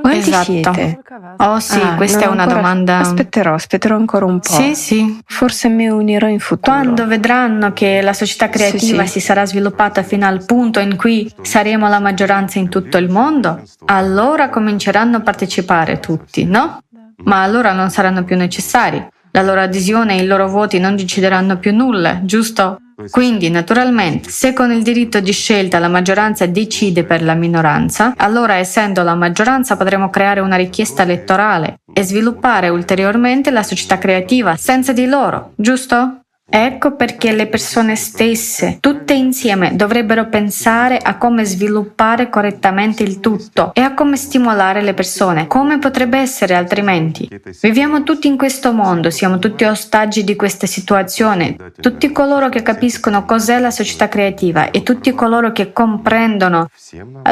Quanti 0.00 0.18
esatto. 0.18 0.44
siete? 0.44 1.00
Oh 1.38 1.58
sì, 1.60 1.78
Ah, 1.80 1.94
questa 1.94 2.24
è 2.24 2.26
una 2.26 2.42
ancora- 2.42 2.60
domanda. 2.60 2.98
Aspetterò, 2.98 3.54
aspetterò 3.54 3.96
ancora 3.96 4.24
un 4.24 4.40
po'. 4.40 4.52
Sì, 4.52 4.74
sì. 4.74 5.20
Forse 5.26 5.68
mi 5.68 5.86
unirò 5.88 6.26
in 6.28 6.40
futuro. 6.40 6.70
Quando 6.72 7.06
vedranno 7.06 7.72
che 7.72 8.00
la 8.02 8.12
società 8.12 8.48
creativa 8.48 9.02
Sì, 9.02 9.08
sì. 9.08 9.20
si 9.20 9.26
sarà 9.26 9.44
sviluppata 9.46 10.02
fino 10.02 10.26
al 10.26 10.44
punto 10.44 10.80
in 10.80 10.96
cui 10.96 11.30
saremo 11.42 11.88
la 11.88 12.00
maggioranza 12.00 12.58
in 12.58 12.68
tutto 12.68 12.96
il 12.98 13.08
mondo, 13.10 13.62
allora 13.86 14.48
cominceranno 14.48 15.18
a 15.18 15.20
partecipare 15.20 16.00
tutti, 16.00 16.44
no? 16.44 16.80
Ma 17.24 17.42
allora 17.42 17.72
non 17.72 17.90
saranno 17.90 18.24
più 18.24 18.36
necessari. 18.36 19.06
La 19.30 19.42
loro 19.42 19.60
adesione 19.60 20.18
e 20.18 20.22
i 20.22 20.26
loro 20.26 20.48
voti 20.48 20.78
non 20.78 20.94
decideranno 20.96 21.58
più 21.58 21.74
nulla, 21.74 22.20
giusto? 22.24 22.78
Quindi, 23.10 23.50
naturalmente, 23.50 24.30
se 24.30 24.52
con 24.52 24.70
il 24.72 24.82
diritto 24.82 25.20
di 25.20 25.32
scelta 25.32 25.78
la 25.78 25.88
maggioranza 25.88 26.46
decide 26.46 27.04
per 27.04 27.22
la 27.22 27.34
minoranza, 27.34 28.14
allora 28.16 28.54
essendo 28.54 29.02
la 29.02 29.14
maggioranza 29.14 29.76
potremo 29.76 30.10
creare 30.10 30.40
una 30.40 30.56
richiesta 30.56 31.02
elettorale 31.02 31.80
e 31.92 32.02
sviluppare 32.02 32.68
ulteriormente 32.68 33.50
la 33.50 33.62
società 33.62 33.98
creativa 33.98 34.56
senza 34.56 34.92
di 34.92 35.06
loro, 35.06 35.52
giusto? 35.56 36.23
Ecco 36.46 36.94
perché 36.94 37.32
le 37.32 37.46
persone 37.46 37.96
stesse, 37.96 38.76
tutte 38.78 39.14
insieme, 39.14 39.74
dovrebbero 39.76 40.28
pensare 40.28 40.98
a 40.98 41.16
come 41.16 41.46
sviluppare 41.46 42.28
correttamente 42.28 43.02
il 43.02 43.18
tutto 43.18 43.70
e 43.72 43.80
a 43.80 43.94
come 43.94 44.16
stimolare 44.16 44.82
le 44.82 44.92
persone. 44.92 45.46
Come 45.46 45.78
potrebbe 45.78 46.18
essere 46.18 46.54
altrimenti? 46.54 47.26
Viviamo 47.62 48.02
tutti 48.02 48.28
in 48.28 48.36
questo 48.36 48.74
mondo, 48.74 49.08
siamo 49.08 49.38
tutti 49.38 49.64
ostaggi 49.64 50.22
di 50.22 50.36
questa 50.36 50.66
situazione. 50.66 51.56
Tutti 51.80 52.12
coloro 52.12 52.50
che 52.50 52.62
capiscono 52.62 53.24
cos'è 53.24 53.58
la 53.58 53.70
società 53.70 54.08
creativa 54.08 54.70
e 54.70 54.82
tutti 54.82 55.12
coloro 55.14 55.50
che 55.50 55.72
comprendono 55.72 56.68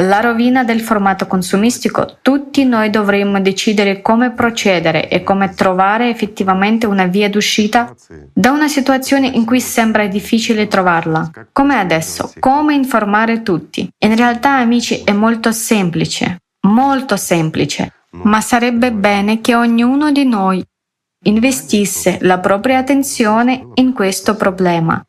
la 0.00 0.20
rovina 0.20 0.64
del 0.64 0.80
formato 0.80 1.26
consumistico, 1.26 2.16
tutti 2.22 2.64
noi 2.64 2.88
dovremmo 2.88 3.38
decidere 3.42 4.00
come 4.00 4.30
procedere 4.30 5.08
e 5.10 5.22
come 5.22 5.50
trovare 5.50 6.08
effettivamente 6.08 6.86
una 6.86 7.04
via 7.04 7.28
d'uscita 7.28 7.94
da 8.32 8.50
una 8.50 8.68
situazione 8.68 9.00
in 9.10 9.44
cui 9.44 9.60
sembra 9.60 10.06
difficile 10.06 10.68
trovarla. 10.68 11.30
Come 11.52 11.78
adesso, 11.78 12.32
come 12.38 12.74
informare 12.74 13.42
tutti. 13.42 13.88
In 13.98 14.16
realtà, 14.16 14.56
amici, 14.56 15.02
è 15.04 15.12
molto 15.12 15.52
semplice, 15.52 16.38
molto 16.68 17.16
semplice, 17.16 17.92
ma 18.10 18.40
sarebbe 18.40 18.92
bene 18.92 19.40
che 19.40 19.54
ognuno 19.54 20.12
di 20.12 20.24
noi 20.24 20.64
investisse 21.24 22.18
la 22.22 22.38
propria 22.38 22.78
attenzione 22.78 23.68
in 23.74 23.92
questo 23.92 24.34
problema. 24.36 25.02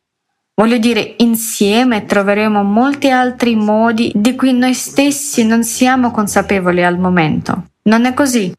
Voglio 0.56 0.78
dire, 0.78 1.14
insieme 1.18 2.04
troveremo 2.04 2.62
molti 2.62 3.10
altri 3.10 3.56
modi 3.56 4.12
di 4.14 4.36
cui 4.36 4.52
noi 4.52 4.74
stessi 4.74 5.44
non 5.44 5.64
siamo 5.64 6.12
consapevoli 6.12 6.84
al 6.84 6.98
momento. 6.98 7.70
Non 7.82 8.04
è 8.04 8.14
così? 8.14 8.54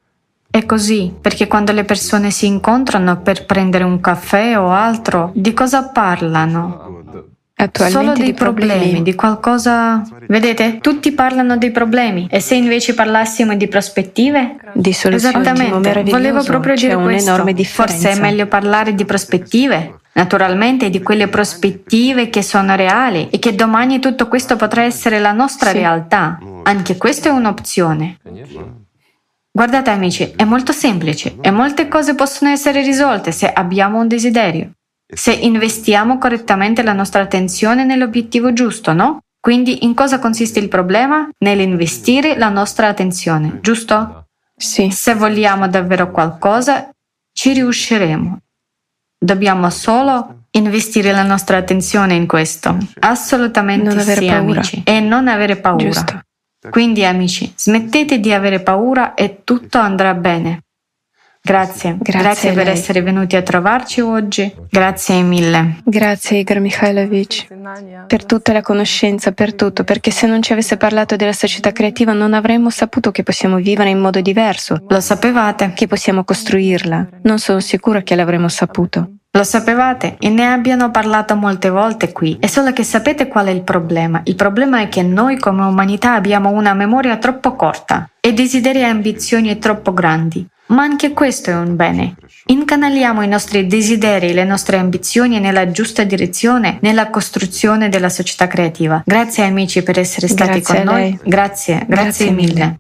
È 0.56 0.66
così, 0.66 1.14
perché 1.20 1.48
quando 1.48 1.74
le 1.74 1.84
persone 1.84 2.32
si 2.32 2.46
incontrano 2.46 3.20
per 3.20 3.46
prendere 3.46 3.84
un 3.84 4.00
caffè 4.00 4.58
o 4.58 4.70
altro, 4.70 5.32
di 5.36 5.52
cosa 5.52 5.90
parlano? 5.90 7.04
Solo 7.74 8.14
dei 8.14 8.28
di 8.28 8.34
problemi. 8.34 8.72
problemi, 8.72 9.02
di 9.02 9.16
qualcosa... 9.16 10.02
Vedete, 10.30 10.78
tutti 10.80 11.12
parlano 11.12 11.58
dei 11.58 11.72
problemi. 11.72 12.30
E 12.32 12.40
se 12.40 12.56
invece 12.56 12.94
parlassimo 12.94 13.58
di 13.58 13.68
prospettive? 13.68 14.56
Di 14.72 14.94
soluzioni 14.94 15.42
Esattamente, 15.42 16.04
volevo 16.10 16.42
proprio 16.42 16.74
dire 16.74 16.96
questo. 16.96 17.46
Forse 17.66 18.12
è 18.12 18.20
meglio 18.22 18.48
parlare 18.48 18.96
di 18.96 19.04
prospettive. 19.04 20.00
Naturalmente 20.14 20.90
di 20.90 21.02
quelle 21.02 21.28
prospettive 21.28 22.30
che 22.30 22.42
sono 22.42 22.78
reali 22.78 23.28
e 23.30 23.40
che 23.40 23.56
domani 23.56 24.00
tutto 24.00 24.30
questo 24.30 24.56
potrà 24.56 24.84
essere 24.84 25.20
la 25.20 25.34
nostra 25.34 25.72
Sì. 25.72 25.80
realtà. 25.80 26.40
Anche 26.64 26.96
questa 26.96 27.28
è 27.28 27.32
un'opzione. 27.34 28.20
Guardate 29.56 29.90
amici, 29.90 30.34
è 30.36 30.44
molto 30.44 30.74
semplice 30.74 31.38
e 31.40 31.50
molte 31.50 31.88
cose 31.88 32.14
possono 32.14 32.52
essere 32.52 32.82
risolte 32.84 33.32
se 33.32 33.50
abbiamo 33.50 34.02
un 34.02 34.08
desiderio. 34.10 34.72
Se 35.08 35.32
investiamo 35.32 36.18
correttamente 36.18 36.84
la 36.84 36.92
nostra 36.92 37.22
attenzione 37.22 37.86
nell'obiettivo 37.86 38.52
giusto, 38.52 38.92
no? 38.92 39.20
Quindi 39.40 39.86
in 39.86 39.94
cosa 39.94 40.20
consiste 40.20 40.60
il 40.60 40.68
problema? 40.68 41.30
Nell'investire 41.38 42.36
la 42.38 42.50
nostra 42.50 42.88
attenzione, 42.90 43.60
giusto? 43.62 44.26
Sì, 44.58 44.90
Se 44.92 45.14
vogliamo 45.16 45.70
davvero 45.70 46.12
qualcosa, 46.12 46.90
ci 47.32 47.54
riusciremo. 47.54 48.40
Dobbiamo 49.18 49.70
solo 49.70 50.48
investire 50.52 51.14
la 51.14 51.24
nostra 51.24 51.56
attenzione 51.56 52.14
in 52.16 52.28
questo. 52.28 52.78
Assolutamente 53.00 53.94
Non 53.94 54.04
sì, 54.04 54.26
paura. 54.26 54.38
amici. 54.38 54.82
E 54.84 55.00
non 55.00 55.30
avere 55.30 55.56
paura. 55.56 55.86
giusto. 55.86 56.20
Quindi, 56.70 57.06
amici, 57.06 57.52
smettete 57.56 58.20
di 58.20 58.34
avere 58.34 58.62
paura 58.62 59.14
e 59.14 59.42
tutto 59.44 59.78
andrà 59.78 60.14
bene. 60.14 60.62
Grazie. 61.46 61.98
Grazie 62.00 62.50
a 62.50 62.54
per 62.54 62.68
essere 62.70 63.04
venuti 63.04 63.36
a 63.36 63.44
trovarci 63.44 64.02
oggi. 64.02 64.52
Grazie 64.68 65.22
mille. 65.22 65.78
Grazie 65.84 66.40
Igor 66.40 66.60
Mikhailovich 66.60 67.46
per 68.08 68.26
tutta 68.26 68.52
la 68.52 68.64
conoscenza, 68.64 69.32
per 69.32 69.54
tutto, 69.54 69.84
perché 69.84 70.10
se 70.10 70.26
non 70.26 70.42
ci 70.42 70.54
avesse 70.54 70.76
parlato 70.78 71.16
della 71.16 71.34
società 71.34 71.72
creativa 71.72 72.14
non 72.14 72.34
avremmo 72.34 72.72
saputo 72.72 73.12
che 73.12 73.22
possiamo 73.22 73.58
vivere 73.58 73.90
in 73.90 74.00
modo 74.00 74.22
diverso, 74.22 74.84
Lo 74.88 75.00
sapevate? 75.00 75.74
che 75.76 75.86
possiamo 75.86 76.24
costruirla. 76.24 77.10
Non 77.22 77.38
sono 77.38 77.60
sicura 77.60 78.02
che 78.02 78.16
l'avremmo 78.16 78.48
saputo. 78.48 79.15
Lo 79.36 79.44
sapevate 79.44 80.16
e 80.18 80.30
ne 80.30 80.50
abbiano 80.50 80.92
parlato 80.92 81.36
molte 81.36 81.70
volte 81.70 82.14
qui. 82.14 82.38
È 82.40 82.48
solo 82.48 82.72
che 82.72 82.84
sapete 82.84 83.28
qual 83.28 83.48
è 83.48 83.50
il 83.50 83.64
problema. 83.64 84.22
Il 84.24 84.36
problema 84.36 84.80
è 84.80 84.88
che 84.88 85.04
noi 85.04 85.38
come 85.38 85.66
umanità 85.66 86.14
abbiamo 86.14 86.52
una 86.52 86.74
memoria 86.74 87.18
troppo 87.18 87.54
corta 87.54 88.10
e 88.22 88.32
desideri 88.32 88.80
e 88.80 88.86
ambizioni 88.86 89.60
troppo 89.60 89.94
grandi. 89.94 90.48
Ma 90.68 90.84
anche 90.84 91.12
questo 91.12 91.50
è 91.50 91.56
un 91.56 91.76
bene. 91.76 92.16
Incanaliamo 92.46 93.24
i 93.24 93.28
nostri 93.28 93.68
desideri 93.68 94.30
e 94.30 94.34
le 94.34 94.46
nostre 94.46 94.78
ambizioni 94.78 95.42
nella 95.42 95.70
giusta 95.70 96.06
direzione 96.06 96.78
nella 96.80 97.10
costruzione 97.10 97.90
della 97.90 98.10
società 98.10 98.48
creativa. 98.48 99.04
Grazie 99.06 99.44
amici 99.44 99.84
per 99.84 100.00
essere 100.00 100.30
stati 100.30 100.62
Grazie 100.62 100.76
con 100.76 100.94
noi. 100.94 101.20
Grazie, 101.26 101.84
grazie, 101.86 101.86
Grazie 101.88 102.32
mille. 102.32 102.54
mille. 102.54 102.80